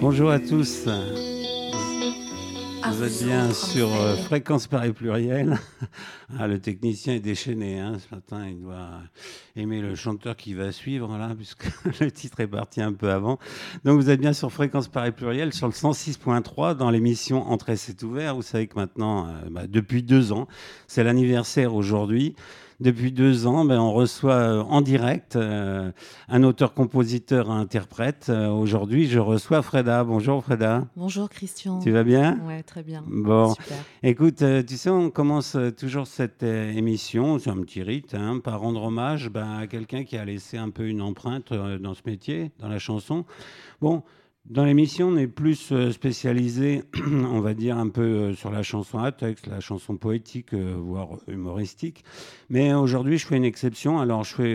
Bonjour 0.00 0.30
à 0.30 0.40
tous. 0.40 0.88
Vous 2.86 3.02
êtes 3.02 3.24
bien 3.24 3.52
sur 3.52 3.94
euh, 3.94 4.16
Fréquence 4.16 4.66
Paris 4.66 4.92
Pluriel. 4.92 5.58
Ah, 6.36 6.48
le 6.48 6.58
technicien 6.58 7.14
est 7.14 7.20
déchaîné 7.20 7.78
hein, 7.78 7.98
ce 7.98 8.12
matin. 8.12 8.44
Il 8.48 8.60
doit 8.60 8.88
aimer 9.54 9.80
le 9.80 9.94
chanteur 9.94 10.36
qui 10.36 10.54
va 10.54 10.72
suivre, 10.72 11.16
là, 11.16 11.32
puisque 11.36 11.66
le 12.00 12.10
titre 12.10 12.40
est 12.40 12.48
parti 12.48 12.80
un 12.80 12.92
peu 12.92 13.10
avant. 13.10 13.38
Donc 13.84 14.00
vous 14.00 14.10
êtes 14.10 14.20
bien 14.20 14.32
sur 14.32 14.50
Fréquence 14.50 14.88
Paris 14.88 15.12
Pluriel, 15.12 15.52
sur 15.52 15.68
le 15.68 15.72
106.3, 15.72 16.76
dans 16.76 16.90
l'émission 16.90 17.46
Entrée, 17.48 17.76
c'est 17.76 18.02
ouvert. 18.02 18.34
Vous 18.34 18.42
savez 18.42 18.66
que 18.66 18.74
maintenant, 18.74 19.28
euh, 19.28 19.32
bah, 19.50 19.66
depuis 19.68 20.02
deux 20.02 20.32
ans, 20.32 20.48
c'est 20.88 21.04
l'anniversaire 21.04 21.74
aujourd'hui. 21.74 22.34
Depuis 22.80 23.12
deux 23.12 23.46
ans, 23.46 23.64
ben, 23.64 23.78
on 23.78 23.92
reçoit 23.92 24.34
euh, 24.34 24.62
en 24.62 24.80
direct 24.80 25.36
euh, 25.36 25.92
un 26.28 26.42
auteur-compositeur, 26.42 27.50
interprète. 27.50 28.26
Euh, 28.30 28.48
aujourd'hui, 28.48 29.06
je 29.06 29.20
reçois 29.20 29.62
Freda. 29.62 30.02
Bonjour 30.02 30.42
Freda. 30.42 30.84
Bonjour 30.96 31.28
Christian. 31.30 31.78
Tu 31.78 31.92
vas 31.92 32.02
bien? 32.02 32.40
Ouais, 32.46 32.64
très 32.64 32.82
bien. 32.82 33.04
Bon, 33.06 33.54
écoute, 34.02 34.42
tu 34.66 34.76
sais, 34.76 34.90
on 34.90 35.10
commence 35.10 35.56
toujours 35.78 36.08
cette 36.08 36.42
émission, 36.42 37.38
c'est 37.38 37.50
un 37.50 37.60
petit 37.60 37.82
rite, 37.82 38.14
hein, 38.14 38.40
par 38.42 38.60
rendre 38.60 38.82
hommage 38.82 39.30
ben, 39.30 39.58
à 39.60 39.66
quelqu'un 39.68 40.02
qui 40.02 40.16
a 40.16 40.24
laissé 40.24 40.58
un 40.58 40.70
peu 40.70 40.88
une 40.88 41.00
empreinte 41.00 41.52
dans 41.52 41.94
ce 41.94 42.02
métier, 42.06 42.50
dans 42.58 42.68
la 42.68 42.80
chanson. 42.80 43.24
Bon, 43.80 44.02
dans 44.46 44.66
l'émission, 44.66 45.08
on 45.08 45.16
est 45.16 45.26
plus 45.26 45.72
euh, 45.72 45.90
spécialisé, 45.90 46.82
on 47.06 47.40
va 47.40 47.54
dire, 47.54 47.78
un 47.78 47.88
peu 47.88 48.02
euh, 48.02 48.34
sur 48.34 48.50
la 48.50 48.62
chanson 48.62 48.98
à 48.98 49.10
texte, 49.10 49.46
la 49.46 49.60
chanson 49.60 49.96
poétique, 49.96 50.52
euh, 50.52 50.76
voire 50.78 51.16
humoristique. 51.28 52.04
Mais 52.50 52.74
aujourd'hui, 52.74 53.16
je 53.16 53.26
fais 53.26 53.38
une 53.38 53.44
exception. 53.44 54.00
Alors, 54.00 54.22
je 54.22 54.34
fais 54.34 54.54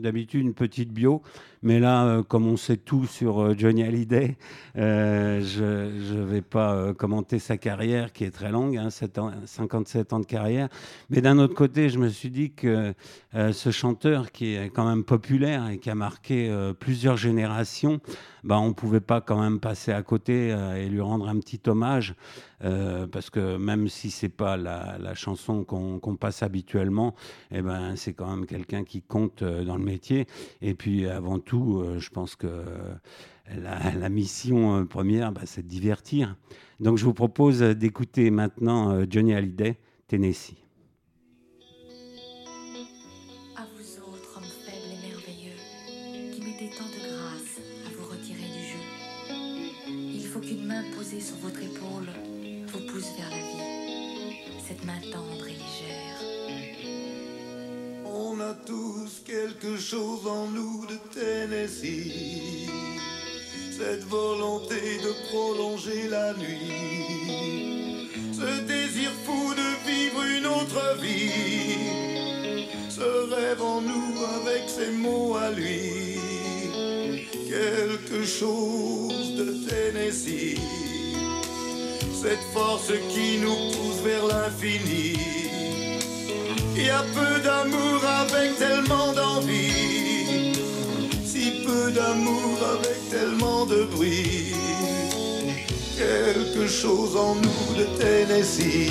d'habitude 0.00 0.40
une 0.40 0.54
petite 0.54 0.92
bio 0.92 1.22
mais 1.64 1.80
là, 1.80 2.04
euh, 2.04 2.22
comme 2.22 2.46
on 2.46 2.58
sait 2.58 2.76
tout 2.76 3.06
sur 3.06 3.42
euh, 3.42 3.54
Johnny 3.56 3.82
Hallyday, 3.82 4.36
euh, 4.76 5.40
je 5.40 6.14
ne 6.14 6.22
vais 6.22 6.42
pas 6.42 6.92
commenter 6.92 7.38
sa 7.38 7.56
carrière 7.56 8.12
qui 8.12 8.24
est 8.24 8.30
très 8.30 8.50
longue, 8.50 8.78
57 8.90 10.12
hein, 10.12 10.16
ans 10.16 10.20
de 10.20 10.26
carrière. 10.26 10.68
Mais 11.08 11.22
d'un 11.22 11.38
autre 11.38 11.54
côté, 11.54 11.88
je 11.88 11.98
me 11.98 12.08
suis 12.08 12.30
dit 12.30 12.52
que 12.52 12.92
ce 13.32 13.70
chanteur 13.70 14.30
qui 14.30 14.54
est 14.54 14.68
quand 14.68 14.86
même 14.86 15.04
populaire 15.04 15.68
et 15.70 15.78
qui 15.78 15.88
a 15.88 15.94
marqué 15.94 16.52
plusieurs 16.78 17.16
générations, 17.16 18.00
bah, 18.42 18.58
on 18.58 18.68
ne 18.68 18.74
pouvait 18.74 19.00
pas 19.00 19.20
quand 19.20 19.40
même 19.40 19.58
passer 19.58 19.92
à 19.92 20.02
côté 20.02 20.48
et 20.76 20.88
lui 20.88 21.00
rendre 21.00 21.28
un 21.28 21.38
petit 21.38 21.60
hommage. 21.66 22.14
Euh, 22.62 23.06
parce 23.06 23.30
que 23.30 23.56
même 23.56 23.88
si 23.88 24.10
c'est 24.10 24.28
pas 24.28 24.56
la, 24.56 25.14
chanson 25.14 25.64
qu'on 25.64 26.16
passe 26.16 26.42
habituellement, 26.42 27.14
eh 27.50 27.62
ben, 27.62 27.96
c'est 27.96 28.12
quand 28.12 28.28
même 28.28 28.46
quelqu'un 28.46 28.84
qui 28.84 29.02
compte 29.02 29.42
euh, 29.42 29.64
dans 29.64 29.76
le 29.76 29.84
métier. 29.84 30.26
Et 30.60 30.74
puis 30.74 31.06
avant 31.06 31.38
tout, 31.38 31.80
euh, 31.80 31.98
je 31.98 32.10
pense 32.10 32.36
que 32.36 32.64
la, 33.56 34.08
mission 34.08 34.86
première, 34.86 35.32
bah, 35.32 35.42
c'est 35.44 35.62
de 35.62 35.68
divertir. 35.68 36.36
Donc 36.80 36.98
je 36.98 37.04
vous 37.04 37.14
propose 37.14 37.60
d'écouter 37.60 38.30
maintenant 38.30 39.04
Johnny 39.08 39.34
Hallyday, 39.34 39.78
Tennessee. 40.08 40.64
Tous 58.66 59.22
quelque 59.24 59.76
chose 59.76 60.26
en 60.26 60.46
nous 60.46 60.86
de 60.86 60.96
Tennessee. 61.12 62.68
Cette 63.70 64.04
volonté 64.04 64.74
de 65.02 65.12
prolonger 65.28 66.08
la 66.08 66.32
nuit. 66.34 68.10
Ce 68.32 68.60
désir 68.62 69.10
fou 69.24 69.54
de 69.54 69.90
vivre 69.90 70.22
une 70.38 70.46
autre 70.46 70.96
vie. 71.00 71.76
Ce 72.88 73.34
rêve 73.34 73.62
en 73.62 73.80
nous 73.80 74.24
avec 74.40 74.68
ses 74.68 74.92
mots 74.92 75.36
à 75.36 75.50
lui. 75.50 76.18
Quelque 77.48 78.24
chose 78.24 79.34
de 79.34 79.68
Tennessee. 79.68 80.83
Cette 82.26 82.46
force 82.54 82.90
qui 83.10 83.38
nous 83.38 83.54
pousse 83.54 84.00
vers 84.02 84.26
l'infini 84.26 85.12
il 86.76 86.86
y 86.86 86.90
a 86.90 87.02
peu 87.02 87.40
d'amour 87.40 88.04
avec 88.04 88.56
tellement 88.58 89.12
d'envie. 89.12 90.52
Si 91.24 91.62
peu 91.64 91.92
d'amour 91.92 92.58
avec 92.74 93.10
tellement 93.10 93.64
de 93.64 93.84
bruit. 93.84 94.54
Quelque 95.96 96.66
chose 96.66 97.16
en 97.16 97.36
nous 97.36 97.78
de 97.78 97.84
Tennessee. 98.00 98.90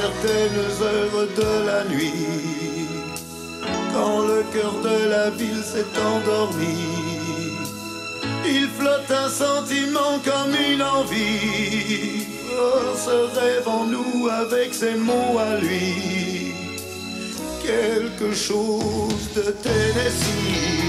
certaines 0.00 0.82
heures 0.82 1.28
de 1.36 1.66
la 1.66 1.84
nuit, 1.84 2.88
quand 3.92 4.20
le 4.20 4.44
cœur 4.52 4.74
de 4.88 5.08
la 5.14 5.30
ville 5.30 5.64
s'est 5.72 5.92
endormi, 6.10 6.78
il 8.46 8.68
flotte 8.78 9.10
un 9.10 9.28
sentiment 9.28 10.14
comme 10.28 10.54
une 10.70 10.82
envie. 10.82 12.26
Oh, 12.60 12.94
ce 13.06 13.16
rêve 13.38 13.66
en 13.66 13.84
nous 13.86 14.28
avec 14.28 14.72
ses 14.72 14.94
mots 14.94 15.38
à 15.38 15.58
lui, 15.58 16.54
quelque 17.66 18.32
chose 18.34 19.24
de 19.34 19.46
Tennessee. 19.64 20.87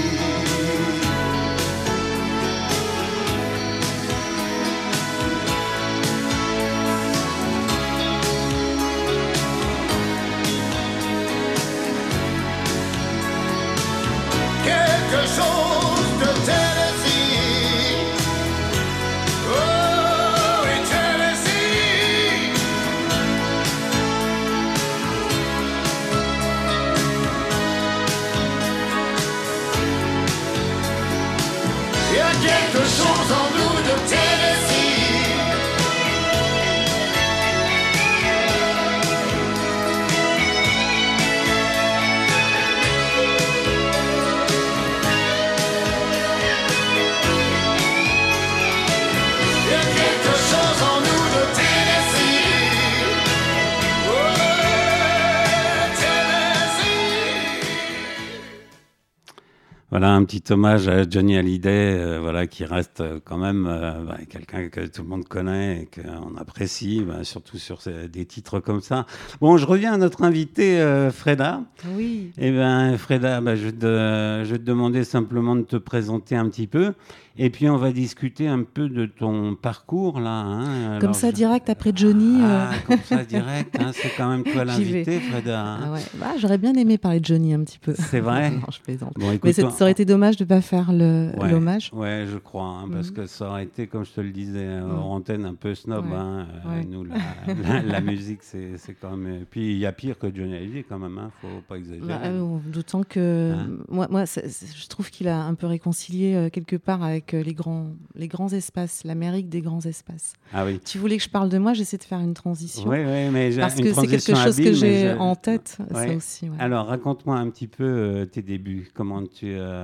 Voilà 60.00 60.14
un 60.14 60.24
petit 60.24 60.50
hommage 60.50 60.88
à 60.88 61.06
Johnny 61.06 61.36
Hallyday, 61.36 62.18
voilà 62.20 62.46
qui 62.46 62.64
reste 62.64 63.02
quand 63.26 63.36
même 63.36 63.64
bah, 63.64 64.16
quelqu'un 64.30 64.70
que 64.70 64.86
tout 64.86 65.02
le 65.02 65.08
monde 65.08 65.28
connaît 65.28 65.82
et 65.82 65.90
qu'on 65.94 66.38
apprécie, 66.38 67.04
bah, 67.06 67.22
surtout 67.22 67.58
sur 67.58 67.80
des 68.10 68.24
titres 68.24 68.60
comme 68.60 68.80
ça. 68.80 69.04
Bon, 69.42 69.58
je 69.58 69.66
reviens 69.66 69.92
à 69.92 69.98
notre 69.98 70.22
invité 70.22 70.82
Freda. 71.12 71.60
Oui. 71.94 72.32
Eh 72.38 72.50
bien, 72.50 72.96
Freda, 72.96 73.42
bah, 73.42 73.56
je, 73.56 73.66
vais 73.66 73.72
te, 73.72 74.42
je 74.46 74.50
vais 74.50 74.58
te 74.58 74.64
demander 74.64 75.04
simplement 75.04 75.54
de 75.54 75.64
te 75.64 75.76
présenter 75.76 76.34
un 76.34 76.48
petit 76.48 76.66
peu. 76.66 76.94
Et 77.42 77.48
puis 77.48 77.70
on 77.70 77.76
va 77.78 77.90
discuter 77.90 78.48
un 78.48 78.64
peu 78.64 78.90
de 78.90 79.06
ton 79.06 79.54
parcours 79.54 80.20
là. 80.20 80.40
Hein. 80.40 80.98
Comme 81.00 81.14
ça, 81.14 81.32
direct 81.32 81.70
après 81.70 81.90
Johnny. 81.94 82.38
Ah, 82.42 82.70
euh. 82.70 82.74
Comme 82.86 83.00
ça, 83.02 83.24
direct. 83.24 83.76
Hein. 83.80 83.92
C'est 83.94 84.10
quand 84.14 84.28
même 84.28 84.44
toi 84.44 84.64
l'invité, 84.66 85.20
Freda. 85.20 85.64
Hein. 85.64 85.78
Ah 85.84 85.92
ouais. 85.92 86.38
J'aurais 86.38 86.58
bien 86.58 86.74
aimé 86.74 86.98
parler 86.98 87.18
de 87.20 87.24
Johnny 87.24 87.54
un 87.54 87.60
petit 87.60 87.78
peu. 87.78 87.94
C'est 87.96 88.20
vrai. 88.20 88.50
non, 88.50 88.60
je 88.70 88.80
plaisante. 88.80 89.14
Mais 89.42 89.52
ça 89.54 89.86
aurait 89.90 90.02
été 90.02 90.04
dommage 90.04 90.36
de 90.36 90.44
ne 90.44 90.48
pas 90.48 90.60
faire 90.60 90.92
l'hommage. 90.92 91.90
Ouais, 91.92 92.26
je 92.30 92.38
crois, 92.38 92.84
parce 92.90 93.08
mhm. 93.08 93.14
que 93.14 93.26
ça 93.26 93.48
aurait 93.48 93.64
été, 93.64 93.86
comme 93.86 94.04
je 94.04 94.12
te 94.12 94.20
le 94.20 94.30
disais, 94.30 94.80
en 94.80 94.86
mhm. 94.86 94.98
antenne 94.98 95.44
un 95.44 95.54
peu 95.54 95.74
snob. 95.74 96.06
Euh, 96.12 96.44
nous, 96.88 97.04
la, 97.84 98.00
musique, 98.00 98.42
c'est 98.42 98.76
quand 99.00 99.16
même. 99.16 99.44
Puis 99.50 99.72
il 99.72 99.78
y 99.78 99.86
a 99.86 99.92
pire 99.92 100.18
que 100.18 100.34
Johnny 100.34 100.54
Hallyday 100.54 100.84
quand 100.88 100.98
même. 100.98 101.18
Faut 101.40 101.48
pas 101.68 101.76
exagérer. 101.76 102.06
Bah, 102.06 102.20
euh, 102.24 102.58
d'autant 102.66 103.02
que 103.02 103.54
moi, 103.88 104.06
moi 104.10 104.24
je 104.24 104.86
trouve 104.88 105.10
qu'il 105.10 105.28
a 105.28 105.42
un 105.42 105.54
peu 105.54 105.66
réconcilié 105.66 106.48
quelque 106.52 106.76
part 106.76 107.02
avec 107.02 107.32
les 107.32 107.54
grands, 107.54 107.88
les 108.14 108.28
grands 108.28 108.48
espaces, 108.48 109.02
l'Amérique 109.04 109.48
des 109.48 109.60
grands 109.60 109.80
espaces. 109.80 110.34
Ah 110.52 110.64
oui. 110.64 110.80
Tu 110.84 110.98
voulais 110.98 111.16
que 111.16 111.22
je 111.22 111.28
parle 111.28 111.48
de 111.48 111.58
moi, 111.58 111.74
j'essaie 111.74 111.98
de 111.98 112.04
faire 112.04 112.20
une 112.20 112.34
transition. 112.34 112.88
Oui, 112.88 112.98
oui, 112.98 113.30
mais 113.30 113.50
parce 113.56 113.74
que 113.74 113.92
c'est 113.92 114.06
quelque 114.06 114.34
chose 114.34 114.56
que 114.56 114.72
j'ai 114.72 115.12
en 115.12 115.36
tête, 115.36 115.78
ça 115.92 116.14
aussi. 116.14 116.48
Alors, 116.58 116.86
raconte-moi 116.86 117.36
un 117.36 117.48
petit 117.50 117.66
peu 117.66 117.84
euh, 117.84 118.26
tes 118.26 118.42
débuts. 118.42 118.90
Comment 118.94 119.24
tu, 119.24 119.46
euh, 119.46 119.79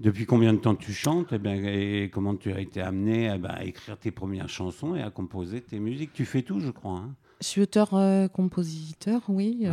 depuis 0.00 0.26
combien 0.26 0.52
de 0.52 0.58
temps 0.58 0.74
tu 0.74 0.92
chantes 0.92 1.32
et, 1.32 1.36
eh 1.36 1.38
bien, 1.38 1.54
et 1.54 2.10
comment 2.12 2.34
tu 2.34 2.52
as 2.52 2.60
été 2.60 2.80
amené 2.80 3.32
eh 3.34 3.38
ben, 3.38 3.50
à 3.50 3.64
écrire 3.64 3.98
tes 3.98 4.10
premières 4.10 4.48
chansons 4.48 4.94
et 4.94 5.02
à 5.02 5.10
composer 5.10 5.60
tes 5.60 5.78
musiques? 5.78 6.12
Tu 6.12 6.24
fais 6.24 6.42
tout, 6.42 6.60
je 6.60 6.70
crois. 6.70 6.98
Hein. 6.98 7.14
je 7.40 7.46
suis 7.46 7.60
auteur-compositeur, 7.60 9.22
oui 9.28 9.66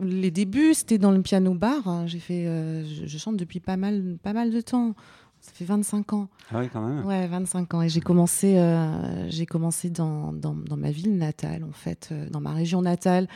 les 0.00 0.30
débuts, 0.30 0.74
c'était 0.74 0.98
dans 0.98 1.10
le 1.10 1.22
piano 1.22 1.54
bar. 1.54 1.88
Hein. 1.88 2.06
J'ai 2.06 2.18
fait, 2.18 2.46
euh, 2.46 2.84
je, 2.84 3.18
chante 3.18 3.36
depuis 3.36 3.60
pas 3.60 3.76
mal, 3.76 4.16
pas 4.22 4.32
mal 4.32 4.50
de 4.50 4.60
temps. 4.60 4.94
Ça 5.40 5.50
fait 5.52 5.64
25 5.64 6.12
ans. 6.12 6.28
Ah 6.52 6.60
oui, 6.60 6.68
quand 6.72 6.86
même. 6.86 7.04
Ouais, 7.04 7.26
25 7.26 7.74
ans. 7.74 7.82
Et 7.82 7.88
j'ai 7.88 8.00
commencé, 8.00 8.58
euh, 8.58 9.28
j'ai 9.28 9.44
commencé 9.44 9.90
dans, 9.90 10.32
dans, 10.32 10.54
ma 10.76 10.92
ville 10.92 11.16
natale, 11.16 11.64
en 11.64 11.72
fait, 11.72 12.10
euh, 12.12 12.28
dans 12.30 12.40
ma 12.40 12.52
région 12.52 12.80
natale, 12.80 13.26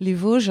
les 0.00 0.12
Vosges, 0.12 0.50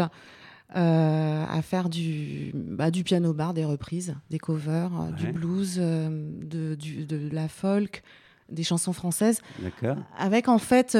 à 0.74 1.62
faire 1.62 1.90
du, 1.90 2.52
bah, 2.54 2.92
du 2.92 3.04
piano 3.04 3.34
bar, 3.34 3.54
des 3.54 3.66
reprises, 3.66 4.16
des 4.30 4.40
covers, 4.40 4.92
du 5.18 5.32
blues, 5.32 5.78
de, 5.78 6.76
du, 6.76 7.06
de 7.06 7.30
la 7.32 7.48
folk, 7.48 8.04
des 8.50 8.64
chansons 8.64 8.94
françaises. 8.94 9.42
D'accord. 9.60 9.98
Avec 10.18 10.48
en 10.48 10.58
fait 10.58 10.96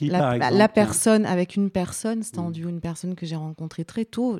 la, 0.00 0.68
personne 0.68 1.26
avec 1.26 1.56
une 1.56 1.70
personne, 1.70 2.22
c'était 2.22 2.38
en 2.38 2.50
mm. 2.50 2.52
duo 2.52 2.68
une 2.68 2.80
personne 2.80 3.14
que 3.14 3.26
j'ai 3.26 3.36
rencontrée 3.36 3.84
très 3.84 4.04
tôt. 4.04 4.38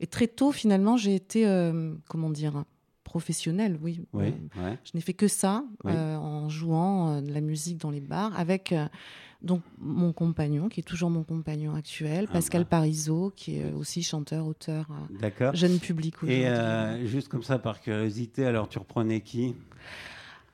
Et 0.00 0.06
très 0.06 0.26
tôt, 0.26 0.52
finalement, 0.52 0.96
j'ai 0.96 1.14
été, 1.14 1.46
euh, 1.46 1.94
comment 2.08 2.30
dire, 2.30 2.64
professionnelle, 3.10 3.76
oui. 3.82 4.00
oui 4.12 4.32
Je 4.56 4.90
n'ai 4.94 5.00
fait 5.00 5.14
que 5.14 5.28
ça, 5.28 5.64
euh, 5.84 6.16
en 6.16 6.48
jouant 6.48 7.16
euh, 7.16 7.20
de 7.20 7.32
la 7.32 7.40
musique 7.40 7.78
dans 7.78 7.90
les 7.90 8.00
bars, 8.00 8.32
avec 8.38 8.72
donc 9.42 9.62
mon 9.78 10.12
compagnon, 10.12 10.68
qui 10.68 10.80
est 10.80 10.84
toujours 10.84 11.10
mon 11.10 11.24
compagnon 11.24 11.74
actuel, 11.74 12.26
ah 12.28 12.32
Pascal 12.34 12.62
bah. 12.62 12.68
Parisot, 12.70 13.32
qui 13.34 13.58
est 13.58 13.72
aussi 13.72 14.02
chanteur, 14.02 14.46
auteur, 14.46 14.86
jeune 15.54 15.78
public. 15.78 16.14
Et 16.26 16.46
juste 17.06 17.28
comme 17.28 17.42
ça, 17.42 17.58
par 17.58 17.80
curiosité, 17.80 18.46
alors 18.46 18.68
tu 18.68 18.78
reprenais 18.78 19.20
qui? 19.20 19.54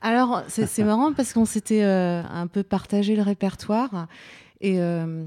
Alors, 0.01 0.45
c'est 0.49 0.85
marrant 0.85 1.13
parce 1.13 1.33
qu'on 1.33 1.45
s'était 1.45 1.83
euh, 1.83 2.23
un 2.23 2.47
peu 2.47 2.63
partagé 2.63 3.17
le 3.17 3.23
répertoire 3.23 4.07
et 4.61 4.81
euh, 4.81 5.25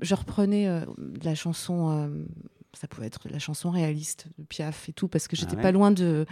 je 0.00 0.14
reprenais 0.14 0.66
euh, 0.66 0.80
la 1.22 1.34
chanson 1.34 2.10
ça 2.80 2.86
pouvait 2.86 3.08
être 3.08 3.28
la 3.28 3.40
chanson 3.40 3.70
réaliste 3.70 4.26
de 4.38 4.44
Piaf 4.44 4.88
et 4.88 4.92
tout, 4.92 5.08
parce 5.08 5.26
que 5.26 5.34
j'étais 5.34 5.56
ah 5.58 5.62
pas 5.62 5.72
loin 5.72 5.90
de, 5.90 6.26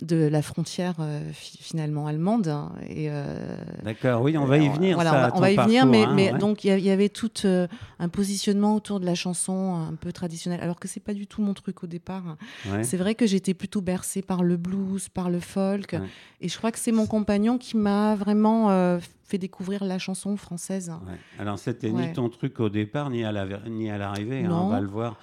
de 0.00 0.16
la 0.16 0.40
frontière 0.40 0.94
euh, 1.00 1.20
finalement 1.34 2.06
allemande. 2.06 2.48
Hein, 2.48 2.72
et 2.88 3.10
euh, 3.10 3.54
D'accord, 3.82 4.22
oui, 4.22 4.38
on 4.38 4.46
va 4.46 4.56
y 4.56 4.68
venir. 4.70 4.94
Voilà, 4.94 5.30
on, 5.34 5.40
va, 5.40 5.50
y 5.50 5.56
venir, 5.56 5.84
mais, 5.84 6.04
hein, 6.04 6.12
mais 6.14 6.32
donc 6.32 6.64
il 6.64 6.80
y, 6.80 6.90
avait 6.90 7.10
tout 7.10 7.30
euh, 7.44 7.68
un 7.98 8.08
positionnement 8.08 8.74
autour 8.74 8.98
de 8.98 9.04
la 9.04 9.14
chanson 9.14 9.74
un 9.74 9.94
peu 9.94 10.10
traditionnelle, 10.10 10.60
alors 10.62 10.80
que 10.80 10.88
c'est 10.88 11.00
pas 11.00 11.12
du 11.12 11.26
tout 11.26 11.42
mon 11.42 11.52
truc 11.52 11.84
au 11.84 11.86
départ. 11.86 12.38
C'est 12.82 12.96
vrai 12.96 13.14
que 13.14 13.26
j'étais 13.26 13.52
plutôt 13.52 13.82
bercée 13.82 14.22
par 14.22 14.42
le 14.42 14.56
blues, 14.56 15.10
par 15.10 15.28
le 15.28 15.40
folk, 15.40 15.96
et 16.40 16.48
je 16.48 16.56
crois 16.56 16.72
que 16.72 16.78
c'est 16.78 16.92
mon 16.92 17.06
compagnon 17.06 17.58
qui 17.58 17.76
m'a 17.76 18.14
vraiment 18.14 18.98
fait 19.30 19.38
découvrir 19.38 19.84
la 19.84 19.98
chanson 19.98 20.36
française. 20.36 20.92
Alors 21.38 21.58
c'était 21.58 21.90
ni 21.90 22.12
ton 22.12 22.28
truc 22.28 22.60
au 22.60 22.68
départ, 22.68 23.10
ni 23.10 23.24
à 23.24 23.32
l'arrivée, 23.32 24.44
hein, 24.44 24.50
on 24.52 24.68
va 24.68 24.80
le 24.80 24.88
voir. 24.88 25.16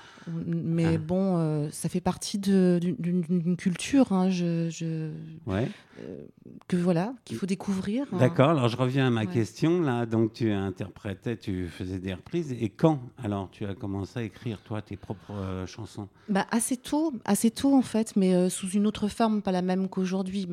Mais 0.45 0.95
ah. 0.95 0.97
bon, 0.97 1.37
euh, 1.37 1.69
ça 1.71 1.89
fait 1.89 2.01
partie 2.01 2.37
d'une 2.37 3.55
culture. 3.57 4.11
Hein, 4.11 4.29
je, 4.29 5.11
ouais. 5.45 5.69
Euh, 6.01 6.23
que 6.67 6.77
voilà, 6.77 7.13
qu'il 7.25 7.37
faut 7.37 7.45
découvrir. 7.45 8.05
Hein. 8.11 8.17
D'accord. 8.17 8.49
Alors 8.49 8.67
je 8.67 8.77
reviens 8.77 9.07
à 9.07 9.09
ma 9.09 9.25
question 9.25 9.81
là. 9.81 10.05
Donc 10.05 10.33
tu 10.33 10.51
interprétais, 10.51 11.37
tu 11.37 11.67
faisais 11.67 11.99
des 11.99 12.13
reprises. 12.13 12.51
Et 12.51 12.69
quand 12.69 12.99
alors 13.23 13.49
tu 13.51 13.65
as 13.65 13.73
commencé 13.73 14.19
à 14.19 14.23
écrire 14.23 14.59
toi 14.61 14.81
tes 14.81 14.97
propres 14.97 15.31
euh, 15.31 15.65
chansons? 15.65 16.07
Bah 16.29 16.45
assez 16.51 16.77
tôt, 16.77 17.13
assez 17.25 17.51
tôt 17.51 17.73
en 17.73 17.81
fait, 17.81 18.15
mais 18.15 18.49
sous 18.49 18.69
une 18.69 18.85
autre 18.85 19.07
forme, 19.07 19.41
pas 19.41 19.51
la 19.51 19.61
même 19.61 19.87
qu'aujourd'hui. 19.87 20.47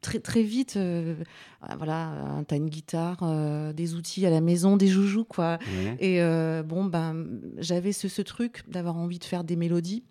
Très 0.00 0.18
très 0.18 0.42
vite, 0.42 0.78
voilà, 1.78 2.42
as 2.50 2.56
une 2.56 2.68
guitare, 2.68 2.83
des 2.92 3.94
outils 3.94 4.26
à 4.26 4.30
la 4.30 4.40
maison, 4.40 4.76
des 4.76 4.88
joujoux 4.88 5.24
quoi. 5.24 5.58
Et 6.00 6.20
bon 6.64 6.84
ben 6.84 7.26
j'avais 7.58 7.92
ce, 7.92 8.08
ce 8.08 8.22
truc 8.22 8.62
d'avoir 8.68 8.96
envie 8.96 9.18
de 9.18 9.24
faire 9.24 9.44
des 9.44 9.56
mélodies 9.56 10.04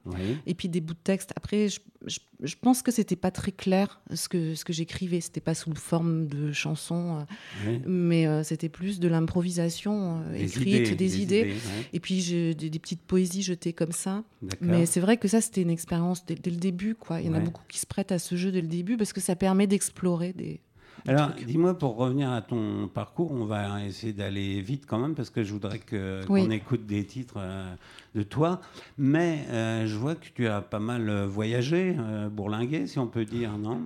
et 0.45 0.53
puis 0.53 0.69
des 0.69 0.81
bouts 0.81 0.93
de 0.93 0.99
texte. 1.03 1.31
Après, 1.35 1.69
je, 1.69 1.79
je, 2.07 2.55
pense 2.59 2.81
que 2.81 2.91
c'était 2.91 3.15
pas 3.15 3.31
très 3.31 3.51
clair 3.51 4.01
ce 4.13 4.27
que, 4.27 4.55
ce 4.55 4.65
que 4.65 4.73
j'écrivais. 4.73 5.21
C'était 5.21 5.41
pas 5.41 5.55
sous 5.55 5.73
forme 5.75 6.27
de 6.27 6.51
chansons, 6.51 7.25
euh, 7.65 7.79
mais 7.85 8.27
euh, 8.27 8.43
c'était 8.43 8.69
plus 8.69 8.99
de 8.99 9.07
l'improvisation 9.07 10.21
euh, 10.21 10.35
écrite, 10.35 10.95
des, 10.95 11.21
idées. 11.21 11.53
Et 11.93 11.99
puis 11.99 12.23
des, 12.55 12.69
des, 12.69 12.79
petites 12.79 13.01
poésies 13.01 13.43
jetées 13.43 13.73
comme 13.73 13.91
ça. 13.91 14.23
Mais 14.61 14.85
c'est 14.85 14.99
vrai 14.99 15.17
que 15.17 15.27
ça, 15.27 15.41
c'était 15.41 15.61
une 15.61 15.69
expérience 15.69 16.25
dès, 16.25 16.35
dès, 16.35 16.51
le 16.51 16.57
début. 16.57 16.95
Quoi. 16.95 17.21
Il 17.21 17.27
y 17.27 17.29
en 17.29 17.33
a 17.33 17.39
beaucoup 17.39 17.63
qui 17.67 17.79
se 17.79 17.85
prêtent 17.85 18.11
à 18.11 18.19
ce 18.19 18.35
jeu 18.35 18.51
dès 18.51 18.61
le 18.61 18.67
début 18.67 18.97
parce 18.97 19.13
que 19.13 19.21
ça 19.21 19.35
permet 19.35 19.67
d'explorer 19.67 20.33
des, 20.33 20.61
alors, 21.07 21.31
dis-moi, 21.45 21.77
pour 21.77 21.97
revenir 21.97 22.31
à 22.31 22.41
ton 22.41 22.87
parcours, 22.87 23.31
on 23.31 23.45
va 23.45 23.83
essayer 23.83 24.13
d'aller 24.13 24.61
vite 24.61 24.85
quand 24.87 24.99
même, 24.99 25.15
parce 25.15 25.29
que 25.29 25.43
je 25.43 25.51
voudrais 25.51 25.79
qu'on 25.79 26.49
écoute 26.49 26.85
des 26.85 27.05
titres 27.05 27.35
euh, 27.37 27.73
de 28.15 28.23
toi. 28.23 28.61
Mais 28.97 29.45
euh, 29.49 29.85
je 29.85 29.95
vois 29.97 30.15
que 30.15 30.27
tu 30.33 30.47
as 30.47 30.61
pas 30.61 30.79
mal 30.79 31.09
euh, 31.09 31.27
voyagé, 31.27 31.95
bourlingué, 32.31 32.87
si 32.87 32.99
on 32.99 33.07
peut 33.07 33.25
dire, 33.25 33.57
non? 33.57 33.81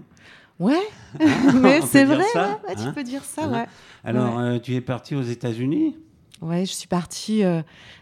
Ouais, 0.59 0.75
hein 1.19 1.53
mais 1.61 1.81
c'est 1.81 2.05
vrai, 2.05 2.23
ça, 2.33 2.59
tu 2.75 2.81
hein? 2.81 2.91
peux 2.93 3.03
dire 3.03 3.23
ça, 3.23 3.45
hein? 3.45 3.51
ouais. 3.51 3.65
Alors, 4.03 4.61
tu 4.61 4.75
es 4.75 4.81
parti 4.81 5.15
aux 5.15 5.23
États-Unis? 5.23 5.95
Ouais, 6.41 6.65
je 6.65 6.73
suis 6.73 6.87
partie, 6.87 7.43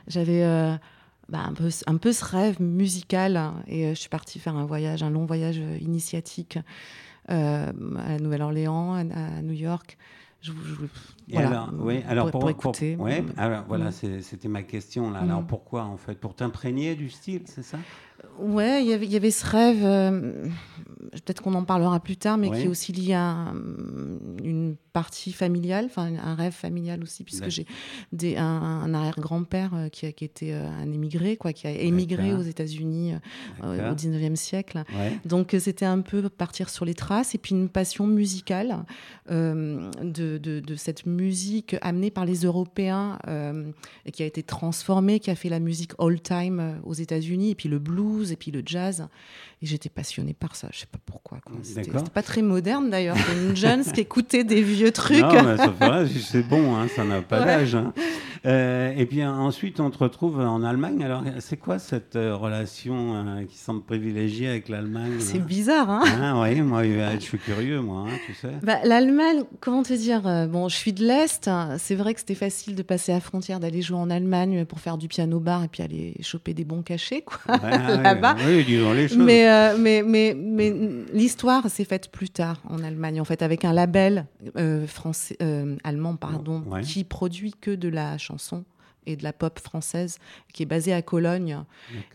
j'avais 0.07 0.77
bah, 1.29 1.39
un, 1.45 1.53
peu, 1.53 1.69
un 1.88 1.98
peu 1.98 2.12
ce 2.12 2.25
rêve 2.25 2.62
musical, 2.62 3.53
et 3.67 3.89
je 3.89 4.00
suis 4.00 4.10
partie 4.10 4.39
faire 4.39 4.55
un 4.55 4.65
voyage, 4.65 5.03
un 5.03 5.10
long 5.10 5.25
voyage 5.25 5.62
initiatique 5.79 6.57
euh, 6.57 6.62
à 7.27 7.72
la 7.74 8.20
Nouvelle-Orléans, 8.20 8.94
à, 8.94 9.41
New 9.41 9.53
York. 9.53 9.98
Je, 10.41 10.51
voilà, 11.32 11.48
alors, 11.48 11.74
oui, 11.79 12.03
alors 12.08 12.29
pour, 12.29 12.48
écouter. 12.51 12.96
ouais, 12.98 13.24
alors, 13.36 13.63
voilà, 13.67 13.89
mm. 13.89 14.22
c'était 14.22 14.48
ma 14.48 14.62
question 14.62 15.10
là. 15.10 15.22
Alors 15.22 15.41
mm. 15.41 15.48
pourquoi 15.48 15.86
en 15.86 15.98
fait? 15.98 16.20
Pour 16.20 16.36
t'imprégner 16.36 16.94
du 16.94 17.10
style, 17.10 17.41
c'est 17.46 17.63
ça? 17.63 17.79
Ouais, 18.39 18.84
il 18.84 19.12
y 19.12 19.15
avait 19.15 19.32
ce 19.32 19.46
rêve, 19.46 19.84
euh, 19.84 20.48
peut-être 21.12 21.41
qu'on 21.41 21.53
en 21.53 21.63
parlera 21.63 22.00
plus 22.00 22.17
tard, 22.17 22.38
mais 22.38 22.50
qui 22.51 22.63
est 22.63 22.67
aussi 22.67 22.91
lié 22.91 23.13
à 23.13 23.53
une 24.44 24.75
partie 24.94 25.34
familiale, 25.34 25.86
enfin 25.86 26.13
un 26.24 26.36
rêve 26.36 26.53
familial 26.53 27.01
aussi, 27.03 27.24
puisque 27.24 27.50
j'ai 27.50 28.38
un, 28.38 28.44
un 28.44 28.94
arrière-grand-père 28.94 29.72
euh, 29.74 29.89
qui, 29.89 30.12
qui 30.13 30.24
était 30.24 30.53
euh, 30.53 30.70
un 30.70 30.91
émigré, 30.91 31.38
quoi, 31.38 31.53
qui 31.53 31.67
a 31.67 31.72
émigré 31.72 32.34
aux 32.34 32.41
États-Unis 32.41 33.13
au 33.62 33.65
19e 33.65 34.36
siècle. 34.36 34.84
Donc 35.25 35.55
c'était 35.60 35.86
un 35.86 36.01
peu 36.01 36.27
partir 36.29 36.70
sur 36.70 36.86
les 36.86 36.94
traces, 36.94 37.36
et 37.36 37.38
puis 37.38 37.55
une 37.55 37.70
passion 37.70 38.08
musicale 38.08 38.86
de, 39.29 39.89
de, 40.03 40.60
de, 40.60 40.75
cette 40.75 41.05
musique 41.05 41.75
amenée 41.82 42.12
par 42.12 42.25
les 42.25 42.44
Européens, 42.44 43.20
et 44.05 44.12
qui 44.12 44.24
a 44.24 44.25
été 44.25 44.44
transformée, 44.44 45.20
qui 45.20 45.32
a 45.32 45.36
fait 45.36 45.50
la 45.50 45.60
musique 45.60 45.91
old-time 45.98 46.79
aux 46.84 46.94
États-Unis, 46.94 47.51
et 47.51 47.55
puis 47.55 47.70
le 47.70 47.79
blues 47.79 48.14
et 48.24 48.36
puis 48.36 48.51
le 48.51 48.62
jazz. 48.65 49.07
Et 49.65 49.67
j'étais 49.67 49.89
passionnée 49.89 50.36
par 50.36 50.55
ça. 50.55 50.67
Je 50.72 50.81
sais 50.81 50.86
pas 50.86 51.00
pourquoi. 51.03 51.39
C'était 51.63 51.89
pas 52.13 52.22
très 52.22 52.43
moderne 52.43 52.91
d'ailleurs. 52.91 53.17
une 53.36 53.55
jeune 53.55 53.84
qui 53.84 54.01
écoutait 54.01 54.43
des 54.43 54.62
vieux 54.62 54.91
trucs. 54.91 55.17
Non, 55.17 55.57
c'est 56.22 56.48
bon, 56.48 56.75
hein, 56.75 56.88
ça 56.95 57.03
n'a 57.03 57.24
pas 57.24 57.43
d'âge. 57.43 57.74
Hein. 57.74 57.91
Euh, 58.45 58.93
et 58.95 59.05
puis 59.05 59.25
ensuite, 59.25 59.79
on 59.79 59.89
te 59.89 59.98
retrouve 59.98 60.39
en 60.39 60.62
Allemagne. 60.63 61.03
Alors, 61.03 61.24
c'est 61.39 61.57
quoi 61.57 61.79
cette 61.79 62.15
euh, 62.15 62.36
relation 62.36 63.15
euh, 63.15 63.43
qui 63.45 63.57
semble 63.57 63.81
privilégiée 63.81 64.48
avec 64.48 64.69
l'Allemagne 64.69 65.13
C'est 65.19 65.43
bizarre, 65.43 65.89
hein, 65.89 66.03
hein 66.05 66.39
Oui, 66.41 66.62
moi, 66.62 66.84
je 66.84 67.19
suis 67.19 67.39
curieux, 67.39 67.81
moi, 67.81 68.05
hein, 68.07 68.17
tu 68.25 68.34
sais. 68.36 68.51
Bah, 68.62 68.77
L'Allemagne, 68.84 69.43
comment 69.62 69.81
te 69.81 69.93
dire 69.93 70.22
Bon, 70.48 70.69
je 70.69 70.75
suis 70.75 70.93
de 70.93 71.03
l'Est. 71.03 71.50
C'est 71.79 71.95
vrai 71.95 72.13
que 72.13 72.19
c'était 72.19 72.36
facile 72.36 72.75
de 72.75 72.84
passer 72.84 73.12
à 73.12 73.15
la 73.15 73.22
frontière, 73.22 73.60
d'aller 73.60 73.81
jouer 73.81 73.98
en 73.98 74.10
Allemagne 74.10 74.65
pour 74.65 74.79
faire 74.79 74.98
du 74.98 75.07
piano 75.07 75.39
bar 75.39 75.63
et 75.63 75.67
puis 75.67 75.81
aller 75.81 76.15
choper 76.22 76.53
des 76.53 76.65
bons 76.65 76.84
cachets, 76.84 77.24
quoi, 77.24 77.39
là-bas. 77.57 78.36
Oui, 78.45 78.63
disons 78.63 78.93
les 78.93 79.07
choses. 79.07 79.17
Mais, 79.17 79.48
mais, 79.77 80.03
mais, 80.03 80.35
mais 80.35 80.74
l'histoire 81.13 81.69
s'est 81.69 81.85
faite 81.85 82.12
plus 82.12 82.29
tard 82.29 82.62
en 82.69 82.83
Allemagne, 82.83 83.19
en 83.21 83.25
fait, 83.25 83.41
avec 83.41 83.65
un 83.65 83.74
label 83.74 84.27
français, 84.88 85.38
allemand, 85.83 86.15
pardon, 86.15 86.63
qui 86.83 87.03
produit 87.03 87.53
que 87.59 87.71
de 87.71 87.89
la 87.89 88.17
chanson 88.17 88.65
et 89.05 89.15
de 89.15 89.24
la 89.24 89.33
pop 89.33 89.59
française, 89.59 90.17
qui 90.53 90.63
est 90.63 90.65
basée 90.65 90.93
à 90.93 91.01
Cologne 91.01 91.59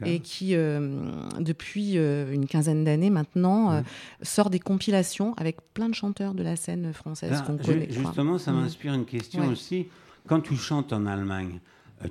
et 0.04 0.20
qui, 0.20 0.54
euh, 0.54 1.10
depuis 1.38 1.98
euh, 1.98 2.32
une 2.32 2.46
quinzaine 2.46 2.84
d'années 2.84 3.10
maintenant, 3.10 3.72
euh, 3.72 3.80
sort 4.22 4.50
des 4.50 4.58
compilations 4.58 5.34
avec 5.34 5.58
plein 5.74 5.88
de 5.88 5.94
chanteurs 5.94 6.34
de 6.34 6.42
la 6.42 6.56
scène 6.56 6.92
française 6.92 7.42
qu'on 7.46 7.56
connaît. 7.56 7.88
Justement, 7.90 8.38
ça 8.38 8.52
m'inspire 8.52 8.94
une 8.94 9.06
question 9.06 9.46
aussi. 9.48 9.88
Quand 10.26 10.40
tu 10.40 10.56
chantes 10.56 10.92
en 10.92 11.06
Allemagne, 11.06 11.60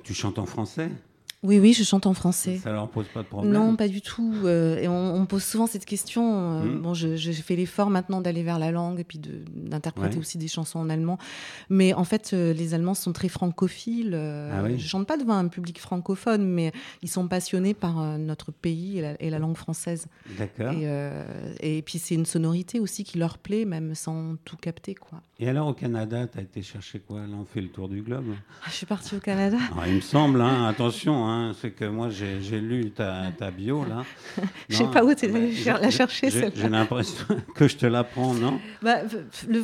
tu 0.02 0.14
chantes 0.14 0.38
en 0.38 0.46
français? 0.46 0.90
Oui, 1.42 1.58
oui, 1.58 1.72
je 1.72 1.84
chante 1.84 2.04
en 2.04 2.12
français. 2.12 2.58
Ça 2.58 2.70
leur 2.70 2.90
pose 2.90 3.06
pas 3.08 3.22
de 3.22 3.26
problème 3.26 3.50
Non, 3.50 3.74
pas 3.74 3.88
du 3.88 4.02
tout. 4.02 4.34
Euh, 4.44 4.76
et 4.76 4.88
on, 4.88 5.24
pose 5.24 5.42
souvent 5.42 5.66
cette 5.66 5.86
question. 5.86 6.60
Euh, 6.60 6.64
hmm. 6.64 6.82
Bon, 6.82 6.92
je, 6.92 7.32
fais 7.32 7.56
l'effort 7.56 7.88
maintenant 7.88 8.20
d'aller 8.20 8.42
vers 8.42 8.58
la 8.58 8.70
langue 8.70 9.00
et 9.00 9.04
puis 9.04 9.18
d'interpréter 9.18 10.18
aussi 10.18 10.36
des 10.36 10.48
chansons 10.48 10.80
en 10.80 10.90
allemand. 10.90 11.18
Mais 11.70 11.94
en 11.94 12.04
fait, 12.04 12.32
euh, 12.34 12.52
les 12.52 12.74
Allemands 12.74 12.94
sont 12.94 13.14
très 13.14 13.28
francophiles. 13.28 14.14
Ah 14.14 14.62
oui. 14.64 14.78
Je 14.78 14.86
chante 14.86 15.06
pas 15.06 15.16
devant 15.16 15.34
un 15.34 15.48
public 15.48 15.80
francophone, 15.80 16.46
mais 16.46 16.72
ils 17.00 17.08
sont 17.08 17.26
passionnés 17.26 17.72
par 17.72 18.18
notre 18.18 18.52
pays 18.52 19.02
et 19.18 19.30
la, 19.30 19.38
langue 19.38 19.56
française. 19.56 20.08
D'accord. 20.36 20.72
Et, 20.72 21.78
et, 21.78 21.80
puis 21.80 21.98
c'est 21.98 22.16
une 22.16 22.26
sonorité 22.26 22.80
aussi 22.80 23.02
qui 23.02 23.16
leur 23.16 23.38
plaît, 23.38 23.64
même 23.64 23.94
sans 23.94 24.36
tout 24.44 24.58
capter, 24.58 24.94
quoi. 24.94 25.22
Et 25.42 25.48
alors 25.48 25.68
au 25.68 25.72
Canada, 25.72 26.26
tu 26.26 26.38
as 26.38 26.42
été 26.42 26.60
chercher 26.60 26.98
quoi 26.98 27.20
Là, 27.20 27.34
on 27.40 27.46
fait 27.46 27.62
le 27.62 27.68
tour 27.68 27.88
du 27.88 28.02
globe? 28.02 28.34
Ah, 28.62 28.66
je 28.66 28.72
suis 28.72 28.84
partie 28.84 29.16
au 29.16 29.20
Canada. 29.20 29.56
Ah, 29.74 29.88
il 29.88 29.94
me 29.94 30.00
semble, 30.02 30.38
hein, 30.42 30.66
attention, 30.66 31.26
hein, 31.26 31.52
c'est 31.58 31.70
que 31.70 31.86
moi 31.86 32.10
j'ai 32.10 32.60
lu 32.60 32.90
ta, 32.90 33.32
ta, 33.38 33.50
bio 33.50 33.86
là. 33.86 34.04
je 34.68 34.76
sais 34.76 34.86
pas 34.88 35.02
où 35.02 35.14
tu 35.14 35.24
es 35.24 35.34
allé 35.34 35.54
la 35.64 35.90
chercher 35.90 36.28
celle 36.28 36.52
J'ai 36.54 36.68
l'impression 36.68 37.24
que 37.54 37.68
je 37.68 37.78
te 37.78 37.86
l'apprends, 37.86 38.34
non? 38.34 38.60
Bah, 38.82 38.98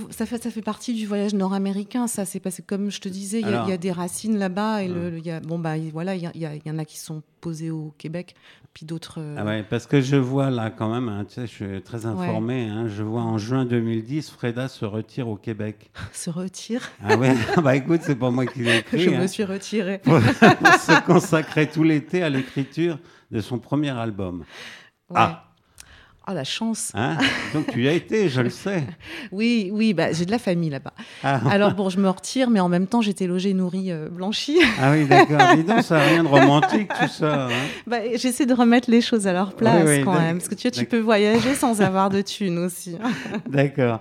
ça, 0.09 0.25
fait, 0.25 0.43
ça 0.43 0.51
fait 0.51 0.63
partie 0.63 0.95
du 0.95 1.07
voyage 1.07 1.35
nord-américain, 1.35 2.07
ça. 2.07 2.25
C'est 2.25 2.41
parce 2.41 2.57
que 2.57 2.63
comme 2.63 2.91
je 2.91 3.03
te 3.03 3.11
disais, 3.11 3.43
il 3.43 3.51
y, 3.51 3.73
a 3.73 3.77
des 3.77 3.93
racines 3.93 4.39
là-bas 4.39 4.83
et 4.83 4.89
le, 4.89 5.19
y 5.19 5.31
a, 5.31 5.41
bon 5.41 5.59
bah 5.59 5.75
voilà, 5.93 6.15
il 6.15 6.23
y, 6.23 6.41
y, 6.41 6.71
en 6.71 6.79
a 6.79 6.87
qui 6.87 6.97
sont 6.97 7.23
au 7.71 7.95
Québec, 7.99 8.35
puis 8.73 8.87
d'autres. 8.87 9.21
Ah 9.37 9.45
ouais, 9.45 9.63
parce 9.63 9.87
que 9.87 10.01
je 10.01 10.17
vois 10.17 10.51
là 10.51 10.71
quand 10.71 10.93
même, 10.93 11.09
hein, 11.09 11.25
tu 11.25 11.35
sais, 11.35 11.43
je 11.43 11.53
suis 11.53 11.83
très 11.83 12.07
informé. 12.07 12.69
Hein, 12.69 12.89
je 12.89 13.03
vois 13.03 13.23
en 13.23 13.39
juin 13.39 13.65
2010, 13.65 14.31
Freda 14.31 14.69
se 14.69 14.85
retire 14.85 15.29
au 15.29 15.37
Québec. 15.37 15.91
se 16.13 16.31
retire 16.31 16.83
Ah 17.03 17.17
ouais, 17.17 17.35
bah 17.63 17.77
écoute, 17.77 18.01
c'est 18.03 18.17
pas 18.17 18.31
moi 18.31 18.47
qui 18.47 18.61
l'ai 18.61 18.79
écrit. 18.81 19.01
je 19.01 19.11
me 19.11 19.17
hein. 19.17 19.27
suis 19.27 19.45
retiré. 19.45 19.99
pour, 19.99 20.19
se 20.19 21.05
consacrer 21.05 21.69
tout 21.69 21.83
l'été 21.83 22.23
à 22.23 22.29
l'écriture 22.29 22.99
de 23.31 23.41
son 23.41 23.59
premier 23.59 23.91
album. 23.91 24.45
Ah 25.15 25.46
Oh, 26.29 26.35
la 26.35 26.43
chance 26.43 26.91
hein? 26.95 27.17
Donc 27.55 27.69
tu 27.69 27.85
y 27.85 27.89
as 27.89 27.93
été, 27.93 28.29
je 28.29 28.41
le 28.41 28.51
sais. 28.51 28.83
oui, 29.33 29.71
oui, 29.73 29.95
bah, 29.95 30.13
j'ai 30.13 30.25
de 30.25 30.33
la 30.33 30.41
famille 30.41 30.71
là-bas. 30.71 30.93
Ah. 31.23 31.41
Alors 31.49 31.75
bon, 31.75 31.89
je 31.89 32.01
me 32.01 32.09
retire, 32.09 32.51
mais 32.51 32.59
en 32.59 32.69
même 32.69 32.89
temps, 32.89 33.01
j'étais 33.01 33.29
logée, 33.29 33.55
nourrie, 33.55 33.93
euh, 33.93 34.09
blanchie. 34.09 34.59
ah 34.81 34.91
oui, 34.91 35.07
d'accord. 35.07 35.55
Dis 35.55 35.63
donc, 35.63 35.83
ça 35.83 35.99
n'a 35.99 36.05
rien 36.05 36.25
de 36.25 36.29
romantique, 36.29 36.89
tout 36.89 37.09
ça. 37.09 37.47
Hein. 37.47 37.51
bah, 37.87 37.99
J'essaie 38.17 38.45
de 38.45 38.55
remettre 38.55 38.91
les 38.91 39.01
choses 39.01 39.29
à 39.29 39.33
leur 39.33 39.55
place 39.55 39.89
quand 40.05 40.19
même. 40.19 40.39
Parce 40.39 40.49
que 40.49 40.57
tu, 40.57 40.69
vois, 40.69 40.73
tu 40.73 40.85
peux 40.85 40.99
voyager 40.99 41.55
sans 41.55 41.81
avoir 41.81 42.11
de 42.11 42.21
thunes 42.23 42.59
aussi. 42.59 42.97
d'accord. 43.49 44.01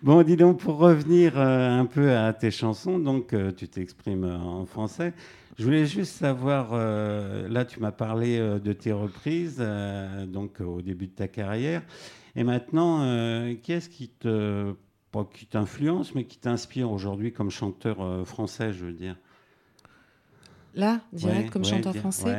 Bon, 0.00 0.22
dis 0.22 0.36
donc, 0.36 0.58
pour 0.58 0.76
revenir 0.76 1.32
euh, 1.36 1.80
un 1.80 1.86
peu 1.86 2.14
à 2.14 2.32
tes 2.32 2.52
chansons, 2.52 3.00
donc 3.00 3.32
euh, 3.32 3.50
tu 3.50 3.66
t'exprimes 3.66 4.24
en 4.24 4.64
français. 4.64 5.12
Je 5.56 5.64
voulais 5.64 5.86
juste 5.86 6.16
savoir, 6.16 6.70
euh, 6.72 7.48
là 7.48 7.64
tu 7.64 7.78
m'as 7.78 7.92
parlé 7.92 8.38
euh, 8.38 8.58
de 8.58 8.72
tes 8.72 8.90
reprises, 8.90 9.58
euh, 9.60 10.26
donc 10.26 10.60
au 10.60 10.82
début 10.82 11.06
de 11.06 11.12
ta 11.12 11.28
carrière, 11.28 11.82
et 12.34 12.42
maintenant, 12.42 13.54
qu'est-ce 13.62 13.88
qui 13.88 14.08
te, 14.08 14.74
pas 15.12 15.24
qui 15.32 15.46
t'influence, 15.46 16.16
mais 16.16 16.24
qui 16.24 16.38
t'inspire 16.38 16.90
aujourd'hui 16.90 17.32
comme 17.32 17.50
chanteur 17.50 18.26
français, 18.26 18.72
je 18.72 18.86
veux 18.86 18.92
dire? 18.92 19.16
Là, 20.74 21.00
direct 21.12 21.50
comme 21.50 21.64
chanteur 21.64 21.94
français? 21.94 22.36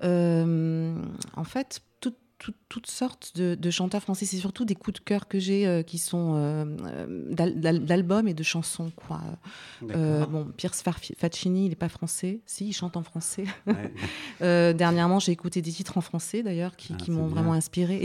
en 0.00 1.44
fait, 1.44 1.82
toutes 2.68 2.86
sortes 2.86 3.32
de, 3.36 3.70
chanteurs 3.70 4.02
français. 4.02 4.26
C'est 4.26 4.36
surtout 4.36 4.64
des 4.64 4.74
coups 4.74 5.00
de 5.00 5.04
cœur 5.04 5.28
que 5.28 5.38
j'ai 5.38 5.66
euh, 5.66 5.82
qui 5.82 5.98
sont 5.98 6.34
euh, 6.34 6.64
euh, 6.84 7.78
d'albums 7.78 8.28
et 8.28 8.34
de 8.34 8.42
chansons. 8.42 8.90
Quoi. 8.94 9.20
bon, 9.82 10.46
Pierce 10.56 10.82
Faccini, 10.82 11.66
il 11.66 11.68
n'est 11.70 11.74
pas 11.74 11.88
français. 11.88 12.40
Si, 12.46 12.68
il 12.68 12.72
chante 12.72 12.96
en 12.96 13.02
français. 13.02 13.44
dernièrement, 14.40 15.18
j'ai 15.18 15.32
écouté 15.32 15.62
des 15.62 15.72
titres 15.72 15.96
en 15.98 16.00
français, 16.00 16.42
d'ailleurs 16.42 16.76
qui, 16.76 16.94
ah, 16.98 17.10
m'ont 17.10 17.26
vraiment 17.26 17.52
inspiré. 17.52 18.02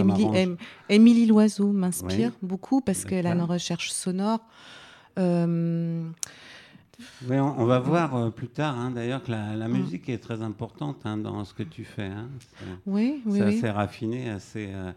Émilie, 0.89 1.25
Loiseau 1.25 1.71
m'inspire 1.71 2.31
beaucoup 2.41 2.81
parce 2.81 3.05
qu'elle 3.05 3.27
a 3.27 3.33
une 3.33 3.41
recherche 3.41 3.91
sonore 3.91 4.41
on, 7.29 7.65
va 7.65 7.79
voir 7.79 8.15
euh, 8.15 8.29
plus 8.29 8.48
tard, 8.48 8.77
hein, 8.77 8.91
d'ailleurs, 8.91 9.24
que 9.24 9.32
la, 9.32 9.68
mm. 9.68 9.72
musique 9.72 10.10
est 10.10 10.18
très 10.18 10.41
importante 10.41 10.98
hein, 11.06 11.18
dans 11.18 11.44
ce 11.46 11.53
que 11.53 11.63
tu 11.63 11.86
fais. 11.86 12.03
Hein. 12.03 12.29
Oui, 12.86 13.22
oui. 13.25 13.39
C'est 13.39 13.46
oui. 13.46 13.58
assez 13.58 13.70
raffiné, 13.70 14.29
assez. 14.29 14.70
Euh, 14.72 14.91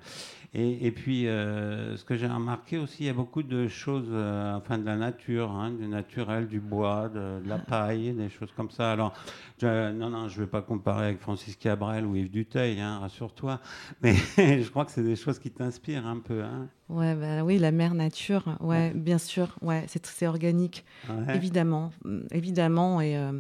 et, 0.55 0.91
puis, 0.91 1.29
euh, 1.29 1.97
ce 1.97 2.05
que 2.05 2.15
j'ai 2.15 2.27
remarqué 2.27 2.77
aussi, 2.77 3.05
il 3.05 3.07
y 3.07 3.09
a 3.09 3.15
beaucoup 3.15 3.43
de 3.43 3.69
choses, 3.69 4.09
euh, 4.11 4.55
enfin 4.55 4.77
de 4.77 4.85
la 4.85 4.97
nature, 4.97 5.51
hein, 5.51 5.71
du 5.71 5.89
naturel, 5.89 6.47
du 6.47 6.61
bois, 6.61 7.09
de, 7.09 7.41
la 7.47 7.59
paille, 7.59 8.13
des 8.13 8.29
choses 8.29 8.53
comme 8.55 8.71
ça. 8.71 8.93
Alors, 8.93 9.15
non, 9.63 10.11
non, 10.11 10.29
je 10.29 10.39
ne 10.39 10.45
vais 10.45 10.51
pas 10.51 10.61
comparer 10.61 11.07
avec 11.07 11.21
Francis 11.21 11.57
Cabrel 11.57 12.05
ou 12.05 12.17
Yves 12.17 12.31
Duteil, 12.31 12.79
hein, 12.81 12.99
rassure-toi. 12.99 13.61
Mais 14.03 14.15
je 14.37 14.69
crois 14.69 14.85
que 14.85 14.91
c'est 14.91 15.03
des 15.03 15.17
choses 15.17 15.39
qui 15.39 15.51
t'inspirent 15.51 16.07
un 16.07 16.19
peu. 16.19 16.43
Hein. 16.43 16.69
Ouais, 16.91 17.15
bah, 17.15 17.43
oui, 17.45 17.57
la 17.57 17.73
mère 17.73 17.95
nature, 17.95 18.59
ouais, 18.61 18.93
bien 18.95 19.17
sûr, 19.17 19.57
ouais, 19.63 19.87
c'est 19.89 20.27
organique, 20.27 20.85
évidemment, 21.33 21.93
évidemment, 22.31 23.01
et 23.01 23.17
euh, 23.17 23.33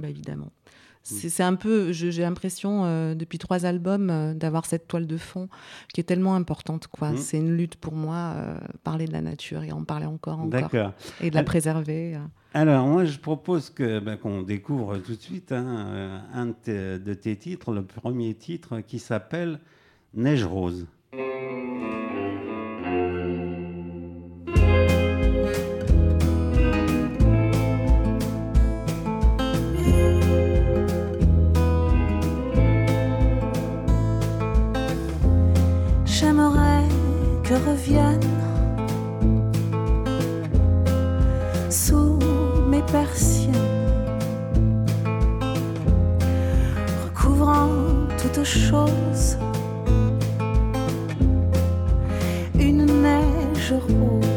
bah, 0.00 0.08
évidemment. 0.08 0.50
C'est 1.08 1.42
un 1.42 1.54
peu, 1.54 1.92
j'ai 1.92 2.22
l'impression, 2.22 2.84
euh, 2.84 3.14
depuis 3.14 3.38
trois 3.38 3.64
albums, 3.64 4.10
euh, 4.10 4.34
d'avoir 4.34 4.66
cette 4.66 4.88
toile 4.88 5.06
de 5.06 5.16
fond 5.16 5.48
qui 5.92 6.00
est 6.00 6.04
tellement 6.04 6.34
importante. 6.34 6.86
quoi. 6.86 7.10
Mm. 7.10 7.16
C'est 7.16 7.38
une 7.38 7.56
lutte 7.56 7.76
pour 7.76 7.94
moi, 7.94 8.34
euh, 8.36 8.58
parler 8.84 9.06
de 9.06 9.12
la 9.12 9.22
nature 9.22 9.62
et 9.62 9.72
en 9.72 9.84
parler 9.84 10.06
encore, 10.06 10.40
encore. 10.40 10.92
Et 11.20 11.30
de 11.30 11.34
la 11.34 11.42
préserver. 11.42 12.18
Alors, 12.54 12.86
moi, 12.86 13.04
je 13.04 13.18
propose 13.18 13.70
que 13.70 14.00
ben, 14.00 14.16
qu'on 14.16 14.42
découvre 14.42 14.98
tout 14.98 15.14
de 15.14 15.20
suite 15.20 15.52
hein, 15.52 16.22
un 16.32 16.46
de 16.46 17.14
tes 17.14 17.36
titres, 17.36 17.72
le 17.72 17.84
premier 17.84 18.34
titre 18.34 18.80
qui 18.80 18.98
s'appelle 18.98 19.60
Neige 20.14 20.44
rose. 20.44 20.86
Sous 41.70 42.18
mes 42.68 42.82
persiennes, 42.82 43.54
recouvrant 47.04 47.68
toutes 48.20 48.44
choses. 48.44 49.38
Une 52.58 52.84
neige 52.84 53.72
rose 53.72 54.27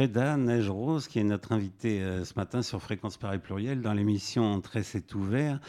donc 0.00 0.12
de 0.12 0.18
Freda 0.20 0.36
Neige 0.36 0.70
Rose, 0.70 1.08
qui 1.08 1.18
est 1.18 1.24
notre 1.24 1.52
invitée 1.52 2.00
euh, 2.00 2.24
ce 2.24 2.32
matin 2.36 2.62
sur 2.62 2.80
Fréquence 2.80 3.16
Paris 3.16 3.38
Pluriel 3.38 3.82
dans 3.82 3.92
l'émission 3.92 4.44
Entrée 4.44 4.82
c'est 4.82 5.14
ouvert. 5.14 5.60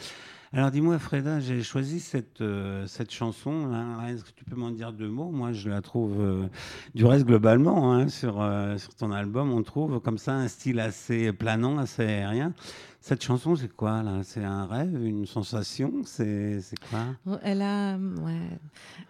Alors 0.54 0.70
dis-moi 0.70 0.98
Freda, 0.98 1.40
j'ai 1.40 1.62
choisi 1.62 1.98
cette, 1.98 2.42
euh, 2.42 2.86
cette 2.86 3.10
chanson. 3.10 3.70
Est-ce 4.06 4.22
que 4.22 4.32
tu 4.36 4.44
peux 4.44 4.54
m'en 4.54 4.70
dire 4.70 4.92
deux 4.92 5.08
mots? 5.08 5.30
Moi 5.30 5.52
je 5.54 5.70
la 5.70 5.80
trouve, 5.80 6.20
euh, 6.20 6.46
du 6.94 7.06
reste 7.06 7.24
globalement, 7.24 7.94
hein, 7.94 8.08
sur, 8.08 8.42
euh, 8.42 8.76
sur 8.76 8.94
ton 8.94 9.12
album, 9.12 9.50
on 9.50 9.62
trouve 9.62 9.98
comme 10.00 10.18
ça 10.18 10.34
un 10.34 10.48
style 10.48 10.78
assez 10.78 11.32
planant, 11.32 11.78
assez 11.78 12.02
aérien. 12.02 12.52
Cette 13.00 13.24
chanson, 13.24 13.56
c'est 13.56 13.74
quoi 13.74 14.02
là? 14.02 14.20
C'est 14.24 14.44
un 14.44 14.66
rêve, 14.66 14.94
une 15.02 15.24
sensation? 15.26 15.90
C'est 16.04 16.60
quoi? 16.90 17.38
Elle 17.42 17.62
a 17.62 17.94
euh, 17.96 18.16
ouais, 18.16 18.58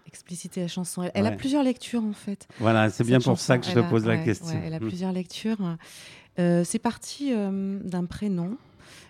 explicité 0.06 0.60
la 0.60 0.68
chanson. 0.68 1.02
Elle, 1.02 1.10
elle 1.14 1.26
a 1.26 1.32
plusieurs 1.32 1.64
lectures 1.64 2.04
en 2.04 2.12
fait. 2.12 2.46
Voilà, 2.60 2.88
c'est 2.88 3.02
bien 3.04 3.18
pour 3.20 3.40
ça 3.40 3.58
que 3.58 3.66
je 3.66 3.72
te 3.72 3.80
a- 3.80 3.82
pose 3.82 4.06
la 4.06 4.18
question. 4.18 4.60
elle 4.64 4.74
a 4.74 4.78
Mm. 4.78 4.86
plusieurs 4.86 5.12
lectures. 5.12 5.76
C'est 6.38 6.78
parti 6.80 7.32
d'un 7.32 8.04
prénom, 8.06 8.56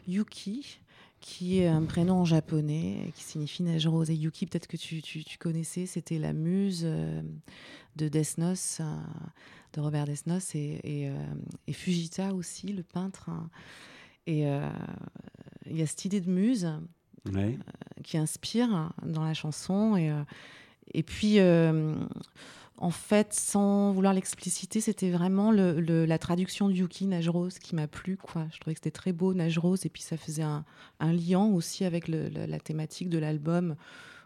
Yuki, 0.09 0.81
qui 1.23 1.61
est 1.61 1.69
un 1.69 1.85
prénom 1.85 2.17
en 2.21 2.25
japonais 2.27 3.13
qui 3.15 3.23
signifie 3.25 3.63
neige 3.63 3.87
rose. 3.87 4.11
Et 4.11 4.15
Yuki, 4.15 4.45
peut-être 4.47 4.67
que 4.67 4.77
tu, 4.77 5.01
tu- 5.01 5.25
tu 5.25 5.39
connaissais, 5.39 5.87
c'était 5.87 6.19
la 6.19 6.33
muse 6.35 6.83
euh, 6.85 7.23
de 7.97 8.09
Note, 8.39 8.79
euh, 8.81 8.97
de 9.73 9.81
Robert 9.81 10.07
et, 10.55 10.81
et, 10.85 11.09
euh, 11.09 11.15
et 11.69 11.73
Fujita 11.73 12.35
aussi, 12.35 12.73
le 12.73 12.83
peintre. 12.83 13.31
hein. 13.31 13.49
Et 14.27 14.47
euh, 14.47 14.69
il 15.71 15.77
y 15.79 15.83
a 15.83 15.87
cette 15.87 16.05
idée 16.05 16.21
de 16.21 16.31
muse 16.31 16.69
Ouais. 17.33 17.57
qui 18.03 18.19
inspire 18.19 18.93
dans 19.07 19.23
la 19.25 19.33
chanson. 19.33 19.97
Et, 19.97 20.13
et 20.93 21.05
puis, 21.05 21.39
euh, 21.39 21.95
en 22.83 22.91
fait, 22.91 23.33
sans 23.33 23.93
vouloir 23.93 24.13
l'expliciter, 24.13 24.81
c'était 24.81 25.11
vraiment 25.11 25.53
le- 25.53 25.81
le- 25.81 26.05
la 26.05 26.19
traduction 26.19 26.69
de 26.69 26.75
Yuki, 26.75 27.07
Nage 27.07 27.29
Rose, 27.29 27.59
qui 27.61 27.75
m'a 27.77 27.87
plu. 27.87 28.17
Quoi. 28.17 28.47
Je 28.53 28.59
trouvais 28.59 28.75
que 28.75 28.79
c'était 28.83 28.91
très 28.91 29.13
beau, 29.13 29.35
Nage 29.35 29.57
Rose. 29.59 29.87
Et 29.87 29.89
puis, 29.89 30.03
ça 30.03 30.17
faisait 30.17 30.43
un, 30.43 30.65
un 30.99 31.13
lien 31.13 31.45
aussi 31.45 31.85
avec 31.85 32.09
le- 32.09 32.29
la 32.29 32.59
thématique 32.59 33.09
de 33.09 33.19
l'album, 33.19 33.77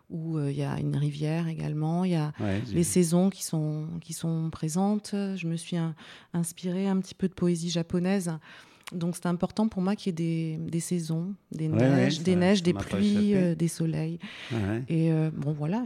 où 0.09 0.39
euh, 0.39 0.51
il 0.51 0.57
y 0.57 0.63
a 0.63 0.79
une 0.81 0.97
rivière 0.97 1.49
également. 1.49 2.05
Il 2.05 2.13
y 2.13 2.17
a 2.17 2.33
Ouais, 2.41 2.63
les 2.73 2.85
saisons 2.85 3.29
qui 3.29 3.45
sont, 3.45 3.89
qui 4.01 4.13
sont 4.15 4.49
présentes. 4.51 5.11
Je 5.13 5.47
me 5.47 5.57
suis 5.57 5.77
in- 5.77 5.95
inspirée 6.33 6.89
un 6.89 6.99
petit 7.01 7.15
peu 7.15 7.29
de 7.29 7.35
poésie 7.35 7.71
japonaise. 7.71 8.31
Donc 8.93 9.17
c'est 9.17 9.27
important 9.27 9.67
pour 9.69 9.83
moi 9.83 9.97
qu'il 9.97 10.11
y 10.11 10.11
ait 10.11 10.57
des, 10.59 10.71
des 10.71 10.81
saisons, 10.81 11.35
des 11.51 11.69
Ouais, 11.69 11.77
ouais, 11.77 11.89
neiges, 11.97 12.19
ça- 12.19 12.23
des, 12.23 12.37
neiges 12.37 12.63
pluies, 12.63 13.35
euh, 13.35 13.55
des 13.57 13.67
soleils. 13.69 14.21
Et 14.89 15.11
euh, 15.13 15.31
bon 15.37 15.53
voilà, 15.53 15.85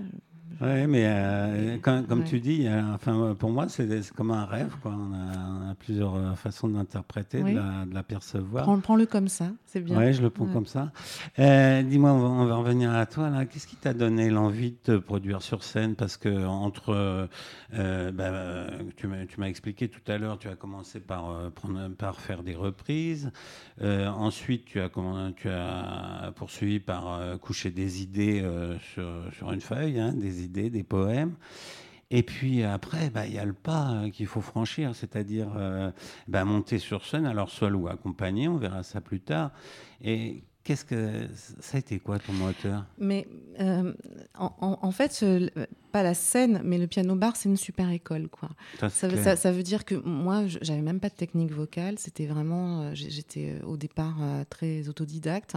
Ouais, 0.60 0.86
mais 0.86 1.04
euh, 1.06 1.78
comme, 1.78 2.06
comme 2.06 2.18
Ouais. 2.20 2.24
tu 2.26 2.40
dis, 2.40 2.66
euh, 2.66 2.82
enfin, 2.94 3.34
pour 3.38 3.50
moi, 3.50 3.68
c'est 3.68 3.88
comme 4.14 4.30
un 4.30 4.44
rêve. 4.44 4.74
Quoi. 4.82 4.92
On, 4.92 5.12
a, 5.14 5.66
on 5.66 5.70
a 5.70 5.74
plusieurs 5.74 6.14
euh, 6.16 6.34
façons 6.34 6.68
de 6.68 6.74
l'interpréter, 6.74 7.42
Oui. 7.42 7.52
de 7.54 7.58
la- 7.58 7.84
de 7.86 7.94
l'apercevoir. 7.94 8.64
prends, 8.64 8.80
prends-le 8.80 9.06
comme 9.06 9.28
ça, 9.28 9.50
c'est 9.66 9.80
bien. 9.80 9.96
Oui, 9.98 10.12
je 10.12 10.20
le 10.22 10.28
prends 10.30 10.46
Ouais. 10.46 10.52
comme 10.52 10.66
ça. 10.66 10.90
Euh, 11.38 11.82
Dis-moi, 11.82 12.12
on 12.12 12.18
va, 12.18 12.28
on 12.28 12.44
va 12.46 12.56
revenir 12.56 12.92
à 12.92 13.06
toi. 13.06 13.30
Qu'est-ce 13.46 13.66
qui 13.66 13.76
t'a 13.76 13.94
donné 13.94 14.28
l'envie 14.28 14.72
de 14.72 14.76
te 14.82 14.96
produire 14.98 15.40
sur 15.42 15.62
scène? 15.62 15.94
Parce 15.94 16.16
que 16.16 16.44
entre, 16.46 16.90
euh, 16.90 17.26
euh, 17.74 18.10
bah, 18.12 18.24
euh, 18.24 18.68
tu 18.96 19.06
m'as 19.06 19.46
expliqué 19.48 19.88
tout 19.88 20.00
à 20.10 20.18
l'heure, 20.18 20.38
tu 20.38 20.48
as 20.48 20.56
commencé 20.56 21.00
par, 21.00 21.30
euh, 21.30 21.50
prendre, 21.50 21.88
par 21.90 22.20
faire 22.20 22.42
des 22.42 22.54
reprises. 22.54 23.30
Euh, 23.82 24.08
ensuite, 24.08 24.64
tu 24.64 24.80
as, 24.80 24.88
comment- 24.88 25.32
tu 25.32 25.48
as 25.48 26.32
poursuivi 26.36 26.80
par 26.80 27.12
euh, 27.12 27.36
coucher 27.38 27.70
des 27.70 28.02
idées 28.02 28.40
euh, 28.42 28.76
sur, 28.92 29.04
sur 29.32 29.52
une 29.52 29.60
feuille, 29.60 29.98
hein, 30.00 30.12
des 30.12 30.39
idées, 30.44 30.70
des 30.70 30.83
poèmes. 30.83 31.35
Et 32.12 32.24
puis 32.24 32.64
après, 32.64 33.09
bah, 33.11 33.26
il 33.26 33.35
y 33.35 33.38
a 33.38 33.44
le 33.44 33.53
pas 33.53 33.92
euh, 33.92 34.11
qu'il 34.11 34.26
faut 34.26 34.40
franchir, 34.40 34.96
c'est-à-dire 34.96 35.48
euh, 35.57 35.92
bah, 36.26 36.44
monter 36.44 36.79
sur 36.79 37.05
scène, 37.07 37.24
alors 37.24 37.50
seul 37.50 37.76
ou 37.76 37.87
accompagné, 37.87 38.48
on 38.48 38.57
verra 38.57 38.83
ça 38.83 39.00
plus 39.00 39.20
tard. 39.20 39.53
Et 40.03 40.42
qu'est-ce 40.64 40.85
que 40.85 41.29
ça 41.61 41.76
a 41.76 41.79
été 41.79 42.00
quoi 42.00 42.18
ton 42.18 42.33
moteur? 42.33 42.85
Mais 42.98 43.29
euh, 43.61 43.92
en, 44.37 44.90
fait, 44.90 45.24
pas 45.92 46.03
la 46.03 46.14
scène, 46.14 46.61
mais 46.64 46.79
le 46.79 46.88
piano 46.88 47.14
bar, 47.14 47.37
c'est 47.37 47.48
une 47.48 47.57
super 47.57 47.88
école, 47.90 48.26
quoi. 48.29 48.48
Ça, 48.81 48.88
Ça, 48.88 49.07
veut- 49.07 49.12
clair. 49.12 49.24
ça- 49.24 49.37
ça 49.37 49.53
veut 49.53 49.62
dire 49.62 49.85
que 49.85 49.94
moi, 49.94 50.42
j'avais 50.48 50.83
même 50.83 50.98
pas 50.98 51.11
de 51.11 51.14
technique 51.14 51.53
vocale. 51.53 51.96
C'était 52.00 52.26
vraiment, 52.26 52.81
euh, 52.83 52.90
j'étais 52.94 53.61
au 53.64 53.76
départ 53.76 54.16
très 54.48 54.88
autodidacte. 54.88 55.55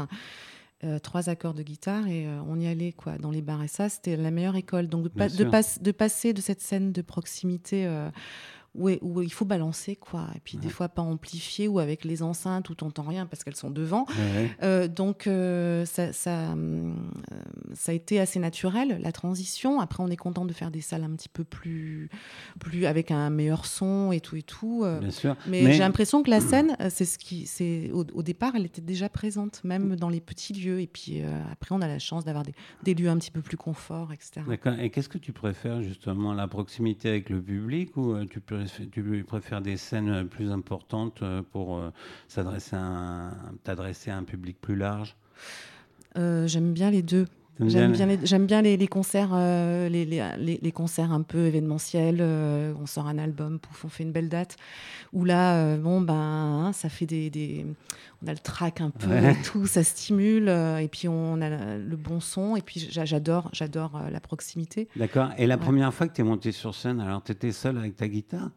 Trois 1.02 1.30
accords 1.30 1.54
de 1.54 1.63
guitare 1.63 2.08
et 2.08 2.28
on 2.48 2.60
y 2.60 2.67
allait 2.67 2.91
quoi 2.91 3.17
dans 3.17 3.32
les 3.32 3.41
bars. 3.41 3.63
Et 3.63 3.67
ça 3.67 3.89
c'était 3.89 4.15
la 4.15 4.32
meilleure 4.32 4.56
école. 4.56 4.88
Donc 4.88 5.04
de, 5.04 5.10
de, 5.10 5.84
de 5.84 5.91
passer 5.91 6.34
de 6.34 6.41
cette 6.41 6.62
scène 6.62 6.91
de 6.91 7.02
proximité 7.02 7.88
où, 8.76 8.90
où, 9.02 9.22
il 9.22 9.32
faut 9.32 9.46
balancer, 9.46 9.96
quoi. 9.96 10.28
Et 10.36 10.40
puis 10.44 10.58
des 10.58 10.70
fois 10.70 10.90
pas 10.90 11.02
amplifier 11.02 11.68
ou 11.68 11.80
avec 11.80 12.04
les 12.04 12.24
enceintes 12.24 12.70
où 12.70 12.76
t'entends 12.76 13.04
rien 13.04 13.26
parce 13.26 13.44
qu'elles 13.44 13.56
sont 13.56 13.70
devant. 13.70 14.06
Euh, 14.64 14.88
donc 14.88 15.28
euh, 15.28 15.86
ça, 15.86 16.14
ça, 16.14 16.54
euh, 16.54 16.94
ça, 17.74 17.92
a 17.92 17.96
été 17.96 18.20
assez 18.20 18.40
naturel 18.40 19.00
la 19.02 19.12
transition. 19.12 19.80
Après, 19.80 20.02
on 20.02 20.08
est 20.08 20.18
content 20.18 20.46
de 20.46 20.54
faire 20.54 20.72
des 20.72 20.82
salles 20.82 21.04
un 21.04 21.12
petit 21.12 21.30
peu 21.30 21.44
plus, 21.44 22.10
plus 22.60 22.86
avec 22.86 23.12
un 23.12 23.30
meilleur 23.30 23.66
son 23.66 24.12
et 24.12 24.20
tout 24.20 24.36
et 24.36 24.42
tout. 24.42 24.86
Bien 25.00 25.12
sûr. 25.12 25.36
Mais, 25.48 25.72
j'ai 25.74 25.80
l'impression 25.80 26.24
que 26.24 26.30
la 26.30 26.40
scène, 26.40 26.76
c'est 26.90 27.06
ce 27.06 27.18
qui, 27.18 27.46
c'est 27.46 27.92
au, 27.92 28.24
départ, 28.24 28.56
elle 28.56 28.66
était 28.66 28.82
déjà 28.82 29.10
présente, 29.10 29.64
même 29.64 29.96
dans 29.96 30.10
les 30.10 30.22
petits 30.22 30.54
lieux. 30.54 30.82
Et 30.82 30.88
puis 30.88 31.22
après, 31.52 31.76
on 31.76 31.82
a 31.82 31.88
la 31.88 32.00
chance 32.00 32.26
d'avoir 32.26 32.44
des, 32.44 32.54
des, 32.84 32.94
lieux 32.94 33.10
un 33.10 33.18
petit 33.18 33.32
peu 33.32 33.42
plus 33.42 33.58
confort, 33.58 34.14
etc. 34.14 34.42
D'accord. 34.48 34.80
Et 34.80 34.90
qu'est-ce 34.90 35.10
que 35.10 35.18
tu 35.18 35.32
préfères 35.32 35.82
justement, 35.84 36.34
la 36.34 36.48
proximité 36.48 37.10
avec 37.10 37.30
le 37.30 37.42
public 37.42 37.96
ou 37.98 38.24
tu 38.26 38.40
peux 38.40 38.62
tu 38.91 39.23
préfères 39.23 39.62
des 39.62 39.78
scènes 39.78 40.28
plus 40.28 40.52
importantes 40.52 41.21
euh, 41.21 41.41
pour 41.52 41.78
euh, 41.78 41.91
s'adresser 42.28 42.78
t'adresser 43.63 44.12
à 44.12 44.17
un 44.17 44.23
public 44.23 44.58
plus 44.60 44.76
large? 44.76 45.15
Euh, 46.17 46.47
J'aime 46.47 46.73
bien 46.73 46.91
les 46.91 47.02
deux. 47.02 47.28
J'aime 47.60 47.92
bien, 47.92 48.06
les, 48.08 48.20
j'aime 48.24 48.46
bien 48.46 48.62
les, 48.62 48.88
concerts, 48.88 49.36
les, 49.36 50.06
les, 50.06 50.72
concerts 50.72 51.12
un 51.12 51.22
peu 51.22 51.46
événementiels. 51.46 52.22
on 52.22 52.86
sort 52.86 53.08
un 53.08 53.18
album, 53.18 53.60
pouf, 53.60 53.86
on 53.86 53.89
fait 53.89 54.04
une 54.04 54.12
belle 54.12 54.30
date. 54.30 54.58
Où 55.13 55.24
là, 55.24 55.78
bon 55.78 56.02
ben, 56.02 56.13
hein, 56.13 56.74
ça 56.74 56.89
fait 56.89 57.06
des, 57.06 57.66
on 58.24 58.28
a 58.28 58.32
le 58.32 58.39
track 58.39 58.82
un 58.82 58.89
peu, 58.89 59.10
tout, 59.44 59.68
ça 59.68 59.84
stimule. 59.84 60.50
et 60.50 60.88
puis 60.92 61.08
on 61.08 61.42
a 61.42 61.78
le 61.78 61.96
bon 61.96 62.20
son. 62.20 62.56
Et 62.56 62.62
puis 62.62 62.88
j'adore, 62.89 63.50
j'adore 63.54 64.02
la 64.12 64.20
proximité. 64.20 64.88
D'accord. 64.96 65.30
Et 65.38 65.46
la 65.46 65.58
première 65.58 65.94
fois 65.94 66.08
que 66.08 66.13
tu 66.13 66.22
es 66.22 66.24
monté 66.24 66.52
sur 66.52 66.74
scène, 66.74 67.00
alors 67.00 67.24
tu 67.24 67.32
étais 67.32 67.52
seul 67.52 67.78
avec 67.78 67.96
ta 67.96 68.08
guitare? 68.08 68.50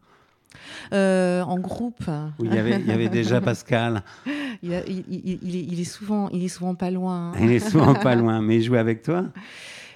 Euh, 0.93 1.41
en 1.41 1.59
groupe. 1.59 2.03
il 2.39 2.53
y 2.53 2.57
avait, 2.57 2.79
il 2.79 2.87
y 2.87 2.91
avait 2.91 3.09
déjà 3.09 3.41
Pascal. 3.41 4.03
Il, 4.63 4.73
il, 5.07 5.79
est, 5.79 5.83
souvent, 5.83 6.29
il 6.29 6.43
est 6.43 6.47
souvent 6.47 6.73
pas 6.73 6.89
loin. 6.89 7.31
Il 7.39 7.51
est 7.51 7.59
souvent 7.59 7.93
pas 7.93 8.15
loin, 8.15 8.41
mais 8.41 8.55
il 8.55 8.63
jouait 8.63 8.79
avec 8.79 9.03
toi? 9.03 9.25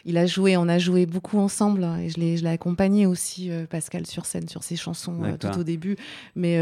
Il 0.05 0.17
a 0.17 0.27
joué, 0.27 0.55
on 0.55 0.67
a 0.67 0.77
joué 0.77 1.07
beaucoup 1.07 1.39
ensemble 1.39 1.83
et 1.99 2.09
je 2.09 2.19
l'ai, 2.19 2.37
je 2.37 2.43
l'ai 2.43 2.51
accompagné 2.51 3.07
aussi, 3.07 3.49
euh, 3.49 3.65
Pascal, 3.65 4.05
sur 4.05 4.27
scène, 4.27 4.47
sur 4.47 4.61
ses 4.63 4.75
chansons 4.75 5.23
euh, 5.23 5.35
tout 5.35 5.59
au 5.59 5.63
début. 5.63 5.95
Mais, 6.35 6.59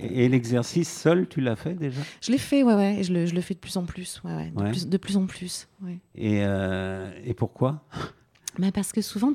et, 0.00 0.28
l'exercice 0.28 0.92
seul, 0.92 1.28
tu 1.28 1.40
l'as 1.40 1.54
fait 1.54 1.74
déjà? 1.74 2.00
Je 2.20 2.32
l'ai 2.32 2.38
fait, 2.38 2.64
ouais, 2.64 2.74
ouais, 2.74 2.96
et 2.98 3.04
je 3.04 3.12
le, 3.12 3.26
je 3.26 3.36
le 3.36 3.40
fais 3.40 3.54
de 3.54 3.60
plus 3.60 3.76
en 3.76 3.84
plus, 3.84 4.20
ouais, 4.24 4.34
ouais, 4.34 4.50
de, 4.50 4.70
Plus, 4.70 4.88
de, 4.88 4.96
plus, 4.96 5.16
en 5.16 5.26
plus. 5.26 5.68
Et, 6.16 6.40
et 6.40 7.34
pourquoi? 7.34 7.84
Bah, 8.58 8.72
parce 8.72 8.92
que 8.92 9.00
souvent, 9.00 9.32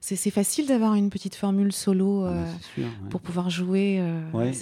c'est 0.00 0.30
facile 0.30 0.66
d'avoir 0.66 0.94
une 0.94 1.10
petite 1.10 1.34
formule 1.34 1.72
solo 1.72 2.24
ah 2.24 2.30
bah, 2.30 2.82
euh, 2.82 2.88
pour 3.10 3.20
pouvoir 3.20 3.50
jouer. 3.50 3.98
Euh, 4.00 4.52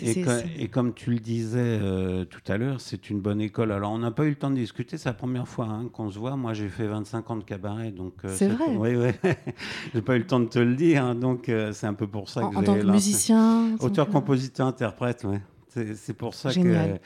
et, 0.59 0.69
comme 0.69 0.95
tu 0.95 1.11
le 1.11 1.19
disais 1.19 1.59
euh, 1.61 2.25
tout 2.25 2.41
à 2.49 2.57
l'heure, 2.57 2.81
c'est 2.81 3.11
une 3.11 3.21
bonne 3.21 3.41
école. 3.41 3.73
Alors, 3.73 3.93
on 3.93 3.99
n'a 3.99 4.11
pas 4.11 4.25
eu 4.25 4.31
le 4.31 4.37
temps 4.37 4.51
de 4.51 4.57
discuter, 4.57 4.97
c'est 4.97 5.09
la 5.09 5.15
première 5.15 5.47
fois 5.47 5.67
hein, 5.67 5.89
qu'on 5.93 6.11
se 6.11 6.19
voit. 6.19 6.37
Moi, 6.37 6.55
j'ai 6.55 6.69
fait 6.69 6.87
25 6.87 7.31
ans 7.31 7.37
de 7.37 7.45
cabaret. 7.45 7.91
donc 7.91 8.15
C'est 8.29 8.49
vrai 8.49 8.65
Oui, 8.77 8.97
oui. 8.97 9.11
j'ai 9.95 10.03
pas 10.03 10.17
eu 10.17 10.21
le 10.21 10.27
temps 10.27 10.41
de 10.41 10.49
te 10.49 10.59
le 10.59 10.75
dire. 10.75 11.05
Hein, 11.05 11.15
donc, 11.15 11.51
c'est 11.73 11.87
un 11.87 11.95
peu 11.95 12.07
pour 12.07 12.29
ça 12.29 12.41
que 12.41 12.47
En, 12.47 12.61
en 12.61 12.63
tant 12.63 12.79
que 12.79 12.87
musicien 12.87 13.77
Auteur, 13.81 14.09
compositeur, 14.09 14.67
interprète, 14.67 15.25
oui. 15.29 15.37
C'est 15.71 16.15
pour 16.15 16.35
ça 16.35 16.53
que 16.53 16.99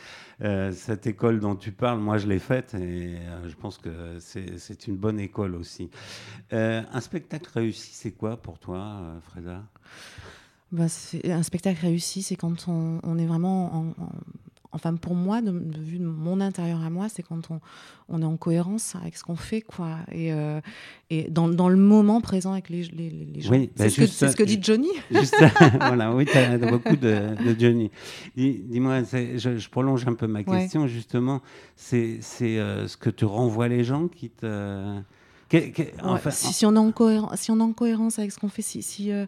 euh, 0.43 0.73
cette 0.73 1.07
école 1.07 1.41
dont 1.41 1.55
tu 1.55 1.73
parles, 1.73 2.01
moi 2.01 2.19
je 2.19 2.27
l'ai 2.27 2.39
faite 2.39 2.75
et 2.75 3.17
euh, 3.19 3.49
je 3.49 3.55
pense 3.55 3.79
que 3.79 4.19
c'est 4.19 4.87
une 4.87 4.97
bonne 4.97 5.21
école 5.21 5.55
aussi. 5.55 5.91
Euh, 6.53 6.83
un 6.93 7.01
spectacle 7.01 7.51
réussi, 7.53 7.91
c'est 7.93 8.13
quoi 8.13 8.37
pour 8.37 8.59
toi, 8.59 9.03
Freda? 9.23 9.63
Bah, 10.73 10.87
Un 11.25 11.43
spectacle 11.43 11.81
réussi, 11.83 12.23
c'est 12.23 12.37
quand 12.37 12.67
on, 12.69 13.01
on, 13.03 13.19
est 13.19 13.27
vraiment 13.27 13.75
en, 13.75 13.95
enfin 14.75 14.95
pour 14.95 15.15
moi, 15.15 15.41
de, 15.41 15.53
vue 15.53 15.99
de 15.99 16.05
mon 16.05 16.41
intérieur 16.41 16.83
à 16.83 16.91
moi, 16.91 17.09
c'est 17.09 17.23
quand 17.23 17.51
on, 17.51 17.61
on, 18.09 18.21
est 18.21 18.27
en 18.27 18.37
cohérence 18.37 18.95
avec 18.97 19.17
ce 19.17 19.23
qu'on 19.23 19.37
fait, 19.37 19.63
quoi, 19.63 19.99
et, 20.11 20.33
euh, 20.33 20.61
et 21.11 21.31
dans, 21.31 21.49
dans, 21.49 21.69
le 21.69 21.77
moment 21.77 22.21
présent 22.21 22.53
avec 22.53 22.69
les, 22.69 22.83
les, 22.83 23.09
les 23.09 23.41
gens. 23.41 23.53
Oui, 23.53 23.71
c'est 23.77 23.85
bah, 23.85 24.07
ce, 24.07 24.29
ce, 24.29 24.37
que 24.37 24.43
dit 24.43 24.59
Johnny. 24.61 24.91
Juste, 25.11 25.37
voilà, 25.81 26.15
oui, 26.15 26.27
tu 26.27 26.37
as, 26.37 26.59
beaucoup 26.59 26.97
de, 26.97 27.35
de 27.43 27.59
Johnny. 27.59 27.91
Dis-moi, 28.37 29.03
je, 29.05 29.57
je, 29.57 29.69
prolonge 29.71 30.07
un 30.07 30.15
peu 30.15 30.27
ma 30.27 30.43
question, 30.43 30.87
justement, 30.87 31.41
c'est 31.77 32.21
euh, 32.43 32.89
ce 32.89 32.97
que 32.97 33.11
te 33.11 33.25
renvoient 33.25 33.69
les 33.69 33.85
gens 33.85 34.09
qui 34.09 34.31
te... 34.31 35.01
enfin, 36.03 36.31
si, 36.31 36.53
si, 36.53 36.67
on 36.67 36.75
est 36.75 36.79
en 36.79 36.93
cohérence, 36.93 37.41
si 37.41 37.51
on 37.53 37.59
est 37.59 37.63
en 37.63 37.73
cohérence 37.73 38.19
avec 38.19 38.33
ce 38.33 38.41
qu'on 38.41 38.49
fait, 38.49 38.63
si... 38.63 38.83
si 38.83 39.13
euh, 39.13 39.27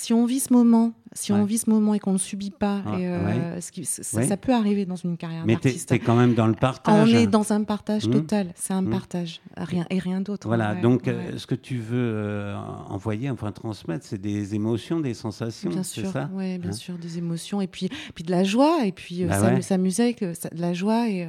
si 0.00 0.14
on 0.14 0.24
vit 0.24 0.40
ce 0.40 0.52
moment, 0.52 0.94
si 1.12 1.30
on 1.30 1.44
vit 1.44 1.58
ce 1.58 1.68
moment 1.68 1.92
et 1.92 1.98
qu'on 1.98 2.12
ne 2.12 2.16
le 2.16 2.20
subit 2.20 2.50
pas, 2.50 2.82
et, 2.98 3.06
euh, 3.06 3.60
ce 3.60 3.70
qui, 3.70 3.84
ça, 3.84 4.36
peut 4.38 4.54
arriver 4.54 4.86
dans 4.86 4.96
une 4.96 5.18
carrière 5.18 5.44
d'artiste. 5.44 5.90
Mais 5.90 5.98
tu 5.98 6.02
es, 6.02 6.06
quand 6.06 6.16
même 6.16 6.34
dans 6.34 6.46
le 6.46 6.54
partage. 6.54 7.08
On 7.08 7.14
est 7.14 7.26
dans 7.26 7.52
un 7.52 7.64
partage 7.64 8.08
mmh. 8.08 8.12
total, 8.12 8.52
c'est 8.54 8.72
un 8.72 8.80
mmh. 8.80 8.90
partage, 8.90 9.40
rien, 9.56 9.84
et 9.90 9.98
rien 9.98 10.22
d'autre. 10.22 10.46
Voilà, 10.46 10.74
donc 10.74 11.06
euh, 11.06 11.36
ce 11.36 11.46
que 11.46 11.54
tu 11.54 11.76
veux 11.76 11.98
euh, 11.98 12.56
envoyer, 12.88 13.28
enfin 13.28 13.52
transmettre, 13.52 14.06
c'est 14.06 14.20
des 14.20 14.54
émotions, 14.54 15.00
des 15.00 15.14
sensations, 15.14 15.68
bien 15.68 15.82
sûr, 15.82 16.06
ça 16.10 16.30
Oui, 16.32 16.56
bien 16.56 16.70
hein 16.70 16.72
sûr, 16.72 16.96
des 16.96 17.18
émotions, 17.18 17.60
et 17.60 17.66
puis, 17.66 17.90
puis 18.14 18.24
de 18.24 18.30
la 18.30 18.44
joie, 18.44 18.86
et 18.86 18.92
puis 18.92 19.24
bah 19.24 19.60
s'amuser 19.60 20.04
avec 20.04 20.20
de 20.22 20.60
la 20.60 20.72
joie, 20.72 21.08
et, 21.10 21.28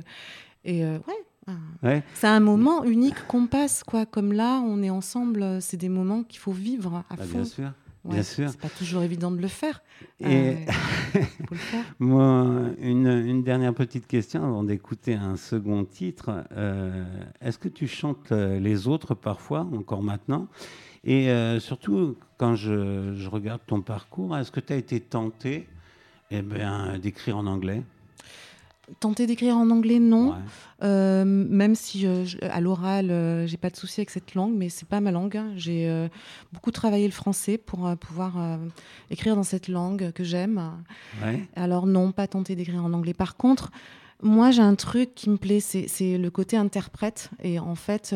et 0.63 0.85
ouais, 1.83 2.03
C'est 2.13 2.27
un 2.27 2.39
moment 2.39 2.85
unique 2.85 3.27
qu'on 3.27 3.47
passe, 3.47 3.83
quoi. 3.83 4.05
Comme 4.05 4.31
là, 4.31 4.61
on 4.65 4.81
est 4.81 4.89
ensemble, 4.89 5.61
c'est 5.61 5.77
des 5.77 5.89
moments 5.89 6.23
qu'il 6.23 6.39
faut 6.39 6.53
vivre 6.53 7.03
à 7.09 7.15
bah, 7.15 7.23
fond. 7.23 7.39
Bien 7.39 7.45
sûr. 7.45 7.71
Bien 8.03 8.23
sûr. 8.23 8.49
C'est 8.49 8.59
pas 8.59 8.69
toujours 8.69 9.03
évident 9.03 9.29
de 9.29 9.39
le 9.39 9.47
faire. 9.47 9.83
Et 10.19 10.25
euh, 10.25 10.55
Moi, 11.99 12.71
une, 12.79 13.07
une, 13.07 13.43
dernière 13.43 13.73
petite 13.73 14.07
question 14.07 14.43
avant 14.43 14.63
d'écouter 14.63 15.13
un 15.13 15.35
second 15.35 15.85
titre. 15.85 16.43
Euh, 16.53 17.05
est-ce 17.41 17.59
que 17.59 17.69
tu 17.69 17.87
chantes 17.87 18.31
euh, 18.31 18.59
les 18.59 18.87
autres 18.87 19.13
parfois, 19.13 19.67
encore 19.73 20.01
maintenant? 20.01 20.47
Et 21.03 21.29
surtout, 21.59 22.15
quand 22.37 22.53
je, 22.53 23.15
je, 23.15 23.27
regarde 23.27 23.61
ton 23.65 23.81
parcours, 23.81 24.37
est-ce 24.37 24.51
que 24.51 24.59
tu 24.59 24.71
as 24.71 24.75
été 24.75 24.99
tenté 24.99 25.67
eh 26.29 26.43
ben, 26.43 26.99
d'écrire 26.99 27.37
en 27.37 27.47
anglais? 27.47 27.81
Tenter 28.99 29.27
d'écrire 29.27 29.55
en 29.55 29.69
anglais, 29.69 29.99
non. 29.99 30.35
Euh, 30.83 31.23
même 31.25 31.75
si 31.75 32.07
euh, 32.07 32.25
à 32.41 32.59
l'oral, 32.59 33.11
euh, 33.11 33.45
j'ai 33.45 33.57
pas 33.57 33.69
de 33.69 33.75
souci 33.75 34.01
avec 34.01 34.09
cette 34.09 34.33
langue, 34.33 34.53
mais 34.55 34.69
c'est 34.69 34.87
pas 34.87 34.99
ma 34.99 35.11
langue. 35.11 35.37
Hein. 35.37 35.51
J'ai 35.55 36.09
beaucoup 36.53 36.71
travaillé 36.71 37.05
le 37.05 37.13
français 37.13 37.57
pour 37.57 37.95
pouvoir 37.97 38.59
écrire 39.09 39.35
dans 39.35 39.43
cette 39.43 39.67
langue 39.67 40.11
que 40.11 40.23
j'aime. 40.23 40.61
Alors 41.55 41.85
non, 41.87 42.11
pas 42.11 42.27
tenter 42.27 42.55
d'écrire 42.55 42.83
en 42.83 42.93
anglais. 42.93 43.13
Par 43.13 43.37
contre, 43.37 43.71
moi 44.21 44.51
j'ai 44.51 44.61
un 44.61 44.75
truc 44.75 45.15
qui 45.15 45.29
me 45.29 45.37
plaît, 45.37 45.59
c'est 45.59 46.17
le 46.17 46.29
côté 46.29 46.57
interprète. 46.57 47.29
Et 47.43 47.59
en 47.59 47.75
fait, 47.75 48.15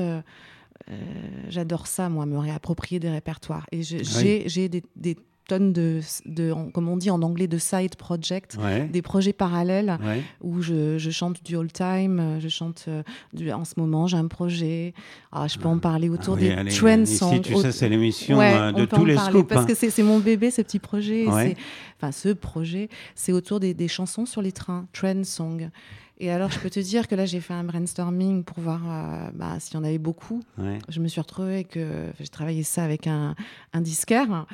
j'adore 1.50 1.88
ça, 1.88 2.10
moi, 2.10 2.26
me 2.26 2.38
réapproprier 2.38 3.00
des 3.00 3.10
répertoires. 3.10 3.68
Et 3.72 3.84
j'ai 3.84 4.70
des, 4.70 4.84
des 4.96 5.18
tonnes 5.48 5.74
de, 5.74 6.00
de, 6.26 6.54
comme 6.74 6.90
on 6.90 6.98
dit 6.98 7.10
en 7.10 7.22
anglais, 7.22 7.48
de 7.48 7.58
side 7.58 7.96
projects, 7.96 8.58
des 8.92 9.02
projets 9.02 9.34
parallèles 9.34 9.98
où 10.42 10.62
je, 10.62 10.98
je, 10.98 11.12
chante 11.12 11.44
du 11.44 11.58
all 11.58 11.72
time, 11.72 12.20
euh, 12.20 12.40
je 12.40 12.48
chante 12.48 12.86
euh, 12.88 13.04
du, 13.34 13.52
en 13.52 13.66
ce 13.66 13.74
moment, 13.78 14.08
j'ai 14.08 14.18
un 14.18 14.28
projet. 14.28 14.94
Ah, 15.32 15.48
je 15.48 15.58
peux 15.58 15.68
en 15.68 15.80
parler 15.80 16.10
autour 16.10 16.36
ah 16.36 16.40
des 16.40 16.52
allez, 16.52 16.72
trend 16.72 17.06
songs. 17.06 17.40
tu 17.42 17.56
sais, 17.56 17.72
c'est 17.72 17.90
l'émission 17.90 18.40
euh, 18.40 18.72
de 18.72 18.86
tous 18.86 19.06
les 19.06 19.18
scoops. 19.18 19.48
Parce 19.48 19.64
hein. 19.64 19.68
que 19.68 19.76
c'est 19.76 20.04
mon 20.04 20.20
bébé, 20.20 20.52
ce 20.52 20.62
petit 20.62 20.80
projet. 20.80 21.26
Enfin, 21.28 22.12
ce 22.12 22.30
projet, 22.30 22.90
c'est 23.16 23.32
autour 23.32 23.60
des, 23.60 23.74
des, 23.74 23.88
chansons 23.88 24.26
sur 24.26 24.42
les 24.42 24.52
trains, 24.52 24.88
trend 24.94 25.24
songs. 25.24 25.70
Et 26.18 26.32
alors, 26.32 26.50
je 26.50 26.60
peux 26.60 26.70
te 26.70 26.80
dire 26.80 27.08
que 27.08 27.16
là, 27.16 27.26
j'ai 27.26 27.42
fait 27.42 27.54
un 27.54 27.64
brainstorming 27.64 28.44
pour 28.44 28.60
voir 28.60 28.82
bah, 29.34 29.60
s'il 29.60 29.76
y 29.76 29.78
en 29.78 29.84
avait 29.84 29.98
beaucoup. 29.98 30.42
Je 30.90 31.00
me 31.00 31.08
suis 31.08 31.20
retrouvée 31.20 31.64
que 31.66 32.12
j'ai 32.20 32.28
travaillé 32.28 32.64
ça 32.64 32.84
avec 32.84 33.08
un, 33.08 33.36
un 33.74 33.82
disquaire. 33.82 34.46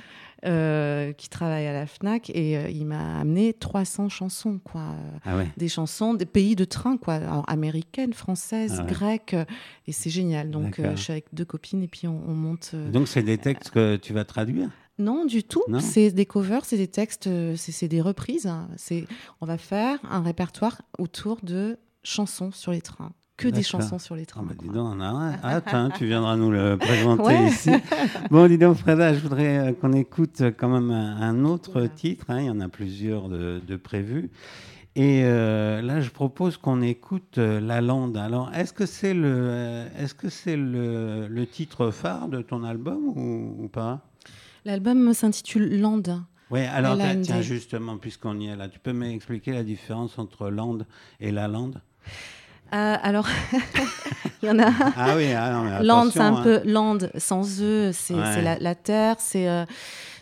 Euh, 0.44 1.14
qui 1.14 1.30
travaille 1.30 1.68
à 1.68 1.74
la 1.74 1.86
FNAC 1.86 2.32
et 2.32 2.58
euh, 2.58 2.68
il 2.68 2.88
m'a 2.88 3.20
amené 3.20 3.54
300 3.54 4.10
chansons, 4.10 4.60
quoi. 4.64 4.96
Ah 5.24 5.36
des 5.56 5.68
chansons 5.68 6.16
des 6.16 6.26
pays 6.26 6.56
de 6.56 6.66
train, 6.66 6.98
quoi. 6.98 7.44
américaines, 7.48 8.14
françaises, 8.14 8.78
ah 8.80 8.84
grecques. 8.84 9.36
Euh, 9.36 9.46
et 9.86 9.92
c'est 9.92 10.10
génial. 10.10 10.50
Donc, 10.50 10.82
je 10.82 11.00
suis 11.00 11.12
avec 11.12 11.26
deux 11.32 11.46
copines 11.46 11.84
et 11.84 11.88
puis 11.88 12.08
on, 12.08 12.34
monte. 12.34 12.74
Donc, 12.74 13.08
c'est 13.08 13.22
des 13.22 13.38
textes 13.38 13.70
que 13.70 13.98
tu 13.98 14.14
vas 14.14 14.26
traduire? 14.26 14.72
Non, 14.98 15.26
du 15.26 15.44
tout. 15.44 15.64
C'est 15.80 16.10
des 16.10 16.26
covers, 16.26 16.66
c'est 16.66 16.78
des 16.78 16.88
textes, 16.88 17.30
c'est 17.56 17.88
des 17.88 18.02
reprises. 18.02 18.52
C'est, 18.78 19.06
on 19.42 19.46
va 19.46 19.60
faire 19.60 20.00
un 20.10 20.24
répertoire 20.24 20.82
autour 20.98 21.38
de 21.44 21.78
chansons 22.04 22.52
sur 22.52 22.72
les 22.72 22.82
trains 22.82 23.14
que 23.42 23.48
des 23.50 23.64
chansons 23.64 24.00
sur 24.00 24.16
les 24.16 24.26
trains. 24.26 24.42
Ah 24.44 24.50
bah, 24.50 24.56
dis 24.60 24.70
donc, 24.70 24.96
on 24.96 25.02
a 25.02 25.34
hâte, 25.44 25.74
hein, 25.74 25.90
tu 25.98 26.06
viendras 26.06 26.36
nous 26.36 26.52
le 26.52 26.78
présenter 26.80 27.46
ici. 27.48 27.72
Bon, 28.30 28.48
dis 28.48 28.58
donc, 28.58 28.78
Freda, 28.78 29.14
je 29.14 29.20
voudrais 29.20 29.58
euh, 29.58 29.74
qu'on 29.74 29.94
écoute 29.94 30.42
quand 30.58 30.70
même 30.70 30.92
un, 30.92 31.44
autre 31.46 31.88
titre. 31.88 32.26
Hein, 32.30 32.42
il 32.42 32.46
y 32.46 32.50
en 32.50 32.60
a 32.60 32.70
plusieurs 32.70 33.30
de, 33.30 33.76
prévus. 33.76 34.30
Et 34.96 35.22
euh, 35.24 35.82
là, 35.82 36.02
je 36.02 36.10
propose 36.10 36.58
qu'on 36.58 36.82
écoute 36.82 37.38
euh, 37.38 37.62
La 37.62 37.80
Lande. 37.80 38.18
Alors, 38.18 38.52
est-ce 38.54 38.74
que 38.74 38.86
c'est 38.86 39.14
le, 39.14 39.86
est-ce 39.98 40.14
que 40.14 40.30
c'est 40.30 40.58
le, 40.58 41.28
le 41.28 41.48
titre 41.48 41.92
phare 41.92 42.28
de 42.28 42.42
ton 42.42 42.64
album 42.64 43.00
ou, 43.16 43.64
ou 43.64 43.68
pas? 43.70 44.02
L'album 44.66 45.14
s'intitule 45.14 45.80
Land. 45.80 46.04
Oui, 46.52 46.60
alors 46.66 46.98
tiens, 47.22 47.42
justement, 47.42 47.98
puisqu'on 47.98 48.38
y 48.38 48.48
est 48.48 48.56
là, 48.58 48.68
tu 48.68 48.78
peux 48.80 48.92
m'expliquer 48.92 49.54
la 49.54 49.64
différence 49.64 50.20
entre 50.20 50.50
Lande 50.50 50.86
et 51.22 51.32
La 51.32 51.48
Lande? 51.48 51.82
Euh, 52.74 52.98
alors, 53.02 53.28
il 54.42 54.48
y 54.48 54.50
en 54.52 54.60
a. 54.60 54.72
Ah 54.98 55.14
oui, 55.16 55.32
ah 55.34 55.82
Land, 55.84 56.10
c'est 56.12 56.20
un 56.20 56.36
hein. 56.38 56.42
peu 56.44 56.62
land 56.66 56.98
sans 57.18 57.62
e, 57.62 57.92
c'est 57.94 58.14
Ouais. 58.14 58.42
la, 58.42 58.58
la 58.60 58.76
terre, 58.76 59.16
c'est 59.20 59.48
euh, 59.50 59.66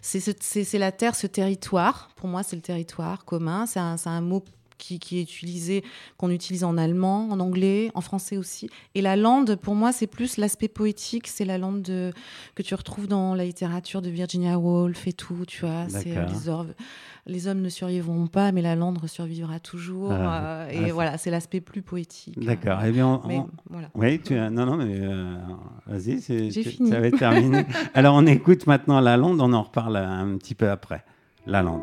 c'est 0.01 0.19
ce- 0.19 0.31
c'est 0.39 0.63
c'est 0.63 0.79
la 0.79 0.91
terre, 0.91 1.15
ce 1.15 1.27
territoire. 1.27 2.09
Pour 2.15 2.27
moi, 2.27 2.41
c'est 2.43 2.55
le 2.55 2.61
territoire 2.61 3.25
commun. 3.25 3.65
C'est 3.67 3.79
un, 3.79 3.97
c'est 3.97 4.09
un 4.09 4.21
mot 4.21 4.43
qui, 4.79 4.97
qui 4.97 5.19
est 5.19 5.21
utilisé, 5.21 5.83
qu'on 6.17 6.31
utilise 6.31 6.63
en 6.63 6.75
allemand, 6.77 7.29
en 7.29 7.39
anglais, 7.39 7.91
en 7.93 8.01
français 8.01 8.37
aussi. 8.37 8.69
Et 8.95 9.01
la 9.01 9.15
lande, 9.15 9.55
pour 9.57 9.75
moi, 9.75 9.91
c'est 9.91 10.07
plus 10.07 10.37
l'aspect 10.37 10.67
poétique. 10.67 11.27
C'est 11.27 11.45
la 11.45 11.59
lande 11.59 11.83
de- 11.83 12.11
que 12.55 12.63
tu 12.63 12.73
retrouves 12.73 13.07
dans 13.07 13.35
la 13.35 13.45
littérature 13.45 14.01
de 14.01 14.09
Virginia 14.09 14.57
Woolf 14.57 15.05
et 15.07 15.13
tout. 15.13 15.45
Tu 15.47 15.61
vois, 15.65 15.85
c'est 15.89 16.17
euh, 16.17 16.25
les, 17.27 17.47
hommes 17.47 17.61
ne 17.61 17.69
survivront 17.69 18.25
pas, 18.27 18.51
mais 18.51 18.61
la 18.63 18.75
lande 18.75 19.05
survivra 19.07 19.59
toujours. 19.59 20.11
Ah, 20.11 20.15
euh, 20.15 20.65
ah, 20.67 20.73
et 20.73 20.85
c'est- 20.85 20.91
voilà, 20.91 21.17
c'est 21.19 21.29
l'aspect 21.29 21.61
plus 21.61 21.81
poétique. 21.81 22.39
D'accord. 22.43 22.79
Eh 22.85 22.91
bien, 22.91 23.07
on- 23.07 23.27
Mais 23.27 23.37
on- 23.37 23.49
voilà. 23.69 23.89
Oui, 23.93 24.19
tu 24.19 24.35
as... 24.35 24.49
non, 24.49 24.65
non, 24.65 24.77
mais 24.77 24.95
euh, 24.99 25.35
vas-y, 25.85 26.21
ça 26.21 26.95
avait 26.95 27.11
terminé. 27.11 27.65
Alors, 27.93 28.15
on 28.15 28.25
écoute 28.25 28.65
maintenant 28.65 28.99
La 28.99 29.17
Lande, 29.17 29.41
on 29.41 29.53
en 29.53 29.63
reparle 29.63 29.97
un 29.97 30.37
petit 30.37 30.55
peu 30.55 30.69
après. 30.69 31.03
La 31.45 31.61
Lande. 31.61 31.81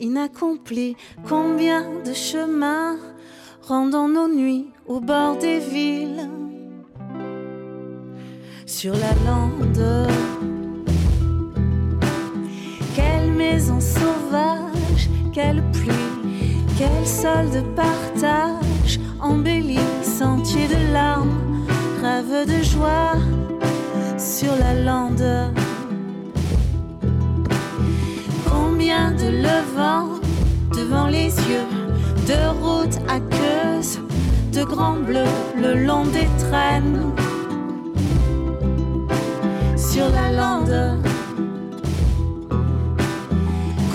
Inaccomplis, 0.00 0.96
combien 1.28 1.84
de 2.04 2.12
chemins 2.12 2.96
rendant 3.62 4.08
nos 4.08 4.28
nuits 4.28 4.68
au 4.86 5.00
bord 5.00 5.36
des 5.38 5.58
villes, 5.58 6.28
sur 8.66 8.94
la 8.94 9.14
lande. 9.26 10.08
Quelle 12.94 13.30
maison 13.32 13.80
sauvage, 13.80 15.08
quelle 15.32 15.62
pluie, 15.72 16.14
quel 16.78 17.06
sol 17.06 17.50
de 17.50 17.60
partage, 17.74 18.98
embelli, 19.20 19.78
sentier 20.02 20.66
de 20.68 20.92
larmes, 20.92 21.66
rêve 22.02 22.46
de 22.46 22.62
joie, 22.62 23.16
sur 24.18 24.54
la 24.56 24.74
lande. 24.82 25.52
Combien 28.82 29.12
de 29.12 29.28
levants 29.28 30.18
devant 30.76 31.06
les 31.06 31.28
yeux, 31.28 31.68
de 32.26 32.40
routes 32.60 32.98
aqueuses, 33.08 34.00
de 34.52 34.64
grands 34.64 34.96
bleus 34.96 35.36
le 35.56 35.86
long 35.86 36.04
des 36.06 36.26
traînes. 36.40 37.12
Sur 39.76 40.08
la 40.10 40.32
lande, 40.32 40.98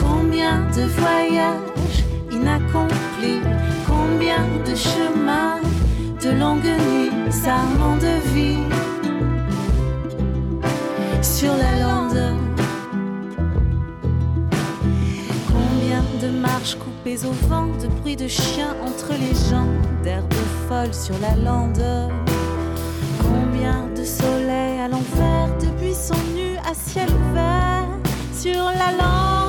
combien 0.01 0.61
de 0.77 0.83
voyages 1.01 2.05
inaccomplis, 2.31 3.41
combien 3.85 4.45
de 4.65 4.73
chemins, 4.73 5.59
de 6.23 6.29
longues 6.29 6.63
nuits, 6.63 7.29
sarments 7.29 7.97
de 7.97 8.13
vie. 8.33 8.36
Coupées 16.75 17.25
au 17.25 17.31
vent, 17.47 17.67
de 17.81 17.87
bruits 17.87 18.17
de 18.17 18.27
chiens 18.27 18.75
entre 18.85 19.13
les 19.13 19.33
gens, 19.49 19.67
d'herbes 20.03 20.33
folles 20.67 20.93
sur 20.93 21.17
la 21.19 21.35
lande. 21.35 21.81
Combien 23.21 23.87
de 23.95 24.03
soleil 24.03 24.79
à 24.79 24.87
l'envers, 24.87 25.57
de 25.61 25.67
buissons 25.79 26.15
nus 26.35 26.57
à 26.69 26.73
ciel 26.73 27.07
ouvert 27.09 27.87
sur 28.33 28.65
la 28.65 28.91
lande. 28.91 29.46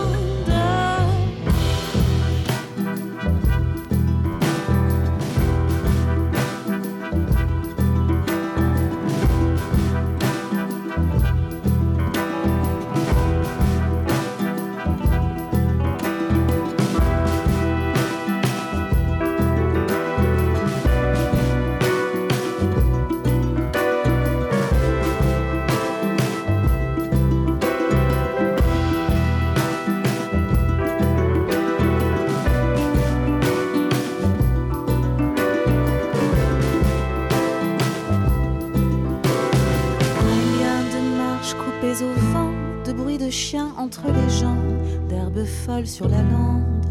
Entre 43.88 44.08
les 44.08 44.28
gens, 44.28 44.62
d'herbes 45.08 45.46
folles 45.46 45.86
sur 45.86 46.08
la 46.08 46.18
lande. 46.18 46.84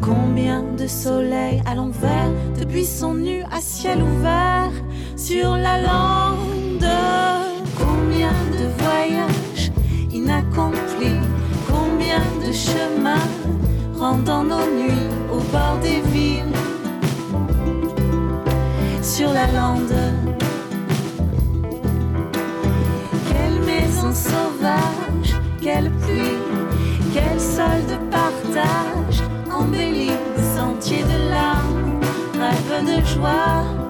Combien 0.00 0.64
de 0.76 0.88
soleil 0.88 1.62
à 1.64 1.76
l'envers, 1.76 2.32
de 2.58 2.64
buissons 2.64 3.14
nus 3.14 3.44
à 3.52 3.60
ciel 3.60 4.02
ouvert 4.02 4.72
sur 5.16 5.56
la 5.56 5.80
lande. 5.80 6.92
Combien 7.78 8.34
de 8.58 8.66
voyages 8.82 9.70
inaccomplis, 10.12 11.22
combien 11.68 12.24
de 12.44 12.52
chemins 12.52 13.28
rendant 13.96 14.42
nos 14.42 14.66
nuits 14.78 15.08
au 15.30 15.38
bord 15.52 15.78
des 15.82 16.00
villes 16.10 16.58
sur 19.02 19.32
la 19.32 19.46
lande. 19.52 19.98
Quelle 23.28 23.60
maison 23.64 24.12
sauvage, 24.12 24.51
de 32.84 33.00
joie 33.04 33.81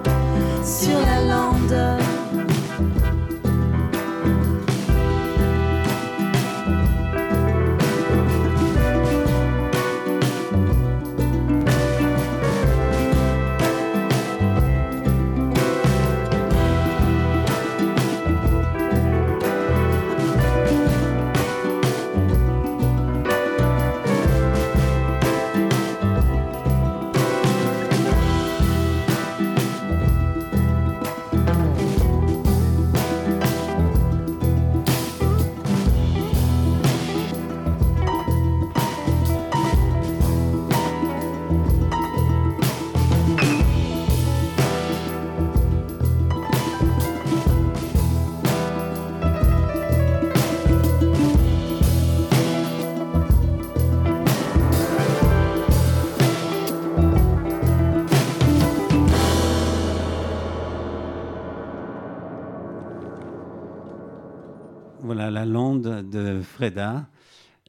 la 65.33 65.45
lande 65.45 66.09
de 66.09 66.41
Freda. 66.41 67.07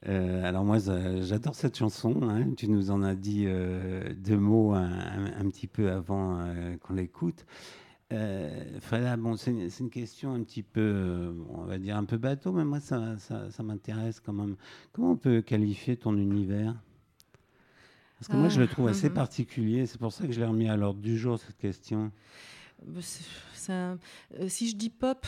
alors 0.05 0.63
moi, 0.63 0.77
j'adore 1.21 1.55
cette 1.55 1.77
chanson. 1.77 2.21
Hein. 2.23 2.53
Tu 2.55 2.67
nous 2.67 2.91
en 2.91 3.01
as 3.01 3.15
dit 3.15 3.47
deux 4.17 4.37
mots 4.37 4.73
un, 4.73 5.49
petit 5.49 5.67
peu 5.67 5.91
avant 5.91 6.45
qu'on 6.81 6.93
l'écoute. 6.93 7.45
Freda, 8.09 9.17
bon, 9.17 9.35
c'est 9.35 9.51
une, 9.51 9.89
question 9.89 10.33
un 10.33 10.43
petit 10.43 10.63
peu, 10.63 11.33
on 11.49 11.63
va 11.63 11.77
dire 11.77 11.97
un 11.97 12.05
peu 12.05 12.17
bateau, 12.17 12.51
mais 12.51 12.65
moi, 12.65 12.79
ça, 12.79 13.17
ça 13.17 13.63
m'intéresse 13.63 14.19
quand 14.19 14.33
même. 14.33 14.55
Comment 14.93 15.11
on 15.11 15.17
peut 15.17 15.41
qualifier 15.41 15.97
ton 15.97 16.15
univers? 16.15 16.75
Parce 18.19 18.29
que 18.29 18.37
moi, 18.37 18.49
je 18.49 18.61
le 18.61 18.67
trouve 18.67 18.87
assez 18.87 19.07
ah, 19.07 19.11
particulier. 19.11 19.85
C'est 19.85 19.97
pour 19.97 20.13
ça 20.13 20.25
que 20.25 20.33
je 20.33 20.39
l'ai 20.39 20.45
remis 20.45 20.69
à 20.69 20.77
l'ordre 20.77 21.01
du 21.01 21.17
jour, 21.17 21.37
cette 21.37 21.57
question. 21.57 22.11
Bah, 22.83 22.99
euh, 23.69 23.97
si 24.47 24.69
je 24.69 24.75
dis 24.75 24.89
pop, 24.89 25.25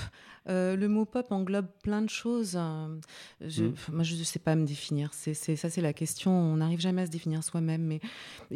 euh, 0.49 0.75
le 0.75 0.87
mot 0.87 1.05
pop 1.05 1.25
englobe 1.31 1.67
plein 1.83 2.01
de 2.01 2.09
choses. 2.09 2.55
Hein. 2.55 2.99
Je, 3.41 3.65
mm. 3.65 3.73
Moi, 3.91 4.03
je 4.03 4.15
ne 4.15 4.23
sais 4.23 4.39
pas 4.39 4.55
me 4.55 4.65
définir. 4.65 5.09
C'est, 5.13 5.33
ça, 5.33 5.69
c'est 5.69 5.81
la 5.81 5.93
question. 5.93 6.31
On 6.31 6.57
n'arrive 6.57 6.79
jamais 6.79 7.01
à 7.01 7.05
se 7.05 7.11
définir 7.11 7.43
soi-même. 7.43 7.81
Mais 7.81 7.99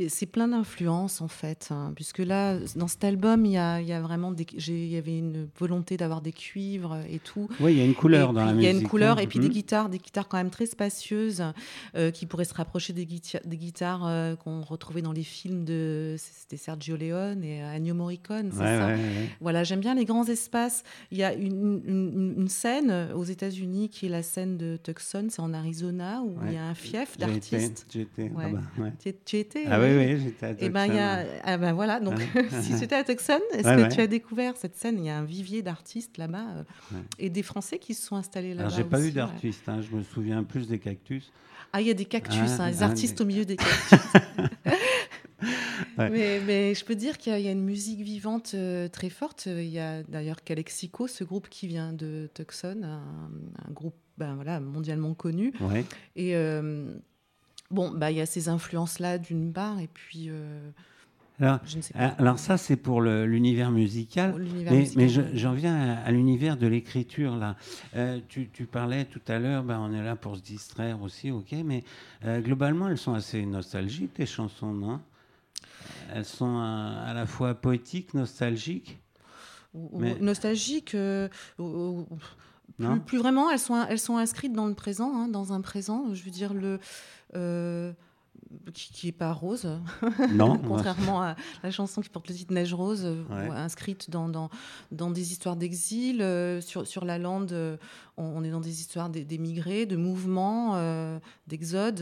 c'est 0.08 0.26
plein 0.26 0.48
d'influences, 0.48 1.22
en 1.22 1.28
fait. 1.28 1.70
Hein. 1.72 1.92
puisque 1.96 2.20
là, 2.20 2.58
dans 2.76 2.88
cet 2.88 3.04
album, 3.04 3.46
il 3.46 3.54
y 3.54 3.58
a, 3.58 3.82
y 3.82 3.94
a, 3.94 4.02
vraiment 4.02 4.32
des, 4.32 4.46
il 4.68 4.88
y 4.88 4.98
avait 4.98 5.18
une 5.18 5.50
volonté 5.58 5.98
d'avoir 5.98 6.22
des 6.22 6.32
cuivres 6.32 6.98
et 7.10 7.20
tout. 7.20 7.50
Oui, 7.60 7.74
il 7.74 7.78
y 7.78 7.82
a 7.82 7.86
une 7.86 7.96
couleur 7.96 8.34
dans 8.34 8.46
la 8.46 8.54
musique. 8.54 8.70
Il 8.70 8.74
y 8.74 8.76
a 8.76 8.80
une 8.80 8.88
couleur. 8.88 9.20
Et 9.20 9.28
puis 9.28 9.40
des 9.40 9.50
mm. 9.50 9.54
guitares, 9.54 9.90
des 9.90 10.00
guitares 10.00 10.28
quand 10.28 10.38
même 10.38 10.50
très 10.50 10.66
spacieuses, 10.66 11.44
euh, 11.96 12.12
qui 12.12 12.26
pourraient 12.26 12.46
se 12.46 12.54
rapprocher 12.54 12.94
des, 12.94 13.06
des 13.06 13.58
guitares 13.58 14.38
qu'on 14.44 14.62
retrouvait 14.62 15.02
dans 15.02 15.12
les 15.12 15.24
films 15.24 15.66
de 15.66 16.16
c'était 16.18 16.58
Sergio 16.58 16.96
Leone 16.96 17.44
et 17.44 17.62
Ennio 17.62 17.94
Morricone. 17.94 18.52
C'est 18.52 18.60
ça? 18.60 18.90
voilà, 19.40 19.64
j'aime 19.64 19.80
bien 19.80 19.96
les 19.96 20.06
grands 20.06 20.26
espaces. 20.26 20.84
Il 21.12 21.18
y 21.18 21.24
a 21.24 21.34
une, 21.34 21.81
scène 22.48 23.12
aux 23.16 23.24
États-Unis 23.24 23.90
qui 23.90 24.06
est 24.08 24.10
la 24.10 24.24
scène 24.24 24.58
de 24.58 24.78
Tucson, 24.78 25.28
c'est 25.30 25.42
en 25.42 25.54
Arizona, 25.54 26.22
où 26.22 26.36
il 26.46 26.54
y 26.54 26.58
a 26.58 26.66
un 26.66 26.74
fief 26.74 27.18
d'artistes. 27.18 27.86
J'étais. 27.90 28.32
Ah 28.38 28.50
bah, 28.78 28.90
tu, 29.26 29.38
étais 29.38 29.66
Ah 29.68 29.80
oui, 29.80 29.88
oui, 29.98 30.20
j'étais 30.24 30.46
à 30.46 30.54
Tucson. 30.54 30.66
Et 30.66 30.70
ben, 30.70 30.86
il 30.86 30.96
y 30.96 31.00
a, 31.00 31.26
ah 31.44 31.58
ben 31.58 31.74
voilà, 31.74 32.00
donc 32.00 32.20
si 32.62 32.78
tu 32.78 32.84
étais 32.84 32.96
à 32.96 33.04
Tucson, 33.04 33.40
est-ce 33.54 33.68
que 33.68 33.94
tu 33.94 34.02
as 34.02 34.08
découvert 34.08 34.56
cette 34.58 34.76
scène? 34.76 34.98
Il 35.00 35.06
y 35.06 35.10
a 35.10 35.18
un 35.18 35.24
vivier 35.24 35.62
d'artistes 35.62 36.18
là-bas 36.18 36.46
euh, 36.56 36.64
et 37.20 37.30
des 37.30 37.44
Français 37.44 37.80
qui 37.80 37.94
se 37.94 38.06
sont 38.06 38.16
installés 38.16 38.54
là-bas. 38.54 38.70
J'ai 38.76 38.84
pas 38.84 39.02
eu 39.02 39.12
d'artistes, 39.12 39.68
hein, 39.68 39.82
je 39.82 39.96
me 39.96 40.04
souviens 40.04 40.44
plus 40.44 40.68
des 40.68 40.80
cactus. 40.80 41.32
Ah, 41.74 41.82
il 41.82 41.88
y 41.88 41.92
a 41.92 41.94
des 41.94 42.06
cactus, 42.06 42.60
hein, 42.60 42.70
des 42.70 42.84
artistes 42.84 43.22
au 43.22 43.26
milieu 43.26 43.46
des 43.46 43.56
cactus. 43.58 44.00
mais, 45.98 46.74
je 46.76 46.86
peux 46.86 46.96
dire 46.96 47.18
qu'il 47.18 47.40
y, 47.40 47.48
a 47.48 47.52
une 47.52 47.64
musique 47.64 48.02
vivante 48.02 48.52
euh, 48.54 48.88
très 48.88 49.10
forte. 49.10 49.48
Il 49.48 49.70
y 49.70 49.80
a 49.80 50.04
d'ailleurs 50.04 50.44
Calexico, 50.44 51.08
ce 51.08 51.24
groupe 51.24 51.50
qui 51.50 51.68
vient 51.68 51.94
de 51.94 52.30
Tucson, 52.34 52.82
un, 52.84 53.72
groupe 53.72 53.96
ben, 54.18 54.36
voilà, 54.36 54.60
mondialement 54.60 55.14
connu. 55.14 55.54
Et 56.16 56.36
euh, 56.36 56.94
bon, 57.70 57.92
bah, 57.92 58.12
il 58.12 58.18
y 58.18 58.22
a 58.22 58.26
ces 58.26 58.50
influences-là 58.50 59.18
d'une 59.18 59.52
part, 59.52 59.80
et 59.80 59.90
puis. 59.92 60.28
Euh, 60.30 60.70
alors, 61.40 61.60
alors, 61.96 62.38
ça, 62.38 62.58
c'est 62.58 62.76
pour 62.76 63.02
l'univers 63.02 63.72
musical. 63.72 64.36
mais, 64.96 65.10
j'en 65.10 65.54
viens 65.54 65.98
à, 66.06 66.12
l'univers 66.12 66.56
de 66.56 66.68
l'écriture. 66.68 67.36
là. 67.36 67.56
tu, 68.28 68.48
parlais 68.72 69.06
tout 69.06 69.22
à 69.28 69.40
l'heure, 69.40 69.64
ben, 69.64 69.80
on 69.80 69.92
est 69.92 70.04
là 70.04 70.16
pour 70.16 70.38
se 70.38 70.42
distraire 70.42 71.02
aussi, 71.02 71.32
ok, 71.32 71.56
mais 71.66 71.84
globalement, 72.42 72.90
elles 72.90 73.00
sont 73.00 73.14
assez 73.14 73.44
nostalgiques, 73.44 74.14
tes 74.14 74.28
chansons, 74.28 74.74
non? 74.74 75.00
Elles 76.14 76.26
sont 76.26 76.58
à, 76.58 77.14
la 77.14 77.26
fois 77.26 77.54
poétiques, 77.56 78.14
nostalgiques. 78.14 79.00
Mais... 79.94 80.18
Nostalgiques, 80.20 80.96
euh, 80.96 81.30
plus, 83.06 83.18
vraiment, 83.18 83.50
elles 83.50 83.60
sont, 83.60 83.86
elles 83.90 84.00
sont 84.00 84.18
inscrites 84.18 84.54
dans 84.54 84.68
le 84.68 84.74
présent, 84.74 85.12
hein, 85.16 85.28
dans 85.28 85.54
un 85.54 85.62
présent. 85.62 86.14
Je 86.14 86.24
veux 86.24 86.32
dire, 86.32 86.54
le. 86.54 86.80
Euh, 87.36 87.94
qui 88.74 89.08
n'est 89.08 89.12
pas 89.12 89.34
rose, 89.34 89.68
non, 90.34 90.58
contrairement 90.68 91.22
à 91.22 91.36
la 91.64 91.72
chanson 91.72 92.02
qui 92.02 92.10
porte 92.10 92.30
le 92.30 92.36
titre 92.36 92.54
Neige 92.54 92.74
rose, 92.74 93.04
euh, 93.06 93.52
inscrite 93.52 94.10
dans, 94.10 94.30
dans, 94.30 94.50
dans, 94.92 95.12
des 95.12 95.32
histoires 95.32 95.56
d'exil. 95.56 96.26
sur, 96.62 96.88
sur 96.88 97.06
la 97.06 97.18
lande, 97.18 97.80
on, 98.18 98.44
est 98.44 98.52
dans 98.52 98.60
des 98.60 98.82
histoires 98.82 99.10
d'émigrés, 99.10 99.86
de 99.86 99.96
mouvements, 99.96 100.76
euh, 100.76 101.20
d'exode. 101.48 102.02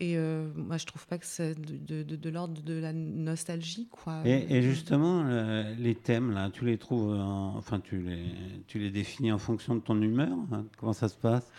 Et 0.00 0.16
euh, 0.16 0.48
moi, 0.54 0.76
je 0.76 0.86
trouve 0.86 1.06
pas 1.06 1.18
que 1.18 1.26
c'est 1.26 1.54
de, 1.58 2.02
de, 2.02 2.30
l'ordre 2.30 2.60
de 2.62 2.74
la 2.74 2.92
nostalgie. 2.92 3.88
Quoi. 3.90 4.22
Et, 4.24 4.62
justement, 4.62 5.24
les 5.78 5.94
thèmes, 5.94 6.32
là, 6.32 6.50
tu 6.50 6.64
les 6.64 6.78
trouves, 6.78 7.12
enfin, 7.12 7.80
tu 7.80 8.02
les, 8.02 8.26
tu 8.66 8.78
les 8.78 8.90
définis 8.90 9.32
en 9.32 9.38
fonction 9.38 9.74
de 9.74 9.80
ton 9.80 10.00
humeur 10.00 10.36
hein 10.52 10.64
Comment 10.78 10.92
ça 10.92 11.08
se 11.08 11.16
passe? 11.16 11.50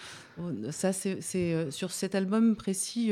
Ça, 0.72 0.94
c'est 0.94 1.20
euh, 1.36 1.72
sur 1.72 1.92
cet 1.92 2.16
album 2.16 2.56
précis, 2.56 3.12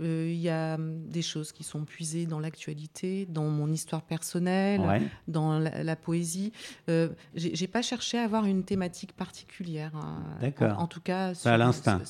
il 0.00 0.34
y 0.34 0.48
a 0.48 0.74
hum, 0.74 1.08
des 1.08 1.22
choses 1.22 1.52
qui 1.52 1.64
sont 1.64 1.84
puisées 1.84 2.26
dans 2.26 2.40
l'actualité, 2.40 3.26
dans 3.28 3.48
mon 3.48 3.70
histoire 3.70 4.02
personnelle, 4.02 4.80
dans 5.28 5.58
la, 5.58 5.96
poésie. 5.96 6.52
Euh, 6.88 7.08
J'ai 7.34 7.66
pas 7.66 7.82
cherché 7.82 8.18
à 8.18 8.24
avoir 8.24 8.46
une 8.46 8.64
thématique 8.64 9.12
particulière. 9.12 9.92
D'accord. 10.40 10.78
En, 10.78 10.86
tout 10.86 11.00
cas, 11.00 11.34
sur, 11.34 11.50
à 11.50 11.56
l'instinct. 11.56 12.02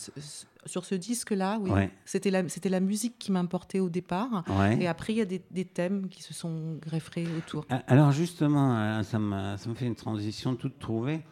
Sur 0.65 0.85
ce 0.85 0.95
disque-là, 0.95 1.59
oui. 1.61 1.71
C'était 2.05 2.31
la, 2.31 2.43
la 2.43 2.81
musique 2.81 3.19
qui 3.19 3.33
m'importait 3.33 3.81
au 3.81 3.89
départ. 3.89 4.45
Et 4.79 4.87
après, 4.87 5.13
il 5.13 5.17
y 5.17 5.23
a 5.23 5.27
des, 5.27 5.43
des, 5.51 5.65
thèmes 5.65 6.09
qui 6.09 6.23
se 6.23 6.35
sont 6.35 6.79
greffés 6.81 7.27
autour. 7.37 7.67
Alors 7.87 8.13
justement, 8.13 8.77
euh, 8.77 9.03
ça 9.03 9.19
me, 9.19 9.57
ça 9.57 9.69
me 9.69 9.75
fait 9.75 9.87
une 9.87 9.97
transition 9.97 10.55
toute 10.55 10.79
trouvée. 10.79 11.23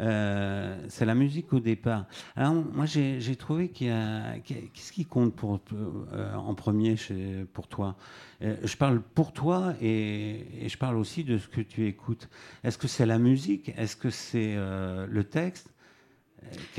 Euh, 0.00 0.76
c'est 0.88 1.04
la 1.04 1.14
musique 1.14 1.52
au 1.52 1.60
départ. 1.60 2.06
Alors 2.36 2.54
moi 2.54 2.86
j'ai 2.86 3.36
trouvé 3.36 3.68
qu'il 3.68 3.88
y 3.88 3.90
a 3.90 4.38
qu'est-ce 4.38 4.92
qui 4.92 5.04
compte 5.04 5.34
pour 5.34 5.60
euh, 5.72 6.34
en 6.34 6.54
premier 6.54 6.96
chez, 6.96 7.44
pour 7.52 7.68
toi? 7.68 7.96
je 8.40 8.76
parle 8.76 9.00
pour 9.00 9.32
toi 9.32 9.74
et, 9.82 10.68
je 10.68 10.76
parle 10.78 10.96
aussi 10.96 11.24
de 11.24 11.38
ce 11.38 11.48
que 11.48 11.60
tu 11.60 11.86
écoutes. 11.86 12.28
Est-ce 12.62 12.78
que 12.78 12.86
c'est 12.86 13.06
la 13.06 13.18
musique? 13.18 13.72
Est-ce 13.76 13.96
que 13.96 14.10
c'est 14.10 14.54
le 14.56 15.24
texte? 15.24 15.72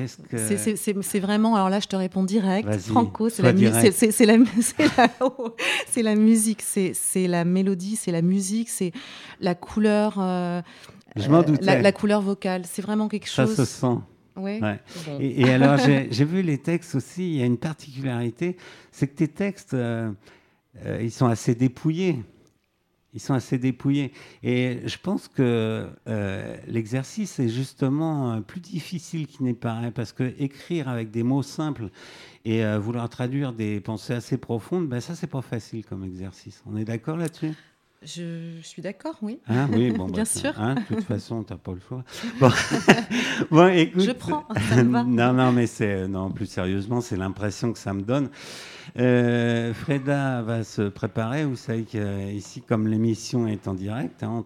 C'est 0.05 1.19
vraiment, 1.19 1.55
alors 1.55 1.69
là 1.69 1.79
je 1.79 1.87
te 1.87 1.95
réponds 1.95 2.23
direct, 2.23 2.77
Franco, 2.79 3.29
c'est 3.29 3.43
la, 3.43 3.51
la, 3.51 3.57
la, 3.57 3.61
musique, 6.15 6.61
c'est 6.61 7.27
la 7.27 7.45
mélodie, 7.45 7.95
c'est 7.95 8.11
la 8.11 8.21
musique, 8.21 8.69
c'est 8.69 8.91
la 9.39 9.55
couleur, 9.55 10.15
euh, 10.17 10.61
la, 11.15 11.91
couleur 11.91 12.21
vocale, 12.21 12.63
c'est 12.65 12.81
vraiment 12.81 13.07
quelque 13.07 13.29
chose. 13.29 13.55
Ça 13.55 13.65
se 13.65 13.79
sent. 13.79 13.97
Ouais. 14.35 14.59
Et, 15.19 15.49
alors 15.49 15.77
j'ai 16.09 16.25
vu 16.25 16.41
les 16.41 16.57
textes 16.57 16.95
aussi, 16.95 17.29
il 17.29 17.35
y 17.37 17.41
a 17.41 17.45
une 17.45 17.57
particularité, 17.57 18.57
c'est 18.91 19.07
que 19.07 19.15
tes 19.15 19.27
textes, 19.27 19.73
euh, 19.73 20.11
euh, 20.85 20.99
ils 21.01 21.11
sont 21.11 21.27
assez 21.27 21.55
dépouillés. 21.55 22.19
Ils 23.13 23.19
sont 23.19 23.33
assez 23.33 23.57
dépouillés. 23.57 24.11
Et 24.43 24.81
je 24.85 24.97
pense 25.01 25.27
que 25.27 25.87
euh, 26.07 26.57
l'exercice 26.67 27.39
est 27.39 27.49
justement 27.49 28.33
euh, 28.33 28.41
plus 28.41 28.59
difficile 28.59 29.27
qu'il 29.27 29.45
n'est 29.45 29.53
paraît, 29.53 29.91
parce 29.91 30.13
que 30.13 30.33
écrire 30.37 30.87
avec 30.87 31.09
des 31.09 31.23
mots 31.23 31.43
simples 31.43 31.89
et 32.45 32.63
euh, 32.63 32.77
vouloir 32.79 33.09
traduire 33.09 33.53
des 33.53 33.79
pensées 33.79 34.13
assez 34.13 34.37
profondes, 34.37 34.87
ben 34.87 35.01
ça, 35.01 35.15
c'est 35.15 35.27
pas 35.27 35.41
facile 35.41 35.85
comme 35.85 36.03
exercice. 36.03 36.61
On 36.65 36.77
est 36.77 36.85
d'accord 36.85 37.17
là-dessus? 37.17 37.53
Je, 38.03 38.59
suis 38.61 38.81
d'accord, 38.81 39.15
oui. 39.21 39.39
Hein, 39.47 39.67
oui, 39.73 39.91
bon, 39.91 40.05
bien 40.09 40.23
bah, 40.23 40.25
sûr. 40.25 40.53
Hein, 40.57 40.75
de 40.75 40.95
toute 40.95 41.03
façon, 41.07 41.43
tu 41.43 41.53
n'as 41.53 41.59
pas 41.59 41.73
le 41.73 41.79
choix. 41.79 42.03
Bon, 43.51 43.67
écoute. 43.73 44.01
Je 44.01 44.11
prends. 44.11 44.45
Ça 44.69 44.83
me 44.83 44.91
va. 44.91 45.03
non, 45.03 45.33
non, 45.33 45.51
mais 45.51 45.67
c'est 45.67 46.07
non, 46.07 46.31
plus 46.31 46.45
sérieusement, 46.45 47.01
c'est 47.01 47.17
l'impression 47.17 47.73
que 47.73 47.79
ça 47.79 47.93
me 47.93 48.01
donne. 48.01 48.29
Euh, 48.97 49.73
Freda 49.73 50.41
va 50.41 50.63
se 50.63 50.83
préparer. 50.83 51.45
Vous 51.45 51.55
savez 51.55 51.83
qu'ici, 51.83 52.61
comme 52.61 52.87
l'émission 52.87 53.47
est 53.47 53.67
en 53.67 53.73
direct, 53.73 54.23
hein, 54.23 54.43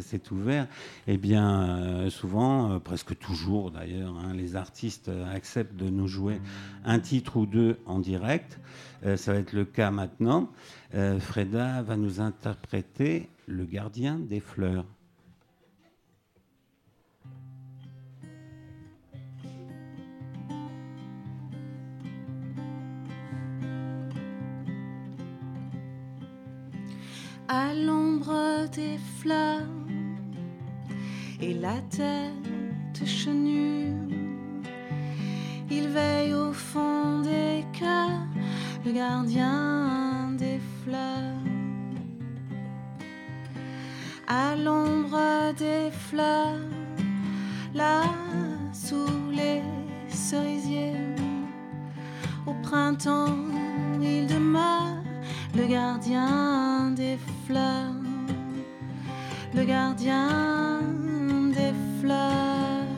c'est 0.00 0.30
ouvert, 0.30 0.66
eh 1.06 1.16
bien, 1.16 1.68
euh, 1.68 2.10
souvent, 2.10 2.72
euh, 2.72 2.78
presque 2.78 3.18
toujours 3.18 3.70
d'ailleurs, 3.70 4.14
hein, 4.16 4.32
les 4.34 4.56
artistes 4.56 5.10
acceptent 5.32 5.76
de 5.76 5.90
nous 5.90 6.08
jouer 6.08 6.40
un 6.84 6.98
titre 6.98 7.36
ou 7.36 7.46
deux 7.46 7.78
en 7.86 7.98
direct. 7.98 8.58
ça 9.16 9.32
va 9.32 9.38
être 9.38 9.52
le 9.52 9.64
cas 9.64 9.90
maintenant. 9.90 10.48
Freda 10.94 11.82
va 11.82 11.96
nous 11.96 12.20
interpréter 12.20 13.28
Le 13.46 13.64
gardien 13.64 14.18
des 14.18 14.40
fleurs. 14.40 14.86
à 27.48 27.74
l'ombre 27.74 28.68
des 28.70 28.98
fleurs 29.18 29.68
et 31.40 31.54
la 31.54 31.80
tête 31.90 33.06
chenue. 33.06 33.92
Il 35.70 35.88
veille 35.88 36.34
au 36.34 36.52
fond 36.52 37.20
des 37.20 37.64
cœurs, 37.78 38.26
le 38.84 38.92
gardien 38.92 39.83
À 44.36 44.56
l'ombre 44.56 45.54
des 45.56 45.92
fleurs, 45.92 46.58
là 47.72 48.02
sous 48.72 49.30
les 49.30 49.62
cerisiers, 50.08 50.96
printemps, 52.64 53.36
il 54.02 54.26
demeure 54.26 54.96
le 55.54 55.66
gardien 55.66 56.90
des 56.96 57.16
fleurs, 57.46 58.02
le 59.54 59.64
gardien 59.64 60.80
des 61.54 61.72
fleurs, 62.00 62.88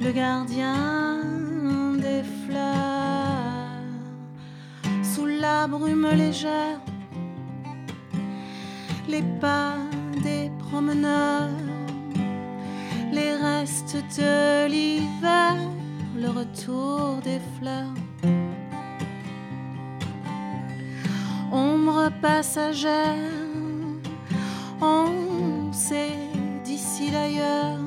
le 0.00 0.10
gardien 0.10 1.01
brume 5.72 6.10
légère, 6.14 6.80
les 9.08 9.24
pas 9.40 9.76
des 10.22 10.50
promeneurs. 10.58 11.48
Les 13.10 13.32
restes 13.34 13.96
de 14.18 14.66
l'hiver, 14.68 15.54
le 16.14 16.28
retour 16.28 17.20
des 17.24 17.40
fleurs. 17.56 17.96
Ombre 21.50 22.10
passagère, 22.20 23.30
on 24.80 25.72
sait 25.72 26.18
d'ici 26.64 27.10
d'ailleurs 27.10 27.78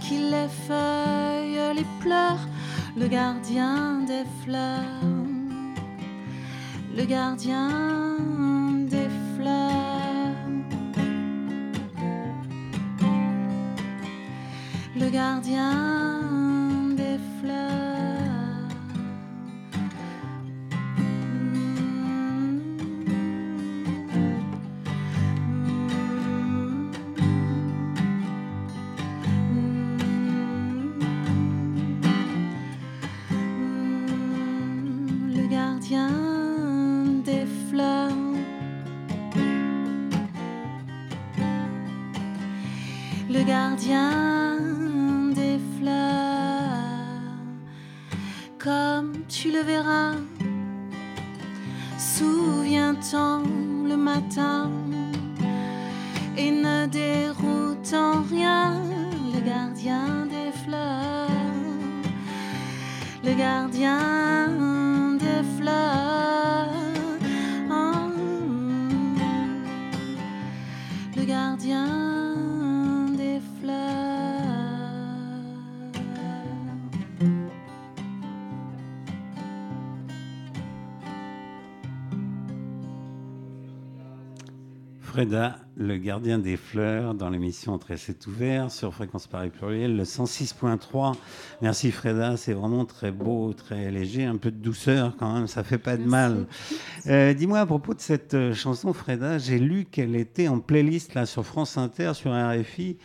qu'il 0.00 0.30
les 0.30 0.50
feuilles, 0.66 1.74
les 1.78 1.88
pleurs, 2.00 2.44
le 2.96 3.06
gardien 3.08 4.00
des 4.06 4.24
fleurs, 4.42 5.15
le 6.96 7.04
gardien 7.04 7.68
des 8.88 9.08
fleurs. 9.36 9.72
le 14.98 15.10
gardien 15.10 15.95
Le 43.36 43.42
gardien 43.42 44.56
des 45.34 45.58
fleurs, 45.76 46.56
comme 48.58 49.12
tu 49.28 49.52
le 49.52 49.60
verras. 49.60 50.14
Souviens-t'en 51.98 53.42
le 53.90 53.94
matin 53.94 54.70
et 56.38 56.50
ne 56.50 56.86
déroute 56.86 57.92
en 57.92 58.22
rien 58.22 58.82
le 59.34 59.40
gardien 59.40 60.24
des 60.24 60.50
fleurs, 60.64 61.28
le 63.22 63.34
gardien 63.34 64.15
Freda, 85.16 85.56
le 85.78 85.96
gardien 85.96 86.38
des 86.38 86.58
fleurs, 86.58 87.14
dans 87.14 87.30
l'émission 87.30 87.72
Entre 87.72 87.96
c'est 87.96 88.26
ouvert 88.26 88.70
sur 88.70 88.92
Fréquence 88.92 89.26
Paris 89.26 89.48
Pluriel, 89.48 89.96
le 89.96 90.02
106.3. 90.02 91.14
Merci 91.62 91.90
Freda, 91.90 92.36
c'est 92.36 92.52
vraiment 92.52 92.84
très 92.84 93.12
beau, 93.12 93.54
très 93.54 93.90
léger, 93.90 94.26
un 94.26 94.36
peu 94.36 94.50
de 94.50 94.58
douceur 94.58 95.16
quand 95.18 95.32
même, 95.32 95.46
ça 95.46 95.64
fait 95.64 95.78
pas 95.78 95.96
de 95.96 96.04
mal. 96.04 96.44
Euh, 97.06 97.32
Dis-moi 97.32 97.60
à 97.60 97.64
propos 97.64 97.94
de 97.94 98.00
cette 98.00 98.34
euh, 98.34 98.52
chanson, 98.52 98.92
Freda, 98.92 99.38
j'ai 99.38 99.58
lu 99.58 99.86
qu'elle 99.86 100.16
était 100.16 100.48
en 100.48 100.60
playlist 100.60 101.14
là 101.14 101.24
sur 101.24 101.46
France 101.46 101.78
Inter, 101.78 102.12
sur 102.12 102.32
RFI. 102.32 102.98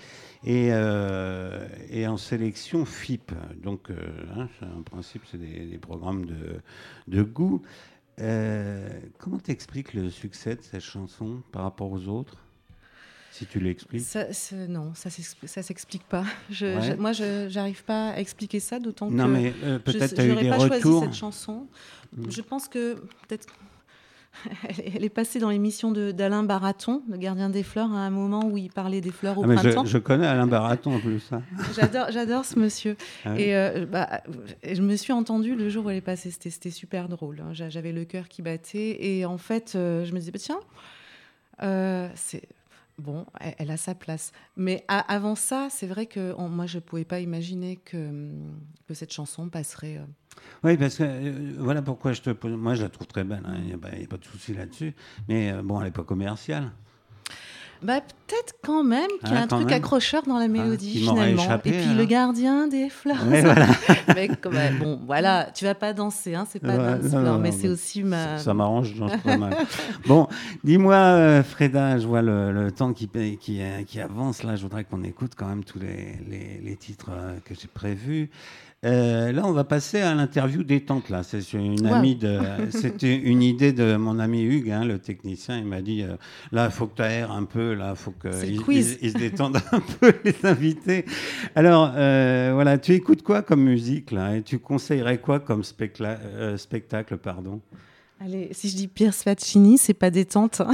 Et, 0.44 0.70
euh, 0.72 1.68
et 1.92 2.08
en 2.08 2.18
sélection 2.18 2.84
FIP. 2.84 3.32
Donc, 3.62 3.92
euh, 3.92 3.96
hein, 4.36 4.48
en 4.76 4.82
principe, 4.82 5.22
c'est 5.30 5.38
des, 5.38 5.68
des 5.68 5.78
programmes 5.78 6.26
de, 6.26 6.60
de 7.08 7.22
goût. 7.22 7.62
Euh, 8.22 8.88
comment 9.18 9.40
t'expliques 9.40 9.94
le 9.94 10.10
succès 10.10 10.56
de 10.56 10.62
cette 10.62 10.82
chanson 10.82 11.42
par 11.52 11.64
rapport 11.64 11.92
aux 11.92 12.08
autres 12.08 12.38
Si 13.32 13.46
tu 13.46 13.60
l'expliques? 13.60 14.02
Ça, 14.02 14.26
non, 14.68 14.94
ça 14.94 15.10
ça 15.46 15.64
s'explique 15.64 16.04
pas. 16.04 16.26
Je, 16.50 16.66
Ouais. 16.66 16.82
je- 16.82 16.94
moi, 16.94 17.14
je 17.14 17.52
n'arrive 17.54 17.84
pas 17.84 18.10
à 18.10 18.20
expliquer 18.20 18.60
ça, 18.60 18.78
d'autant 18.80 19.10
Non, 19.10 19.26
que 19.26 19.30
mais 19.32 19.54
euh, 19.64 19.80
peut-être 19.80 20.14
tu 20.16 20.22
as 20.22 20.26
eu 20.28 20.36
des 20.36 20.50
pas 20.50 20.58
retours. 20.58 20.82
choisi 21.02 21.06
cette 21.06 21.14
chanson. 21.20 21.68
Mm. 22.16 22.30
Je 22.30 22.42
pense 22.42 22.68
que 22.68 22.96
peut-être 23.28 23.48
elle 24.96 25.04
est 25.04 25.10
passée 25.10 25.40
dans 25.40 25.50
l'émission 25.50 25.92
d'Alain 25.92 26.44
Baraton, 26.44 27.04
le 27.10 27.18
gardien 27.18 27.50
des 27.50 27.64
fleurs, 27.64 27.92
à 27.92 28.00
un 28.00 28.10
moment 28.10 28.46
où 28.46 28.58
il 28.58 28.72
parlait 28.72 29.02
des 29.02 29.12
fleurs 29.12 29.38
au 29.38 29.44
Ah, 29.44 29.48
mais 29.48 29.56
printemps. 29.56 29.86
je, 29.86 29.92
je 29.92 29.98
connais 29.98 30.26
Alain 30.26 30.48
Baraton 30.48 30.96
en 30.96 31.00
plus. 31.00 31.32
hein. 31.32 31.44
J'adore, 31.76 32.08
j'adore 32.12 32.46
ce 32.46 32.58
monsieur. 32.58 32.96
Ah. 33.26 33.40
Et 33.40 33.56
euh, 33.56 33.86
bah, 33.86 34.22
et 34.64 34.76
je 34.76 34.82
me 34.82 34.96
suis 34.96 35.14
entendue 35.14 35.56
le 35.56 35.70
jour 35.70 35.86
où 35.86 35.90
elle 35.90 35.98
est 35.98 36.02
passée. 36.02 36.32
C'était, 36.32 36.70
super 36.72 37.10
drôle. 37.10 37.42
hein. 37.42 37.54
J'a- 37.54 37.70
J'avais 37.70 37.92
le 37.92 38.06
cœur 38.06 38.28
qui 38.30 38.42
battait. 38.42 38.98
Et 39.06 39.26
en 39.26 39.38
fait, 39.38 39.74
euh, 39.76 40.06
je 40.06 40.14
me 40.14 40.20
disais, 40.20 40.32
bah, 40.32 40.40
tiens, 40.40 40.60
euh, 41.64 42.10
c'est. 42.16 42.44
Bon, 42.98 43.26
elle, 43.40 43.56
elle 43.58 43.72
a 43.72 43.78
sa 43.78 43.96
place. 43.96 44.32
Mais 44.58 44.84
a- 44.88 45.00
avant 45.14 45.34
ça, 45.36 45.68
c'est 45.72 45.88
vrai 45.88 46.06
que 46.06 46.34
on- 46.38 46.50
moi, 46.50 46.68
je 46.68 46.78
ne 46.78 46.82
pouvais 46.82 47.06
pas 47.06 47.20
imaginer 47.20 47.78
que, 47.78 48.30
que 48.88 48.94
cette 48.94 49.12
chanson 49.14 49.50
passerait. 49.50 50.00
Oui, 50.64 50.78
parce 50.78 50.96
que 50.98 51.04
euh, 51.04 51.54
voilà 51.60 51.82
pourquoi 51.82 52.14
je 52.14 52.22
te 52.22 52.30
pose. 52.30 52.52
Moi, 52.54 52.76
je 52.76 52.84
la 52.84 52.90
trouve 52.90 53.08
très 53.08 53.24
belle, 53.24 53.42
hein, 53.46 53.56
il 53.60 53.66
n'y 53.66 53.74
a, 53.74 53.78
pas- 53.78 53.88
a 53.90 54.18
de 54.18 54.26
souci 54.26 54.54
là-dessus. 54.54 54.94
Mais 55.28 55.52
euh, 55.52 55.62
bon, 55.64 55.80
elle 55.80 55.86
n'est 55.86 55.92
pas 55.92 56.04
commerciale. 56.04 56.72
Bah, 57.84 58.00
peut-être 58.00 58.54
quand 58.64 58.84
même 58.84 59.10
qu'il 59.24 59.32
y 59.32 59.36
a 59.36 59.40
Ah, 59.40 59.44
un 59.46 59.48
truc 59.48 59.66
même. 59.66 59.74
accrocheur 59.74 60.22
dans 60.28 60.38
la 60.38 60.48
mélodie, 60.48 60.92
il 61.00 61.06
m'aurait 61.06 61.30
finalement. 61.30 61.44
échappé, 61.46 61.70
Et 61.70 61.74
puis 61.82 61.90
hein. 61.90 61.94
le 61.96 62.06
gardien 62.06 62.68
des 62.68 62.90
fleurs. 62.92 63.26
Voilà. 63.26 63.66
Mais 64.16 64.28
comme, 64.28 64.56
euh, 64.56 64.70
bon, 64.80 65.00
voilà, 65.08 65.50
tu 65.52 65.66
vas 65.66 65.74
pas 65.74 65.92
danser, 65.92 66.36
hein, 66.36 66.46
c'est 66.48 66.60
pas 66.60 66.78
Ouais, 66.78 67.02
dance 67.02 67.12
non, 67.12 67.22
non, 67.22 67.40
mais 67.40 67.52
c'est 67.52 67.68
aussi 67.70 68.04
ma. 68.04 68.38
Ça, 68.38 68.44
ça 68.44 68.54
m'arrange, 68.54 68.94
je 68.94 69.00
danse 69.00 69.18
pas 69.24 69.36
mal. 69.36 69.58
Bon, 70.06 70.28
dis-moi, 70.64 70.94
euh, 70.94 71.44
Freda, 71.44 71.98
je 71.98 72.06
vois 72.06 72.22
le, 72.22 72.52
le 72.52 72.72
temps 72.72 72.94
qui, 72.94 73.10
qui, 73.40 73.64
euh, 73.64 73.82
qui 73.82 74.00
avance. 74.00 74.44
Là, 74.44 74.56
je 74.56 74.62
voudrais 74.62 74.84
qu'on 74.84 75.02
écoute 75.04 75.32
quand 75.36 75.48
même 75.48 75.64
tous 75.64 75.80
les, 75.80 76.20
les, 76.30 76.62
les 76.64 76.76
titres 76.76 77.10
que 77.46 77.56
j'ai 77.56 77.68
prévus. 77.68 78.30
Euh, 78.84 79.32
là, 79.32 79.44
on 79.46 79.52
va 79.52 79.64
passer 79.64 80.02
à 80.02 80.16
l'interview 80.16 80.64
détente. 80.64 81.10
Là, 81.10 81.22
c'est 81.22 81.54
une 81.54 81.86
Wow. 81.86 81.94
amie 81.94 82.16
de. 82.16 82.40
C'était 82.72 83.16
une 83.16 83.44
idée 83.44 83.74
de 83.74 83.96
mon 83.96 84.18
ami 84.18 84.42
Hugues, 84.42 84.72
hein, 84.72 84.86
le 84.86 84.98
technicien. 84.98 85.60
Il 85.60 85.66
m'a 85.66 85.82
dit 85.82 86.02
euh, 86.02 86.16
là, 86.52 86.66
il 86.66 86.72
faut 86.72 86.88
que 86.88 86.96
tu 86.96 87.02
aères 87.04 87.32
un 87.32 87.44
peu. 87.44 87.76
Là, 87.76 87.92
il 87.92 87.96
faut 87.96 88.12
qu'ils 88.12 88.56
ils, 88.72 88.98
ils 89.04 89.12
se 89.12 89.18
détendent 89.20 89.58
un 89.72 89.80
peu 90.00 90.14
les 90.26 90.36
invités. 90.46 91.06
Alors, 91.54 91.94
euh, 91.96 92.52
voilà, 92.56 92.80
tu 92.80 92.94
écoutes 92.94 93.22
quoi 93.22 93.44
comme 93.44 93.62
musique 93.64 94.10
là? 94.10 94.36
Et 94.38 94.42
tu 94.42 94.58
conseillerais 94.58 95.20
quoi 95.20 95.40
comme 95.40 95.62
euh, 96.02 96.58
spectacle, 96.58 97.18
pardon? 97.18 97.62
Allez, 98.24 98.50
si 98.52 98.70
je 98.70 98.76
dis 98.76 98.88
Pierre 98.88 99.16
Faccini, 99.16 99.78
c'est 99.80 99.96
pas 99.96 100.12
détente. 100.12 100.62
hein. 100.62 100.72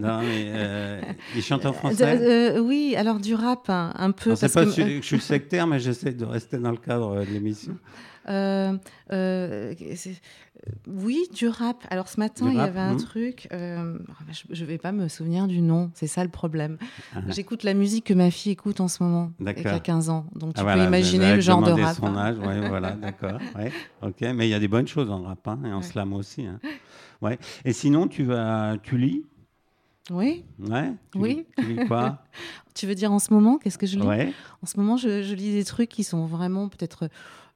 Non, 0.00 0.20
mais 0.20 0.46
euh, 0.54 1.00
il 1.34 1.42
chante 1.42 1.66
en 1.66 1.70
De- 1.70 1.74
français. 1.76 2.04
euh, 2.22 2.60
oui, 2.60 2.94
alors 2.96 3.18
du 3.18 3.34
rap, 3.34 3.68
hein, 3.68 3.92
un 3.96 4.12
peu. 4.12 4.36
C'est 4.36 4.42
parce 4.52 4.52
pas 4.52 4.64
que, 4.64 4.70
je, 4.70 4.96
je 5.00 5.06
suis 5.06 5.20
sectaire, 5.20 5.66
mais 5.66 5.80
j'essaie 5.80 6.12
de 6.12 6.24
rester 6.24 6.56
dans 6.58 6.70
le 6.70 6.76
cadre 6.76 7.16
euh, 7.18 7.24
de 7.24 7.30
l'émission. 7.30 7.76
Euh, 8.28 8.76
euh, 9.12 9.74
euh, 9.80 9.94
oui, 10.86 11.28
du 11.34 11.48
rap. 11.48 11.84
Alors 11.90 12.08
ce 12.08 12.18
matin, 12.18 12.46
Du 12.46 12.52
il 12.52 12.56
y 12.58 12.60
avait 12.60 12.80
un 12.80 12.94
hmm. 12.94 12.98
truc. 13.02 13.48
euh, 13.52 13.98
je, 14.50 14.62
ne 14.62 14.66
vais 14.68 14.78
pas 14.78 14.92
me 14.92 15.08
souvenir 15.08 15.46
du 15.46 15.60
nom. 15.60 15.90
C'est 15.94 16.06
ça 16.06 16.24
le 16.24 16.30
problème. 16.30 16.78
Ah. 17.14 17.20
J'écoute 17.28 17.62
la 17.62 17.74
musique 17.74 18.04
que 18.06 18.14
ma 18.14 18.30
fille 18.30 18.52
écoute 18.52 18.80
en 18.80 18.88
ce 18.88 19.02
moment, 19.02 19.30
qui 19.38 19.48
a 19.48 19.52
D'accord. 19.52 19.82
15 19.82 20.10
ans. 20.10 20.26
Donc 20.34 20.54
tu 20.54 20.60
Ah, 20.60 20.64
peux 20.64 20.70
voilà, 20.70 20.84
imaginer 20.86 21.34
le 21.34 21.40
genre 21.40 21.62
de 21.62 21.70
rap. 21.70 21.96
son 21.96 22.06
hein. 22.06 22.16
âge, 22.16 22.38
ouais, 22.38 22.68
voilà, 22.68 22.92
d'accord. 22.92 23.38
Ouais, 23.56 23.72
ok, 24.02 24.20
mais 24.34 24.48
il 24.48 24.50
y 24.50 24.54
a 24.54 24.58
des 24.60 24.68
bonnes 24.68 24.88
choses 24.88 25.10
en 25.10 25.22
rap 25.22 25.46
hein, 25.48 25.60
et 25.64 25.72
en 25.72 25.76
Ouais. 25.78 25.82
slam 25.82 26.12
aussi. 26.12 26.44
hein. 26.46 26.58
Ouais. 27.22 27.38
Et 27.64 27.72
sinon, 27.72 28.06
tu 28.08 28.24
vas, 28.24 28.76
tu 28.82 28.98
lis, 28.98 29.24
Oui. 30.10 30.44
ouais. 30.68 30.92
Tu 31.12 31.18
Oui. 31.18 31.34
lis- 31.36 31.46
Tu 31.64 31.72
lis 31.74 31.86
quoi? 31.86 32.18
Tu 32.74 32.86
veux 32.86 32.94
dire 32.94 33.10
en 33.12 33.18
ce 33.18 33.32
moment? 33.34 33.58
Qu'est-ce 33.58 33.76
que 33.78 33.86
je 33.88 33.98
lis? 33.98 34.06
Ouais. 34.06 34.32
En 34.62 34.66
ce 34.66 34.76
moment, 34.78 34.96
je, 34.96 35.22
je 35.24 35.34
lis 35.34 35.52
des 35.52 35.64
trucs 35.64 35.88
qui 35.88 36.04
sont 36.04 36.26
vraiment 36.26 36.68
peut-être 36.68 37.08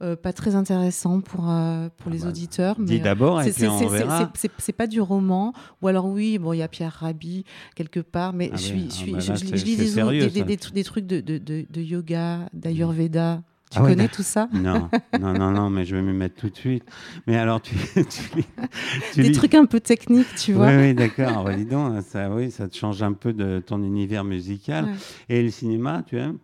euh, 0.03 0.17
pas 0.17 0.33
très 0.33 0.55
intéressants 0.55 1.21
pour, 1.21 1.49
euh, 1.49 1.89
pour 1.99 2.11
Ah 2.11 2.15
les 2.15 2.23
bah, 2.23 2.29
auditeurs. 2.29 2.77
Dis 2.79 3.01
euh, 3.01 3.03
d'abord 3.03 3.41
et 3.43 3.53
puis 3.53 3.67
on 3.67 3.87
verra. 3.89 4.31
c'est- 4.35 4.73
pas 4.73 4.87
du 4.87 5.01
roman. 5.01 5.53
Ou 5.81 5.89
alors, 5.89 6.07
oui, 6.07 6.39
bon, 6.39 6.53
il 6.53 6.59
y 6.59 6.63
a 6.63 6.69
Pierre 6.69 6.93
Rabhi 6.93 7.45
quelque 7.75 8.01
part, 8.01 8.33
mais 8.33 8.51
Ah 8.53 8.57
je, 8.57 8.63
suis, 8.63 8.89
ah 8.91 9.13
bah 9.13 9.19
lis- 9.19 9.27
je 9.27 9.65
des, 9.77 9.87
sérieux, 9.87 10.29
des, 10.73 10.85
trucs 10.85 11.07
de, 11.07 11.21
de, 11.21 11.39
de, 11.39 11.67
de 11.69 11.81
yoga, 11.81 12.49
d'ayurveda. 12.53 13.43
Tu 13.71 13.79
ah 13.79 13.83
connais 13.87 14.09
tout 14.09 14.23
ça? 14.23 14.49
Non, 14.53 14.91
non, 15.19 15.33
non, 15.33 15.51
non, 15.51 15.71
mais 15.71 15.87
je 15.87 15.97
vais 15.97 16.03
me 16.03 16.13
mettre 16.13 16.35
tout 16.35 16.51
de 16.51 16.57
suite. 16.57 16.85
Mais 17.27 17.39
alors, 17.39 17.63
tu, 17.63 17.75
tu, 19.15 19.23
Des 19.23 19.33
trucs 19.33 19.55
un 19.55 19.65
peu 19.65 19.81
techniques, 19.81 20.35
tu 20.37 20.53
vois. 20.53 20.69
Oui, 20.69 20.77
oui, 20.77 20.95
d'accord. 20.95 21.45
Bah, 21.45 21.55
dis 21.55 21.65
donc, 21.65 22.03
ça, 22.03 22.29
oui, 22.29 22.51
ça 22.51 22.69
te 22.69 22.77
change 22.77 23.03
un 23.03 23.15
peu 23.15 23.33
de 23.33 23.63
ton 23.65 23.83
univers 23.83 24.25
musical. 24.25 24.91
Et 25.31 25.43
le 25.43 25.49
cinéma, 25.49 26.03
tu 26.07 26.19
aimes? 26.19 26.37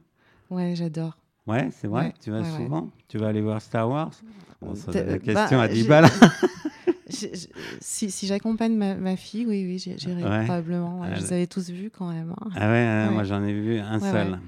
Ouais, 0.50 0.74
j'adore. 0.74 1.17
Ouais, 1.48 1.68
c'est 1.72 1.88
vrai. 1.88 2.14
tu 2.22 2.30
vas 2.30 2.44
souvent. 2.44 2.90
Tu 3.08 3.18
vas 3.18 3.28
aller 3.28 3.40
voir 3.40 3.60
Star 3.60 3.88
Wars. 3.88 4.12
Bon, 4.60 4.74
ça, 4.74 4.92
la 4.92 5.02
bah, 5.04 5.18
question 5.18 5.60
à 5.60 5.68
10 5.68 5.86
balles. 5.86 6.08
si, 7.80 8.10
si 8.10 8.26
j'accompagne 8.26 8.76
ma, 8.76 9.16
fille, 9.16 9.46
oui, 9.46 9.64
oui, 9.64 9.78
j'irai 9.78 10.44
probablement. 10.44 11.02
je 11.14 11.20
les 11.20 11.32
avais 11.32 11.46
tous 11.46 11.70
vus 11.70 11.90
quand 11.90 12.12
même. 12.12 12.34
Hein. 12.38 12.50
Ah 12.54 12.68
ouais, 12.70 13.10
moi 13.10 13.24
j'en 13.24 13.42
ai 13.44 13.52
vu 13.52 13.78
un 13.78 13.98
seul. 13.98 14.38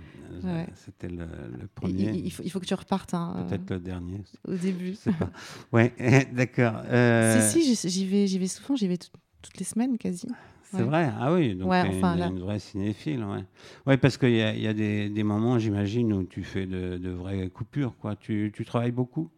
C'était 0.74 1.08
le, 1.08 1.26
premier. 1.74 2.12
Il, 2.12 2.30
faut, 2.30 2.42
il, 2.42 2.50
faut, 2.50 2.60
que 2.60 2.66
tu 2.66 2.74
repartes. 2.74 3.14
Hein, 3.14 3.44
Peut-être 3.48 3.70
le 3.70 3.78
dernier. 3.78 4.22
Au 4.46 4.54
début. 4.54 4.92
Je 4.92 4.94
sais 4.94 5.12
pas. 5.12 5.30
Ouais, 5.72 5.92
d'accord. 6.32 6.82
Euh... 6.86 7.48
Si, 7.50 7.76
si, 7.76 7.88
j'y 7.88 8.06
vais, 8.06 8.26
vais 8.26 8.46
souvent, 8.46 8.76
j'y 8.76 8.88
vais 8.88 8.96
toutes 8.96 9.58
les 9.58 9.64
semaines 9.64 9.98
quasi. 9.98 10.28
C'est 10.72 10.82
vrai, 10.82 11.10
ah 11.18 11.32
oui, 11.32 11.56
donc 11.56 11.68
ouais, 11.68 11.82
enfin, 11.88 12.16
une, 12.16 12.36
une, 12.36 12.40
vraie 12.40 12.60
cinéphile. 12.60 13.24
Ouais, 13.24 13.44
ouais 13.86 13.96
parce 13.96 14.16
qu'il 14.16 14.36
y 14.36 14.42
a, 14.42 14.54
y 14.54 14.68
a 14.68 14.72
des, 14.72 15.08
des, 15.08 15.22
moments, 15.24 15.58
j'imagine, 15.58 16.12
où 16.12 16.22
tu 16.22 16.44
fais 16.44 16.66
de, 16.66 16.96
de, 16.96 17.10
vraies 17.10 17.48
coupures. 17.48 17.96
Quoi. 18.00 18.14
Tu, 18.14 18.52
tu 18.54 18.64
travailles 18.64 18.92
beaucoup? 18.92 19.30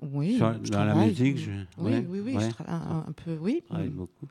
Oui, 0.00 0.36
dans 0.38 0.84
la 0.84 0.94
musique, 0.96 1.38
je... 1.38 1.50
oui, 1.78 2.04
oui, 2.08 2.20
oui, 2.24 2.36
je 2.40 2.48
travaille 2.48 2.74
un, 2.74 3.12
peu, 3.12 3.36
oui. 3.40 3.62
Je 3.70 3.88
beaucoup. 3.88 4.26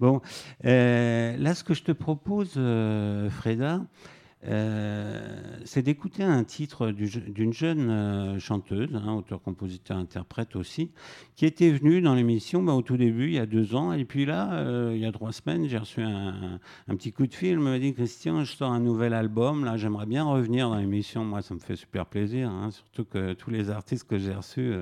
Bon, 0.00 0.20
euh, 0.64 1.36
là, 1.36 1.54
ce 1.54 1.62
que 1.62 1.74
je 1.74 1.84
te 1.84 1.92
propose, 1.92 2.54
euh, 2.56 3.30
Freda, 3.30 3.80
euh, 4.46 5.58
c'est 5.64 5.82
d'écouter 5.82 6.22
un 6.22 6.44
titre 6.44 6.90
d'une 6.90 7.52
jeune 7.52 7.88
euh, 7.90 8.38
chanteuse, 8.38 8.94
hein, 8.94 9.14
auteur, 9.14 9.40
compositeur, 9.40 9.96
interprète 9.96 10.54
aussi, 10.56 10.90
qui 11.34 11.46
était 11.46 11.70
venue 11.70 12.02
dans 12.02 12.14
l'émission 12.14 12.62
bah, 12.62 12.74
au 12.74 12.82
tout 12.82 12.96
début, 12.96 13.26
il 13.26 13.34
y 13.34 13.38
a 13.38 13.46
deux 13.46 13.74
ans. 13.74 13.92
Et 13.92 14.04
puis 14.04 14.26
là, 14.26 14.52
euh, 14.52 14.92
il 14.94 15.00
y 15.00 15.06
a 15.06 15.12
trois 15.12 15.32
semaines, 15.32 15.66
j'ai 15.68 15.78
reçu 15.78 16.02
un, 16.02 16.58
petit 16.88 17.12
coup 17.12 17.26
de 17.26 17.34
fil. 17.34 17.52
Elle 17.52 17.58
m'a 17.60 17.78
dit 17.78 17.94
Christian, 17.94 18.44
je 18.44 18.52
sors 18.52 18.72
un 18.72 18.80
nouvel 18.80 19.14
album. 19.14 19.64
Là, 19.64 19.76
j'aimerais 19.76 20.06
bien 20.06 20.24
revenir 20.24 20.68
dans 20.68 20.76
l'émission. 20.76 21.24
Moi, 21.24 21.40
ça 21.40 21.54
me 21.54 21.60
fait 21.60 21.76
super 21.76 22.06
plaisir. 22.06 22.50
Hein, 22.50 22.70
surtout 22.70 23.04
que 23.04 23.32
tous 23.32 23.50
les 23.50 23.70
artistes 23.70 24.06
que 24.06 24.18
j'ai 24.18 24.34
reçus, 24.34 24.72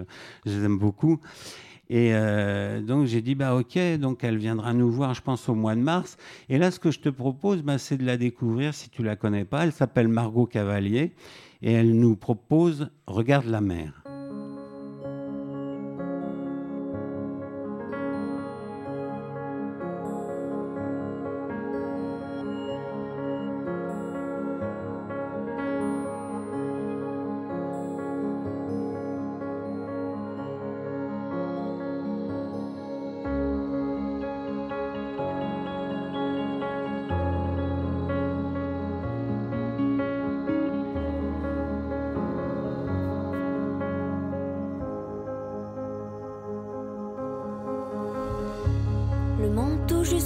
je 0.45 0.51
les 0.51 0.65
aime 0.65 0.79
beaucoup. 0.79 1.21
Et 1.95 2.15
euh, 2.15 2.81
donc 2.81 3.05
j'ai 3.05 3.21
dit 3.21 3.35
bah 3.35 3.55
ok, 3.55 3.79
donc 4.01 4.25
elle 4.25 4.39
viendra 4.39 4.73
nous 4.73 4.91
voir, 4.91 5.13
je 5.13 5.21
pense 5.21 5.47
au 5.51 5.55
mois 5.55 5.75
de 5.75 5.83
mars. 5.83 6.17
Et 6.49 6.57
là, 6.57 6.71
ce 6.71 6.81
que 6.81 6.91
je 6.91 7.01
te 7.01 7.11
propose, 7.11 7.61
bah, 7.63 7.77
c'est 7.77 7.99
de 7.99 8.07
la 8.07 8.17
découvrir 8.17 8.73
si 8.73 8.89
tu 8.89 9.03
la 9.03 9.15
connais 9.15 9.45
pas. 9.45 9.65
Elle 9.65 9.73
s'appelle 9.73 10.09
Margot 10.09 10.47
Cavalier 10.47 11.13
et 11.61 11.73
elle 11.73 11.95
nous 11.95 12.17
propose 12.17 12.89
Regarde 13.07 13.45
la 13.45 13.61
mer. 13.61 14.02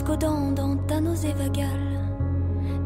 jusqu'aux 0.06 0.16
dans 0.16 0.76
ta 0.86 1.00
nausée 1.00 1.32
vagale. 1.32 2.00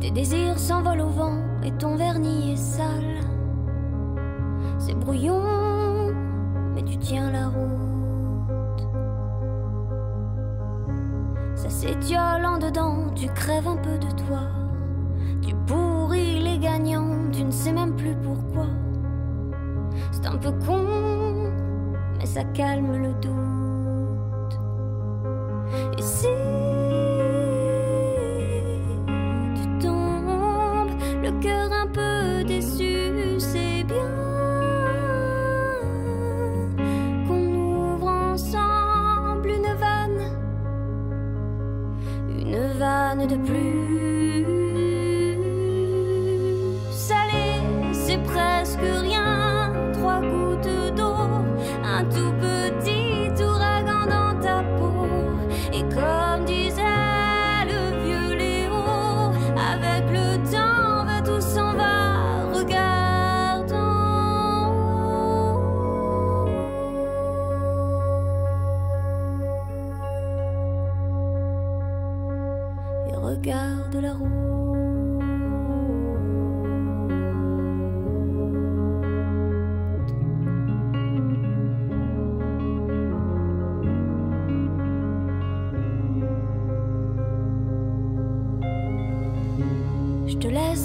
Tes 0.00 0.10
désirs 0.10 0.58
s'envolent 0.58 1.02
au 1.02 1.08
vent 1.08 1.38
et 1.62 1.70
ton 1.72 1.96
vernis 1.96 2.52
est 2.52 2.56
sale. 2.56 3.20
C'est 4.78 4.94
brouillon, 4.94 5.42
mais 6.74 6.82
tu 6.82 6.96
tiens 6.96 7.30
la 7.30 7.48
route. 7.48 8.88
Ça 11.54 11.68
s'étiole 11.68 12.44
en 12.44 12.58
dedans, 12.58 13.10
tu 13.14 13.26
crèves 13.28 13.68
un 13.68 13.76
peu 13.76 13.98
de 13.98 14.10
toi. 14.26 14.59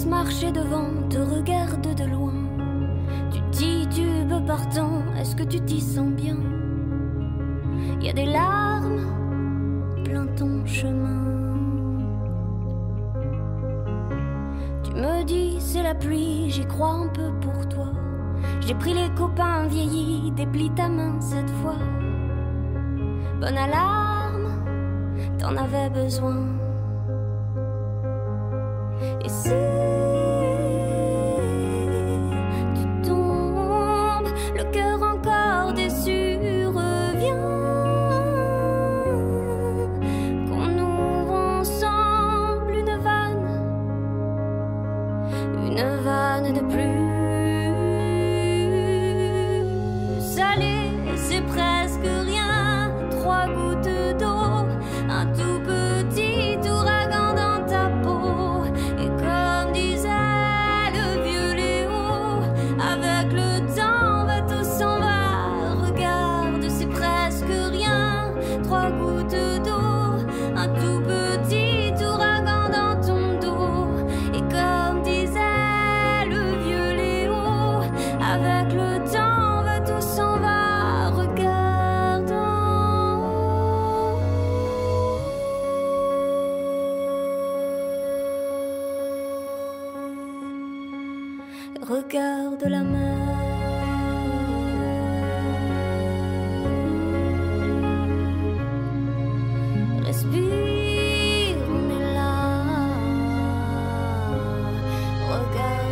Marcher 0.06 0.52
devant, 0.52 1.08
te 1.08 1.18
regarde 1.18 1.94
de 1.94 2.04
loin. 2.04 2.32
Tu 3.30 3.40
titubes 3.50 4.46
partant, 4.46 5.02
est-ce 5.18 5.34
que 5.34 5.44
tu 5.44 5.60
t'y 5.60 5.80
sens 5.80 6.10
bien? 6.10 6.36
Y 8.00 8.10
a 8.10 8.12
des 8.12 8.26
larmes 8.26 9.06
plein 10.04 10.26
ton 10.36 10.64
chemin. 10.66 11.22
Tu 14.84 14.92
me 14.92 15.24
dis 15.24 15.56
c'est 15.60 15.82
la 15.82 15.94
pluie, 15.94 16.50
j'y 16.50 16.66
crois 16.66 16.92
un 16.92 17.08
peu 17.08 17.30
pour 17.40 17.68
toi. 17.68 17.92
J'ai 18.60 18.74
pris 18.74 18.94
les 18.94 19.08
copains 19.14 19.66
vieillis, 19.66 20.32
déplie 20.32 20.70
ta 20.70 20.88
main 20.88 21.20
cette 21.20 21.50
fois. 21.62 21.78
Bonne 23.40 23.56
alarme, 23.56 24.48
t'en 25.38 25.56
avais 25.56 25.90
besoin. 25.90 26.65
Et 29.48 29.95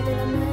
that 0.05 0.21
I 0.21 0.25
know. 0.33 0.43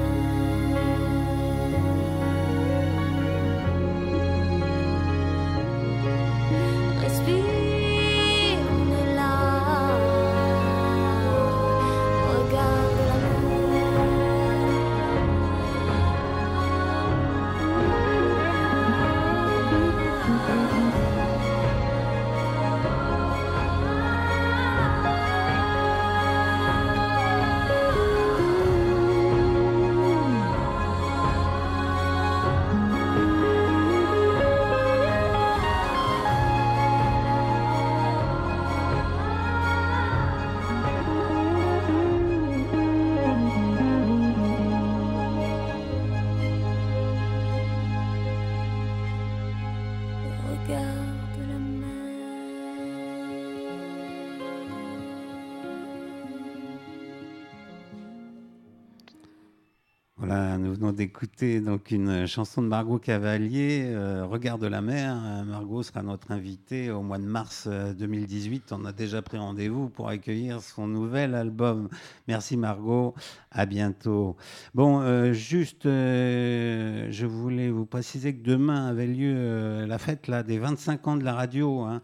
D'écouter 60.92 61.60
donc 61.60 61.90
une 61.90 62.28
chanson 62.28 62.62
de 62.62 62.68
Margot 62.68 63.00
Cavalier, 63.00 63.84
euh, 63.86 64.26
Regarde 64.26 64.64
la 64.64 64.82
mer. 64.82 65.20
Euh, 65.24 65.44
Margot 65.44 65.82
sera 65.82 66.04
notre 66.04 66.32
invitée 66.32 66.92
au 66.92 67.02
mois 67.02 67.18
de 67.18 67.26
mars 67.26 67.68
2018. 67.68 68.72
Euh, 68.72 68.76
On 68.80 68.86
a 68.86 68.92
déjà 68.92 69.22
pris 69.22 69.38
rendez-vous 69.38 69.90
pour 69.90 70.10
accueillir 70.10 70.62
son 70.62 70.88
nouvel 70.88 71.34
album. 71.34 71.90
Merci 72.28 72.58
Margot, 72.58 73.16
à 73.52 73.66
bientôt. 73.66 74.36
Bon, 74.76 75.34
juste, 75.34 75.84
je 75.86 77.26
voulais 77.26 77.70
vous 77.70 77.86
préciser 77.86 78.36
que 78.36 78.44
demain 78.44 78.88
avait 78.88 79.08
lieu 79.08 79.86
la 79.86 79.98
fête 79.98 80.28
là, 80.28 80.44
des 80.44 80.60
25 80.60 81.08
ans 81.08 81.18
de 81.18 81.24
la 81.24 81.34
radio. 81.34 81.82
Hein. 81.82 82.02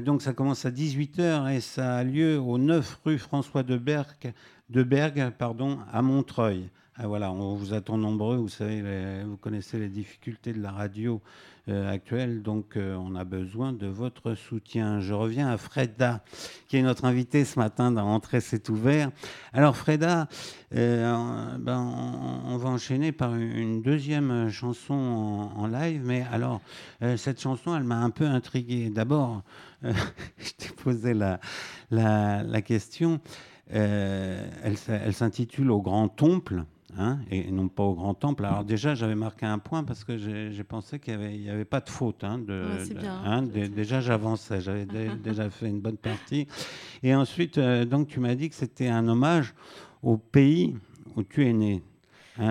donc 0.00 0.22
ça 0.22 0.32
commence 0.32 0.64
à 0.64 0.70
18h 0.70 1.52
et 1.52 1.60
ça 1.60 1.96
a 1.96 2.04
lieu 2.04 2.38
au 2.38 2.58
9 2.58 3.00
rue 3.04 3.18
François 3.18 3.62
de 3.62 3.76
de 4.70 4.82
Berg 4.82 5.32
pardon, 5.38 5.78
à 5.92 6.02
Montreuil. 6.02 6.70
Ah, 6.98 7.06
voilà, 7.06 7.30
on 7.30 7.54
vous 7.54 7.74
attend 7.74 7.98
nombreux. 7.98 8.36
Vous 8.36 8.48
savez, 8.48 9.22
vous 9.24 9.36
connaissez 9.36 9.78
les 9.78 9.90
difficultés 9.90 10.54
de 10.54 10.62
la 10.62 10.70
radio 10.70 11.20
euh, 11.68 11.92
actuelle, 11.92 12.42
donc 12.42 12.76
euh, 12.76 12.94
on 12.94 13.16
a 13.16 13.24
besoin 13.24 13.72
de 13.72 13.86
votre 13.86 14.34
soutien. 14.34 15.00
Je 15.00 15.12
reviens 15.12 15.48
à 15.48 15.58
Freda, 15.58 16.22
qui 16.68 16.76
est 16.76 16.82
notre 16.82 17.04
invité 17.04 17.44
ce 17.44 17.58
matin 17.58 17.90
dans 17.90 18.06
Entrée 18.06 18.40
c'est 18.40 18.68
ouvert. 18.68 19.10
Alors 19.52 19.76
Freda, 19.76 20.28
euh, 20.76 21.58
ben, 21.58 21.80
on, 22.46 22.56
va 22.56 22.68
enchaîner 22.68 23.10
par 23.10 23.34
une 23.34 23.82
deuxième 23.82 24.48
chanson 24.48 24.94
en, 24.94 25.66
live, 25.66 26.02
mais 26.04 26.24
alors 26.32 26.60
cette 27.16 27.40
chanson, 27.40 27.76
elle 27.76 27.84
m'a 27.84 27.98
un 27.98 28.10
peu 28.10 28.26
intrigué. 28.26 28.88
D'abord, 28.88 29.42
je 29.82 30.52
t'ai 30.56 30.72
posé 30.82 31.14
la, 31.14 31.40
la, 31.90 32.44
la 32.44 32.62
question. 32.62 33.20
elle, 33.68 34.76
elle 34.88 35.14
s'intitule 35.14 35.72
Au 35.72 35.82
Grand 35.82 36.08
Temple. 36.08 36.64
Hein, 36.98 37.18
et 37.30 37.50
non 37.50 37.68
pas 37.68 37.82
au 37.82 37.94
Grand 37.94 38.14
Temple. 38.14 38.46
Alors 38.46 38.64
déjà, 38.64 38.94
j'avais 38.94 39.14
marqué 39.14 39.44
un 39.44 39.58
point 39.58 39.84
parce 39.84 40.02
que 40.02 40.16
j'ai 40.16 40.64
pensé 40.64 40.98
qu'il 40.98 41.18
n'y 41.18 41.50
avait, 41.50 41.66
pas 41.66 41.80
de 41.80 41.90
faute. 41.90 42.24
Hein, 42.24 42.38
de, 42.38 42.64
hein, 43.04 43.42
déjà, 43.42 44.00
j'avançais, 44.00 44.60
j'avais 44.62 44.86
déjà 45.22 45.50
fait 45.50 45.68
une 45.68 45.80
bonne 45.80 45.98
partie. 45.98 46.46
Et 47.02 47.14
ensuite, 47.14 47.58
euh, 47.58 47.84
donc, 47.84 48.08
tu 48.08 48.18
m'as 48.18 48.34
dit 48.34 48.48
que 48.48 48.54
c'était 48.54 48.88
un 48.88 49.06
hommage 49.08 49.54
au 50.02 50.16
pays 50.16 50.74
où 51.16 51.22
tu 51.22 51.46
es 51.46 51.52
né. 51.52 51.82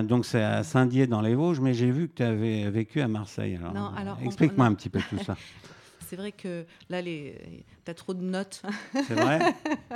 donc 0.03 0.25
c'est 0.25 0.43
à 0.43 0.63
Saint-Dié 0.63 1.07
dans 1.07 1.21
les 1.21 1.33
Vosges, 1.33 1.59
mais 1.59 1.73
j'ai 1.73 1.89
vu 1.89 2.07
que 2.07 2.15
tu 2.15 2.23
avais 2.23 2.69
vécu 2.69 3.01
à 3.01 3.07
Marseille. 3.07 3.59
Alors, 3.97 4.19
explique-moi 4.23 4.67
un 4.67 4.73
petit 4.73 4.89
peu 4.89 4.99
tout 5.09 5.23
ça. 5.23 5.35
C'est 6.07 6.15
vrai 6.15 6.31
que 6.31 6.65
là, 6.89 7.01
les... 7.01 7.63
tu 7.83 7.91
as 7.91 7.93
trop 7.93 8.13
de 8.13 8.21
notes. 8.21 8.61
C'est 8.93 9.13
vrai 9.13 9.39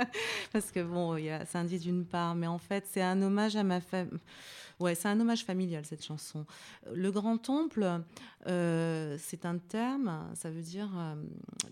Parce 0.52 0.70
que 0.70 0.82
bon, 0.82 1.16
il 1.16 1.24
y 1.24 1.30
a 1.30 1.44
Saint-Dié 1.44 1.78
d'une 1.78 2.04
part, 2.04 2.34
mais 2.34 2.46
en 2.46 2.58
fait, 2.58 2.84
c'est 2.90 3.02
un 3.02 3.20
hommage 3.22 3.56
à 3.56 3.62
ma 3.62 3.80
famille. 3.80 4.18
Ouais, 4.80 4.94
c'est 4.94 5.08
un 5.08 5.20
hommage 5.20 5.44
familial, 5.44 5.84
cette 5.84 6.02
chanson. 6.02 6.46
Le 6.92 7.10
grand 7.12 7.36
temple, 7.36 8.02
euh, 8.46 9.16
c'est 9.18 9.44
un 9.44 9.58
terme, 9.58 10.26
ça 10.34 10.50
veut 10.50 10.62
dire 10.62 10.88
euh, 10.96 11.14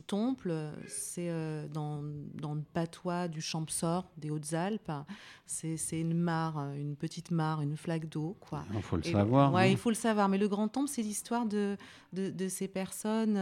temple, 0.06 0.54
c'est 0.86 1.30
euh, 1.30 1.66
dans, 1.68 2.02
dans, 2.34 2.52
le 2.52 2.60
patois 2.60 3.26
du 3.26 3.40
Champsor, 3.40 4.10
des 4.18 4.28
Hautes-Alpes. 4.28 4.92
C'est 5.46 5.78
une 5.92 6.12
mare, 6.12 6.58
une 6.74 6.94
petite 6.96 7.30
mare, 7.30 7.62
une 7.62 7.78
flaque 7.78 8.10
d'eau. 8.10 8.36
quoi. 8.38 8.66
Il 8.74 8.82
faut 8.82 8.96
le 8.96 9.02
savoir. 9.02 9.54
Ouais, 9.54 9.72
il 9.72 9.78
faut 9.78 9.88
le 9.88 9.94
savoir. 9.94 10.28
Mais 10.28 10.36
le 10.36 10.46
grand 10.46 10.68
temple, 10.68 10.90
c'est 10.90 11.00
l'histoire 11.00 11.46
de, 11.46 11.78
de, 12.12 12.28
de, 12.28 12.48
ces 12.48 12.68
personnes, 12.68 13.40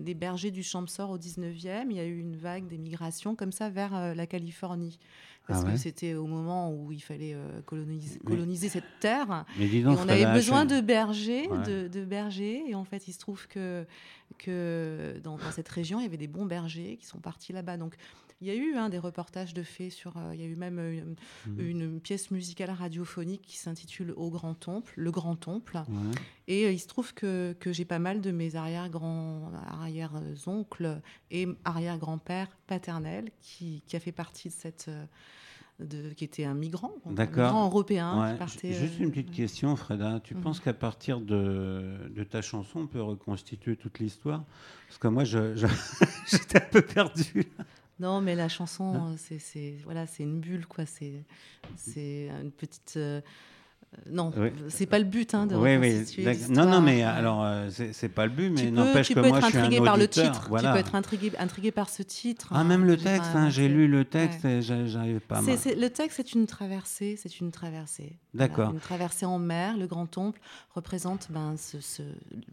des 0.00 0.14
bergers 0.14 0.50
du 0.50 0.64
Champsor 0.64 1.10
au 1.10 1.18
19e. 1.18 1.86
Il 1.90 1.96
y 1.96 2.00
a 2.00 2.04
eu 2.04 2.18
une 2.18 2.34
vague 2.34 2.66
d'émigration 2.66 3.36
comme 3.36 3.52
ça 3.52 3.70
vers 3.70 4.16
la 4.16 4.26
Californie 4.26 4.98
parce 5.48 5.64
ah 5.66 5.72
que 5.72 5.78
c'était 5.78 6.12
au 6.12 6.26
moment 6.26 6.70
où 6.70 6.92
il 6.92 7.02
fallait 7.02 7.32
euh, 7.32 7.62
coloniser, 7.62 8.68
cette 8.68 8.84
terre. 9.00 9.46
et 9.58 9.86
on 9.86 10.06
avait 10.06 10.30
besoin 10.34 10.66
de 10.66 10.82
bergers, 10.82 11.48
de, 11.48 12.04
bergers, 12.04 12.64
et 12.68 12.74
en 12.74 12.84
fait, 12.84 13.08
il 13.08 13.12
se 13.14 13.18
trouve 13.18 13.48
que, 13.48 13.86
que 14.36 15.18
dans, 15.24 15.38
dans, 15.38 15.50
cette 15.50 15.70
région, 15.70 16.00
il 16.00 16.02
y 16.02 16.06
avait 16.06 16.18
des 16.18 16.28
bons 16.28 16.44
bergers 16.44 16.98
qui 17.00 17.06
sont 17.06 17.18
partis 17.18 17.54
là-bas. 17.54 17.78
Donc, 17.78 17.94
il 18.40 18.46
y 18.46 18.50
a 18.50 18.54
eu 18.54 18.76
hein, 18.76 18.88
des 18.88 18.98
reportages 18.98 19.52
de 19.52 19.62
faits 19.62 19.90
sur. 19.90 20.16
Euh, 20.16 20.32
il 20.32 20.40
y 20.40 20.44
a 20.44 20.46
eu 20.46 20.54
même 20.54 20.78
euh, 20.78 21.02
mhm. 21.46 21.60
une, 21.60 22.00
pièce 22.00 22.30
musicale 22.30 22.70
radiophonique 22.70 23.42
qui 23.42 23.56
s'intitule 23.56 24.12
Au 24.16 24.30
Grand 24.30 24.54
Temple, 24.54 24.92
Le 24.96 25.10
Grand 25.10 25.34
Temple. 25.34 25.82
Et 26.46 26.64
euh, 26.64 26.72
il 26.72 26.78
se 26.78 26.86
trouve 26.86 27.14
que, 27.14 27.56
que 27.58 27.72
j'ai 27.72 27.84
pas 27.84 27.98
mal 27.98 28.20
de 28.20 28.30
mes 28.30 28.54
arrière-grands, 28.54 29.50
arrière-oncles 29.80 31.00
et 31.32 31.48
arrière-grand-père 31.64 32.48
paternel 32.68 33.30
qui, 33.40 33.82
qui, 33.86 33.96
a 33.96 34.00
fait 34.00 34.12
partie 34.12 34.48
de 34.48 34.54
cette. 34.54 34.90
De, 35.80 36.12
qui 36.12 36.24
était 36.24 36.44
un 36.44 36.54
migrant, 36.54 36.92
un 37.06 37.10
migrant 37.10 37.66
européen. 37.66 38.36
Juste 38.64 38.98
une 38.98 39.12
petite 39.12 39.30
question, 39.30 39.76
Freda. 39.76 40.18
Tu 40.24 40.34
mhm. 40.34 40.40
penses 40.40 40.58
qu'à 40.58 40.72
partir 40.72 41.20
de, 41.20 42.10
de, 42.10 42.24
ta 42.24 42.42
chanson, 42.42 42.80
on 42.80 42.86
peut 42.88 43.00
reconstituer 43.00 43.76
toute 43.76 44.00
l'histoire? 44.00 44.42
Parce 44.88 44.98
que 44.98 45.06
moi, 45.06 45.22
j'étais 45.24 45.68
je, 46.26 46.56
un 46.56 46.68
peu 46.72 46.82
perdu. 46.82 47.46
Non, 48.00 48.20
mais 48.20 48.34
la 48.34 48.48
chanson, 48.48 48.94
hein 48.94 49.16
c'est 49.16 49.76
voilà, 49.84 50.06
c'est 50.06 50.22
une 50.22 50.40
bulle, 50.40 50.66
quoi. 50.66 50.86
C'est 50.86 51.24
c'est 51.76 52.28
une 52.28 52.52
petite. 52.52 52.98
Euh, 53.94 54.00
euh, 54.06 54.10
non, 54.10 54.32
c'est 54.68 54.86
pas 54.86 54.98
le 54.98 55.04
but 55.04 55.34
hein, 55.34 55.46
de 55.46 55.56
oui, 55.56 55.76
oui. 55.76 56.04
Non, 56.50 56.66
non, 56.66 56.80
mais 56.80 57.02
alors 57.02 57.42
euh, 57.42 57.68
c'est 57.70 58.08
pas 58.08 58.26
le 58.26 58.32
but, 58.32 58.50
mais 58.50 58.70
n'empêche 58.70 59.14
que 59.14 59.20
moi 59.20 59.40
je 59.40 59.46
suis 59.46 59.58
un 59.58 59.66
auditeur. 59.66 59.84
par 59.84 59.96
le 59.96 60.08
titre. 60.08 60.46
Voilà. 60.48 60.68
Tu 60.68 60.74
peux 60.74 60.80
être 60.80 60.94
intrigué, 60.94 61.32
intrigué 61.38 61.70
par 61.70 61.88
ce 61.88 62.02
titre. 62.02 62.48
Ah, 62.50 62.64
même 62.64 62.84
le 62.84 62.96
texte. 62.96 63.30
Hein, 63.34 63.50
j'ai 63.50 63.68
lu 63.68 63.88
le 63.88 64.04
texte 64.04 64.44
et 64.44 64.62
j'arrive 64.62 65.20
pas. 65.20 65.40
mal. 65.40 65.56
le 65.56 65.88
texte, 65.88 66.16
c'est 66.16 66.34
une 66.34 66.46
traversée, 66.46 67.16
c'est 67.16 67.40
une 67.40 67.50
traversée. 67.50 68.18
D'accord. 68.34 68.72
une 68.72 68.80
traversée 68.80 69.26
en 69.26 69.38
mer. 69.38 69.76
Le 69.76 69.86
Grand 69.86 70.06
Temple 70.06 70.40
représente 70.74 71.28
ben, 71.30 71.56
ce, 71.56 72.02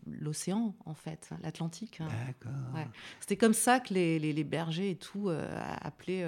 l'océan 0.08 0.74
en 0.86 0.94
fait, 0.94 1.30
l'Atlantique. 1.44 2.00
Hein. 2.02 2.08
D'accord. 2.28 2.86
C'était 3.20 3.38
comme 3.38 3.54
ça 3.54 3.80
que 3.80 3.94
les, 3.94 4.20
les, 4.20 4.44
bergers 4.44 4.92
et 4.92 4.96
tout 4.96 5.30
euh, 5.30 5.48
appelaient. 5.82 6.26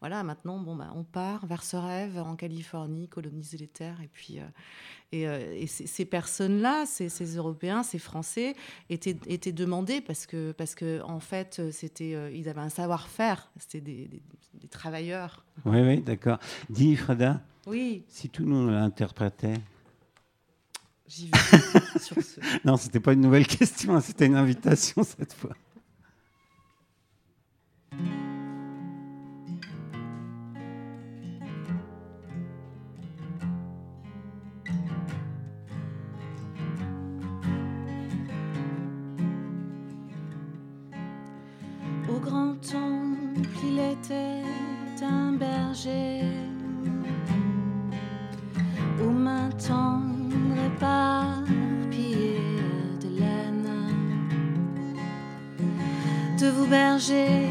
voilà, 0.00 0.22
maintenant, 0.22 0.58
bon, 0.58 0.76
ben, 0.76 0.90
on 0.94 1.04
part 1.04 1.46
vers 1.46 1.62
ce 1.62 1.76
rêve 1.76 2.18
en 2.18 2.36
Californie, 2.36 3.08
coloniser 3.08 3.58
les 3.58 3.68
terres 3.68 4.00
et 4.02 4.08
puis 4.12 4.40
euh, 5.14 5.54
et, 5.54 5.64
euh, 5.64 5.66
ces 5.66 6.04
personnes-là, 6.04 6.84
ces, 6.86 7.08
Européens, 7.36 7.82
ces 7.82 7.98
Français, 7.98 8.54
étaient, 8.90 9.16
étaient 9.26 9.52
demandés 9.52 10.00
parce 10.00 10.26
que, 10.26 10.52
parce 10.52 10.74
que 10.74 11.00
en 11.02 11.20
fait, 11.20 11.62
c'était, 11.70 12.14
euh, 12.14 12.30
ils 12.32 12.48
avaient 12.48 12.60
un 12.60 12.68
savoir-faire. 12.68 13.50
C'était 13.58 13.80
des, 13.80 14.22
travailleurs. 14.70 15.44
Oui, 15.64 15.80
oui, 15.80 16.00
d'accord. 16.00 16.38
Dis, 16.68 16.96
Freda. 16.96 17.40
Oui. 17.66 18.04
Si 18.08 18.28
tout 18.28 18.44
nous 18.44 18.68
l'interprétait. 18.68 19.54
J'y 21.06 21.30
vais. 21.30 22.00
sur 22.00 22.16
ce. 22.20 22.40
Non, 22.64 22.76
c'était 22.76 22.98
pas 22.98 23.12
une 23.12 23.20
nouvelle 23.20 23.46
question, 23.46 24.00
c'était 24.00 24.26
une 24.26 24.34
invitation 24.34 25.04
cette 25.04 25.34
fois. 25.34 25.54
Berger 45.38 46.22
aux 49.02 49.10
mains 49.10 49.50
tendres 49.50 50.60
éparpillées 50.66 52.40
de 53.02 53.20
laine. 53.20 53.68
De 56.38 56.48
vous, 56.48 56.66
berger, 56.66 57.48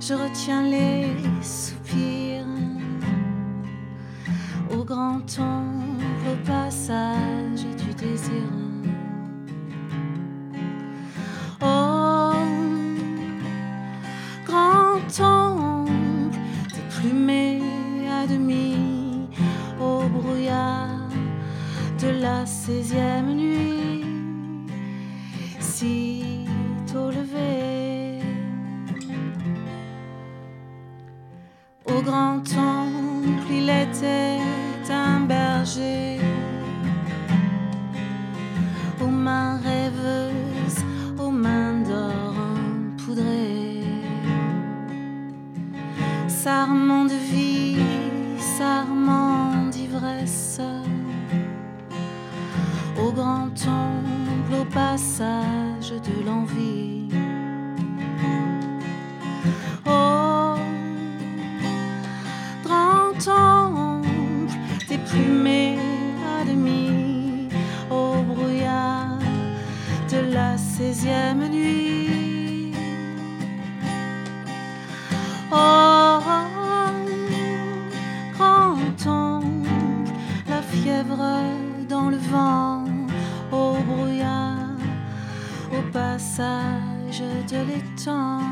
je 0.00 0.14
retiens 0.14 0.62
les 0.62 1.14
soupirs 1.42 2.46
au 4.72 4.84
grand 4.84 5.22
ombre 5.38 6.32
au 6.32 6.46
passage 6.46 7.64
du 7.76 7.94
désir. 7.94 8.67
De 22.00 22.08
la 22.22 22.46
seizième 22.46 23.34
nuit, 23.34 24.04
si 25.58 26.46
tôt 26.90 27.10
levé. 27.10 28.20
Au 31.86 32.00
grand 32.02 32.40
temple, 32.40 33.50
il 33.50 33.68
était 33.68 34.38
un 34.90 35.20
berger 35.20 36.18
aux 39.00 39.06
mains 39.06 39.58
rêveuses, 39.58 40.84
aux 41.18 41.30
mains 41.30 41.80
d'or 41.88 42.34
poudrées. 42.98 43.84
Sarment 46.28 47.04
de 47.04 47.14
vie, 47.14 47.27
passage 54.72 55.90
de 55.90 56.24
l'envie. 56.26 57.08
Oh, 59.86 60.56
grand 62.64 63.12
temple 63.24 64.08
déprimé 64.88 65.78
à 66.38 66.44
demi 66.44 67.48
au 67.90 68.22
brouillard 68.22 69.18
de 70.10 70.32
la 70.32 70.56
16e 70.56 71.47
passage 86.38 87.22
de 87.50 87.56
l'étang. 87.66 88.47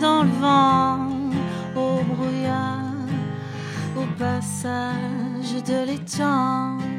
Dans 0.00 0.24
le 0.24 0.30
vent, 0.40 1.08
au 1.76 2.02
brouillard, 2.02 2.92
au 3.96 4.06
passage 4.18 5.62
de 5.66 5.86
l'étang. 5.86 6.91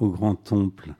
Au 0.00 0.10
Grand 0.10 0.34
Temple 0.34 0.94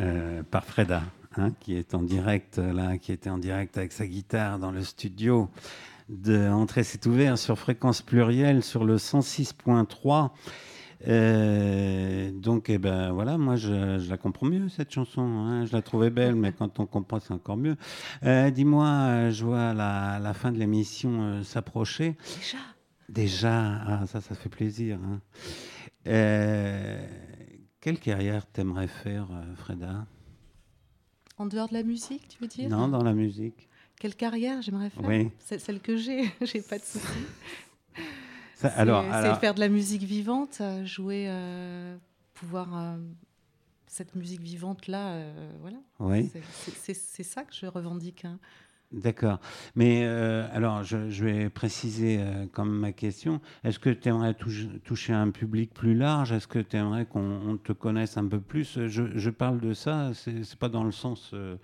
euh, 0.00 0.42
par 0.44 0.64
Freda, 0.64 1.02
hein, 1.36 1.50
qui 1.60 1.74
est 1.74 1.94
en 1.94 2.02
direct 2.02 2.58
là, 2.58 2.98
qui 2.98 3.10
était 3.12 3.30
en 3.30 3.38
direct 3.38 3.76
avec 3.78 3.92
sa 3.92 4.06
guitare 4.06 4.58
dans 4.60 4.70
le 4.70 4.82
studio 4.84 5.50
de 6.08 6.48
Entrée 6.50 6.84
c'est 6.84 7.06
ouvert 7.06 7.38
sur 7.38 7.58
fréquence 7.58 8.02
plurielle 8.02 8.62
sur 8.62 8.84
le 8.84 8.96
106.3. 8.98 10.30
Euh, 11.06 12.30
donc, 12.32 12.70
eh 12.70 12.78
ben, 12.78 13.12
voilà, 13.12 13.36
moi, 13.36 13.56
je, 13.56 13.98
je 13.98 14.08
la 14.08 14.16
comprends 14.16 14.46
mieux, 14.46 14.68
cette 14.70 14.90
chanson. 14.90 15.20
hein. 15.22 15.66
Je 15.66 15.72
la 15.72 15.82
trouvais 15.82 16.08
belle, 16.10 16.34
mais 16.34 16.52
quand 16.52 16.78
on 16.80 16.86
comprend, 16.86 17.20
c'est 17.20 17.34
encore 17.34 17.58
mieux. 17.58 17.76
Euh, 18.24 18.50
Dis-moi, 18.50 18.86
euh, 18.86 19.30
je 19.30 19.44
vois 19.44 19.74
la, 19.74 20.18
la 20.18 20.32
fin 20.34 20.50
de 20.50 20.58
l'émission 20.58 21.10
euh, 21.22 21.42
s'approcher. 21.42 22.16
Déjà? 22.36 22.58
Déjà, 23.10 23.82
ah, 23.86 24.06
ça, 24.06 24.22
ça 24.22 24.34
fait 24.34 24.48
plaisir. 24.48 24.98
hein. 25.04 25.20
Quelle 27.84 28.00
carrière 28.00 28.46
t'aimerais 28.46 28.88
faire, 28.88 29.26
euh, 29.30 29.54
Freda? 29.56 30.06
En 31.36 31.44
dehors 31.44 31.68
de 31.68 31.74
la 31.74 31.82
musique, 31.82 32.26
tu 32.28 32.38
veux 32.40 32.46
dire? 32.46 32.70
Non, 32.70 32.88
dans 32.88 33.02
la 33.02 33.12
musique. 33.12 33.68
Quelle 34.00 34.14
carrière 34.14 34.62
j'aimerais 34.62 34.88
faire? 34.88 35.04
Oui. 35.04 35.30
C'est 35.38 35.58
celle 35.58 35.80
que 35.80 35.94
j'ai, 35.94 36.32
j'ai 36.40 36.62
pas 36.62 36.78
de 36.78 36.82
soucis. 36.82 37.04
Ça, 38.54 38.70
C'est- 38.70 38.78
alors, 38.78 39.04
faire 39.38 39.52
de 39.54 39.60
la 39.60 39.68
musique 39.68 40.02
vivante, 40.02 40.62
euh, 40.62 40.82
jouer, 40.86 41.26
euh, 41.28 41.94
pouvoir 42.32 42.74
euh, 42.74 42.96
cette 43.86 44.14
musique 44.14 44.40
vivante 44.40 44.86
là, 44.86 45.16
euh, 45.16 45.50
voilà. 45.60 45.76
oui, 46.00 46.32
c'est 46.72 47.22
ça 47.22 47.44
que 47.44 47.52
je 47.54 47.66
revendique. 47.66 48.24
hein. 48.24 48.38
D'accord. 48.94 49.40
Mais 49.74 50.02
euh, 50.04 50.46
alors, 50.52 50.82
je, 50.82 50.96
vais 51.24 51.50
préciser 51.50 52.18
euh, 52.20 52.46
comme 52.52 52.70
ma 52.70 52.92
question. 52.92 53.40
Est-ce 53.64 53.78
que 53.78 53.90
tu 53.90 54.08
aimerais 54.08 54.34
toucher 54.84 55.12
un 55.12 55.30
public 55.30 55.72
plus 55.72 55.94
large? 55.94 56.32
Est-ce 56.32 56.46
que 56.46 56.58
tu 56.58 56.76
aimerais 56.76 57.06
qu'on 57.06 57.40
on 57.46 57.56
te 57.56 57.72
connaisse 57.72 58.16
un 58.16 58.26
peu 58.26 58.40
plus? 58.40 58.78
Je, 58.86 59.30
parle 59.30 59.60
de 59.60 59.74
ça, 59.74 60.12
c'est 60.14 60.56
pas 60.56 60.68
dans 60.68 60.84
le 60.84 60.92
sens 60.92 61.32
euh, 61.34 61.56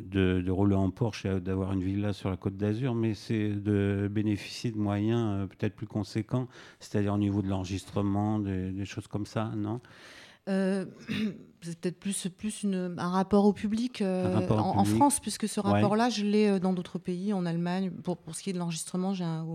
de, 0.00 0.50
rouler 0.50 0.76
en 0.76 0.90
Porsche 0.90 1.26
et 1.26 1.40
d'avoir 1.40 1.72
une 1.72 1.82
villa 1.82 2.12
sur 2.12 2.30
la 2.30 2.36
côte 2.36 2.56
d'Azur, 2.56 2.94
mais 2.94 3.14
c'est 3.14 3.50
de 3.50 4.08
bénéficier 4.10 4.70
de 4.70 4.78
moyens 4.78 5.48
peut-être 5.48 5.76
plus 5.76 5.86
conséquents, 5.86 6.48
c'est-à-dire 6.80 7.14
au 7.14 7.18
niveau 7.18 7.42
de 7.42 7.48
l'enregistrement, 7.48 8.38
des, 8.38 8.84
choses 8.84 9.06
comme 9.06 9.26
ça, 9.26 9.52
non? 9.56 9.80
c'est 11.62 11.78
peut-être 11.80 11.98
plus, 11.98 12.28
plus 12.36 12.62
une, 12.62 12.94
un 12.98 13.08
rapport 13.08 13.44
au 13.44 13.52
public, 13.52 14.02
euh, 14.02 14.46
au 14.48 14.52
en. 14.54 14.84
France, 14.84 15.20
puisque 15.20 15.48
ce 15.48 15.60
Ouais. 15.60 15.70
rapport-là, 15.70 16.10
je 16.10 16.24
l'ai 16.24 16.46
euh, 16.48 16.58
dans 16.58 16.72
d'autres 16.72 16.98
pays, 16.98 17.32
en 17.32 17.44
Allemagne. 17.46 17.90
Pour, 17.90 18.16
pour 18.16 18.34
ce 18.34 18.42
qui 18.42 18.50
est 18.50 18.52
de 18.52 18.58
l'enregistrement, 18.58 19.14
j'ai 19.14 19.24
un, 19.24 19.46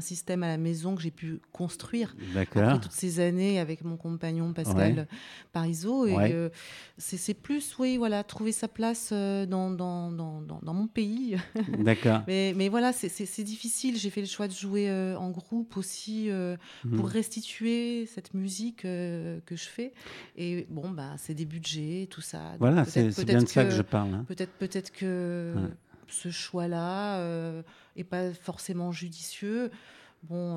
système 0.00 0.42
à 0.42 0.48
la 0.48 0.58
maison 0.58 0.94
que 0.94 1.02
j'ai 1.02 1.10
pu 1.10 1.40
construire 1.52 2.14
après 2.36 2.78
toutes 2.80 2.92
ces 2.92 3.20
années 3.20 3.58
avec 3.58 3.82
mon 3.84 3.96
compagnon 3.96 4.52
Pascal 4.52 4.96
Ouais. 4.98 5.06
Parizeau. 5.52 6.06
Et 6.06 6.14
Ouais. 6.14 6.32
euh, 6.32 6.48
c'est 6.98 7.34
plus, 7.34 7.76
oui, 7.78 7.96
voilà, 7.96 8.22
trouver 8.24 8.52
sa 8.52 8.68
place 8.68 9.12
dans, 9.12 9.70
dans, 9.70 10.10
dans, 10.12 10.40
dans, 10.42 10.60
dans 10.62 10.74
mon 10.74 10.86
pays. 10.86 11.36
D'accord. 11.78 12.22
mais, 12.26 12.52
mais 12.56 12.68
voilà, 12.68 12.92
c'est- 12.92 13.08
difficile. 13.44 13.96
J'ai 13.96 14.10
fait 14.10 14.20
le 14.22 14.26
choix 14.26 14.48
de 14.48 14.52
jouer 14.52 14.88
euh, 14.90 15.16
en 15.18 15.30
groupe 15.30 15.76
aussi 15.76 16.28
pour 16.82 17.04
Mhm. 17.06 17.10
restituer 17.10 18.06
cette 18.06 18.34
musique 18.34 18.82
que 18.82 19.40
je 19.50 19.64
fais. 19.64 19.92
Et 20.36 20.66
bon, 20.70 20.90
bah, 20.90 21.14
c'est 21.18 21.34
des 21.36 21.44
budgets, 21.44 22.08
tout 22.10 22.20
ça. 22.20 22.38
Donc 22.52 22.58
Voilà, 22.58 22.84
c'est 22.84 23.24
bien 23.24 23.42
de 23.42 23.46
ça 23.46 23.64
que 23.64 23.70
je 23.70 23.82
parle. 23.82 24.12
hein. 24.14 24.24
Peut-être 24.26 24.52
peut-être 24.54 24.90
que 24.90 25.54
Ouais. 25.56 25.68
ce 26.08 26.30
choix-là 26.30 27.18
euh, 27.18 27.62
est 27.96 28.04
pas 28.04 28.32
forcément 28.32 28.90
judicieux. 28.90 29.70
bon, 30.28 30.56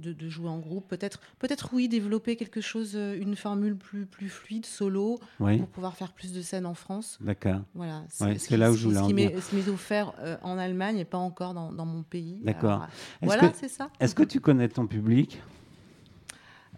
de, 0.00 0.28
jouer 0.28 0.48
en 0.48 0.58
groupe. 0.60 0.86
Peut-être, 0.86 1.20
peut-être 1.40 1.70
oui, 1.72 1.88
développer 1.88 2.36
quelque 2.36 2.60
chose, 2.60 2.94
une 2.94 3.34
formule 3.34 3.74
plus, 3.74 4.06
plus 4.06 4.28
fluide, 4.28 4.64
solo, 4.64 5.18
pour 5.38 5.66
pouvoir 5.68 5.96
faire 5.96 6.12
plus 6.12 6.32
de 6.32 6.40
scènes 6.40 6.66
en 6.66 6.74
France. 6.74 7.18
D'accord. 7.20 7.62
Voilà. 7.74 8.04
C'est, 8.08 8.56
là 8.56 8.70
où 8.70 8.76
je 8.76 8.84
voulais 8.86 8.98
en 8.98 9.08
venir. 9.08 9.30
Ce 9.42 9.50
qui 9.50 9.56
m'est 9.56 9.68
offert 9.68 10.12
en 10.42 10.56
Allemagne 10.56 10.98
et 10.98 11.04
pas 11.04 11.18
encore 11.18 11.52
dans, 11.52 11.72
dans 11.72 11.86
mon 11.86 12.04
pays. 12.04 12.40
D'accord. 12.44 12.86
Voilà, 13.22 13.52
c'est 13.54 13.68
ça. 13.68 13.88
Est-ce 13.98 14.14
que 14.14 14.22
tu 14.22 14.38
connais 14.40 14.68
ton 14.68 14.86
public? 14.86 15.40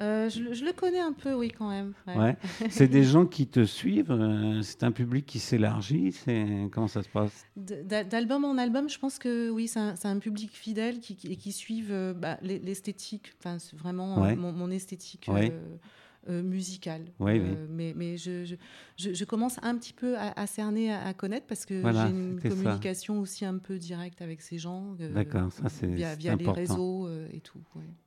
Euh, 0.00 0.28
je, 0.28 0.64
le 0.64 0.72
connais 0.72 1.00
un 1.00 1.12
peu, 1.12 1.34
oui, 1.34 1.52
quand 1.56 1.68
même. 1.68 1.92
Ouais. 2.08 2.36
c'est 2.70 2.88
des 2.88 3.04
gens 3.04 3.26
qui 3.26 3.46
te 3.46 3.64
suivent. 3.64 4.10
Euh, 4.10 4.60
c'est 4.62 4.82
un 4.82 4.90
public 4.90 5.24
qui 5.24 5.38
s'élargit. 5.38 6.12
C'est 6.12 6.68
comment 6.72 6.88
ça 6.88 7.02
se 7.02 7.08
passe? 7.08 7.46
D'album 7.56 8.44
en 8.44 8.58
album, 8.58 8.88
je 8.88 8.98
pense 8.98 9.18
que 9.18 9.50
oui, 9.50 9.68
c'est 9.68 10.06
un, 10.06 10.18
public 10.18 10.50
fidèle 10.52 11.00
qui, 11.00 11.16
qui, 11.16 11.36
qui 11.36 11.52
suivent 11.52 11.92
euh, 11.92 12.12
bah, 12.12 12.38
l'esthétique. 12.42 13.34
Enfin, 13.38 13.58
vraiment 13.74 14.18
mon, 14.34 14.52
mon, 14.52 14.70
esthétique. 14.70 15.28
Euh, 16.28 16.42
musical. 16.42 17.02
Euh, 17.20 17.66
mais, 17.68 17.92
mais 17.94 18.16
je, 18.16 18.46
je, 18.96 19.12
je, 19.12 19.24
commence 19.26 19.58
un 19.62 19.76
petit 19.76 19.92
peu 19.92 20.16
à, 20.16 20.46
cerner, 20.46 20.90
à, 20.90 21.12
connaître 21.12 21.46
parce 21.46 21.66
que 21.66 21.82
j'ai 21.82 21.98
une 21.98 22.40
communication 22.40 23.20
aussi 23.20 23.44
un 23.44 23.58
peu 23.58 23.76
directe 23.76 24.22
avec 24.22 24.40
ces 24.40 24.56
gens. 24.56 24.96
Euh, 25.00 25.12
D'accord, 25.12 25.52
ça 25.52 25.68
c'est 25.68 25.86
via, 25.86 26.14
via 26.14 26.34
les 26.34 26.48
réseaux 26.48 27.08
et 27.30 27.40
tout. 27.40 27.58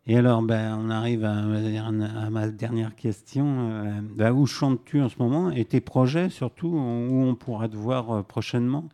Et 0.07 0.17
alors, 0.17 0.41
ben, 0.41 0.79
on 0.79 0.89
arrive 0.89 1.25
à, 1.25 1.35
à 1.35 2.29
ma 2.31 2.47
dernière 2.47 2.95
question. 2.95 4.01
Ben, 4.15 4.31
où 4.31 4.47
chantes-tu 4.47 4.99
en 4.99 5.09
ce 5.09 5.17
moment 5.19 5.51
et 5.51 5.65
tes 5.65 5.81
projets 5.81 6.29
surtout 6.29 6.69
où 6.69 7.23
on 7.23 7.35
pourra 7.35 7.69
te 7.69 7.75
voir 7.75 8.25
prochainement? 8.25 8.89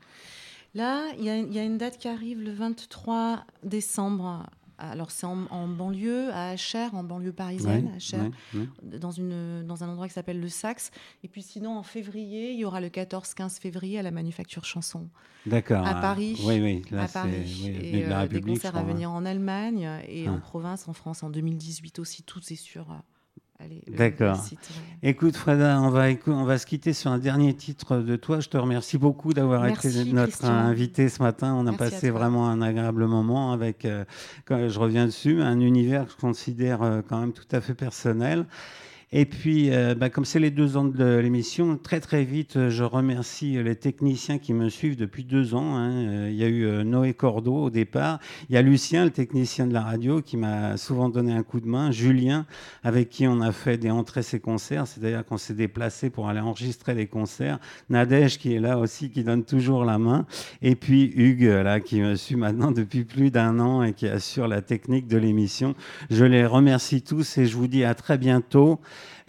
Là, 0.76 1.05
il 1.17 1.24
y, 1.24 1.53
y, 1.53 1.59
a 1.59 1.63
une 1.63 1.78
date 1.78 1.97
qui 1.97 2.09
arrive 2.09 2.41
le 2.41 2.51
23 2.51 3.45
décembre 3.63 4.49
alors 4.78 5.11
c'est 5.11 5.26
en, 5.26 5.67
banlieue, 5.67 6.32
à 6.32 6.49
Acher, 6.49 6.88
en 6.93 7.03
banlieue 7.03 7.34
parisienne, 7.34 7.91
Dans, 8.84 9.11
une, 9.11 9.63
dans 9.65 9.84
un 9.84 9.89
endroit 9.89 10.07
qui 10.07 10.13
s'appelle 10.13 10.39
le 10.39 10.49
Saxe. 10.49 10.91
Et 11.24 11.28
puis 11.28 11.41
sinon, 11.41 11.78
en 11.78 11.84
février, 11.84 12.51
il 12.51 12.59
y 12.59 12.65
aura 12.65 12.82
le 12.82 12.89
14-15 12.89 13.59
février 13.59 13.99
à 13.99 14.01
la 14.01 14.11
Manufacture 14.11 14.65
Chanson. 14.65 15.07
D'accord. 15.45 15.86
À 15.86 15.95
Paris. 15.95 16.39
Oui, 16.45 16.59
oui. 16.61 16.82
à 16.97 17.07
Paris. 17.07 17.67
et 17.82 18.05
euh, 18.05 18.28
des 18.28 18.41
concerts 18.41 18.78
à 18.78 18.84
venir 18.84 19.11
en 19.11 19.26
Allemagne 19.26 19.89
et 20.07 20.30
en 20.30 20.36
ah. 20.36 20.39
province, 20.39 20.88
en 20.88 20.93
France, 20.93 21.24
en 21.24 21.30
2018 21.30 21.99
aussi. 21.99 22.24
Tout 22.24 22.39
est 22.39 22.55
sur 22.55 22.88
D'accord. 23.88 24.43
Écoute, 25.01 25.36
Freda, 25.36 25.82
on 25.82 25.89
va, 25.89 26.07
on 26.28 26.43
va 26.43 26.57
se 26.57 26.66
quitter 26.66 26.93
sur 26.93 27.11
un 27.11 27.18
dernier 27.18 27.53
titre 27.53 27.97
de 27.97 28.16
toi. 28.16 28.39
Je 28.39 28.49
te 28.49 28.57
remercie 28.57 28.97
beaucoup 28.97 29.34
d'avoir 29.34 29.68
été 29.68 30.05
notre 30.05 30.45
invité 30.45 31.09
ce 31.09 31.22
matin. 31.22 31.53
On 31.55 31.68
a 31.68 31.74
passé 31.74 32.09
vraiment 32.09 32.49
un 32.49 32.61
agréable 32.61 33.05
moment 33.05 33.51
avec, 33.51 33.86
euh, 33.86 34.05
quand 34.45 34.70
je 34.70 34.80
reviens 34.80 35.05
dessus, 35.05 35.41
un 35.41 35.59
univers 35.59 36.05
que 36.05 36.11
je 36.11 36.18
considère 36.18 36.82
euh, 36.82 37.01
quand 37.07 37.20
même 37.20 37.34
tout 37.34 37.43
à 37.51 37.61
fait 37.61 37.74
personnel. 37.74 38.45
Et 39.16 39.26
puis, 39.26 39.70
euh, 39.70 39.93
bah, 39.93 40.09
comme 40.09 40.26
c'est 40.26 40.39
les 40.39 40.49
deux 40.49 40.76
ans 40.76 40.86
de 40.86 41.18
l'émission, 41.18 41.78
très 41.78 41.99
très 41.99 42.24
vite, 42.24 42.57
euh, 42.57 42.72
je 42.72 42.84
remercie 42.84 43.61
les 43.61 43.76
techniciens 43.76 44.39
qui 44.39 44.53
me 44.53 44.70
suivent 44.70 44.95
depuis 44.95 45.24
deux 45.24 45.53
ans. 45.53 45.76
Hein. 45.76 45.91
Euh, 45.91 46.30
il 46.32 46.36
y 46.36 46.43
a 46.43 46.47
eu 46.47 46.84
Noé 46.84 47.14
Cordeau 47.14 47.66
au 47.66 47.70
départ. 47.70 48.18
Il 48.49 48.55
y 48.55 48.57
a 48.57 48.64
Lucien, 48.64 49.05
le 49.05 49.11
technicien 49.11 49.68
de 49.68 49.74
la 49.74 49.84
radio, 49.84 50.24
qui 50.24 50.36
m'a 50.36 50.78
souvent 50.78 51.09
donné 51.09 51.32
un 51.32 51.43
coup 51.43 51.59
de 51.59 51.68
main. 51.68 51.91
Julien, 51.91 52.47
avec 52.84 53.09
qui 53.09 53.28
on 53.28 53.39
a 53.41 53.51
fait 53.51 53.78
des 53.78 53.91
entrées 53.91 54.24
et 54.34 54.39
concerts, 54.39 54.88
c'est-à-dire 54.88 55.24
qu'on 55.24 55.38
s'est 55.38 55.53
déplacé 55.53 56.09
pour 56.09 56.28
aller 56.28 56.39
enregistrer 56.39 56.95
des 56.95 57.05
concerts. 57.05 57.59
Nadège, 57.91 58.39
qui 58.39 58.55
est 58.55 58.59
là 58.59 58.80
aussi, 58.80 59.11
qui 59.11 59.24
donne 59.24 59.43
toujours 59.43 59.86
la 59.86 59.99
main. 59.99 60.26
Et 60.64 60.74
puis 60.74 61.14
Hugues, 61.16 61.61
là, 61.64 61.80
qui 61.82 62.01
me 62.01 62.16
suit 62.16 62.36
maintenant 62.36 62.72
depuis 62.72 63.03
plus 63.03 63.30
d'un 63.30 63.59
an 63.59 63.84
et 63.84 63.93
qui 63.93 64.07
assure 64.07 64.47
la 64.47 64.64
technique 64.64 65.07
de 65.07 65.18
l'émission. 65.18 65.76
Je 66.09 66.26
les 66.26 66.47
remercie 66.47 67.03
tous 67.03 67.38
et 67.38 67.45
je 67.45 67.55
vous 67.55 67.68
dis 67.68 67.84
à 67.84 67.93
très 67.93 68.18
bientôt. 68.18 68.80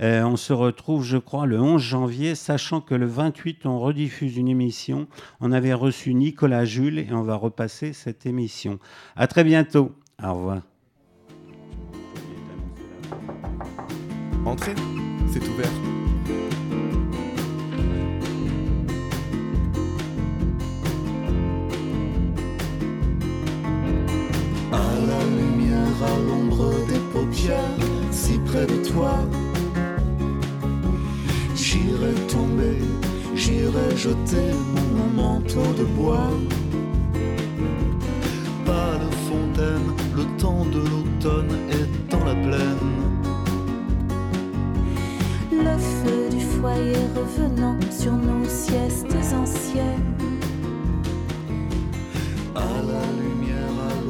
Euh, 0.00 0.22
on 0.24 0.36
se 0.36 0.52
retrouve, 0.52 1.04
je 1.04 1.16
crois, 1.16 1.46
le 1.46 1.60
11 1.60 1.80
janvier, 1.80 2.34
sachant 2.34 2.80
que 2.80 2.94
le 2.94 3.06
28, 3.06 3.66
on 3.66 3.78
rediffuse 3.78 4.36
une 4.36 4.48
émission. 4.48 5.06
On 5.40 5.52
avait 5.52 5.74
reçu 5.74 6.14
Nicolas 6.14 6.64
Jules 6.64 6.98
et 6.98 7.12
on 7.12 7.22
va 7.22 7.36
repasser 7.36 7.92
cette 7.92 8.26
émission. 8.26 8.78
À 9.16 9.26
très 9.26 9.44
bientôt. 9.44 9.92
Au 10.22 10.34
revoir. 10.34 10.62
Entrez, 14.46 14.74
c'est 15.32 15.42
ouvert. 15.48 15.70
À 24.72 24.76
la 24.76 25.24
lumière, 25.24 26.02
à 26.02 26.18
l'ombre 26.20 26.72
des 26.86 26.98
paupières, 27.12 27.58
si 28.10 28.38
près 28.40 28.66
de 28.66 28.84
toi 28.88 29.18
J'irai 31.84 32.14
tomber, 32.28 32.78
j'irai 33.34 33.94
jeter 33.94 34.54
mon 34.96 35.22
manteau 35.22 35.68
de 35.78 35.84
bois. 35.84 36.30
Pas 38.64 38.94
de 39.02 39.10
fontaine, 39.28 39.88
le 40.16 40.24
temps 40.38 40.64
de 40.64 40.78
l'automne 40.78 41.54
est 41.70 42.10
dans 42.10 42.24
la 42.24 42.34
plaine. 42.36 42.92
Le 45.52 45.76
feu 45.78 46.30
du 46.30 46.40
foyer 46.40 47.04
revenant 47.14 47.78
sur 47.90 48.12
nos 48.12 48.44
siestes 48.48 49.16
anciennes. 49.42 50.14
À 52.54 52.74
la 52.90 53.04
lumière, 53.20 53.76
à 53.84 53.90
la 53.90 54.03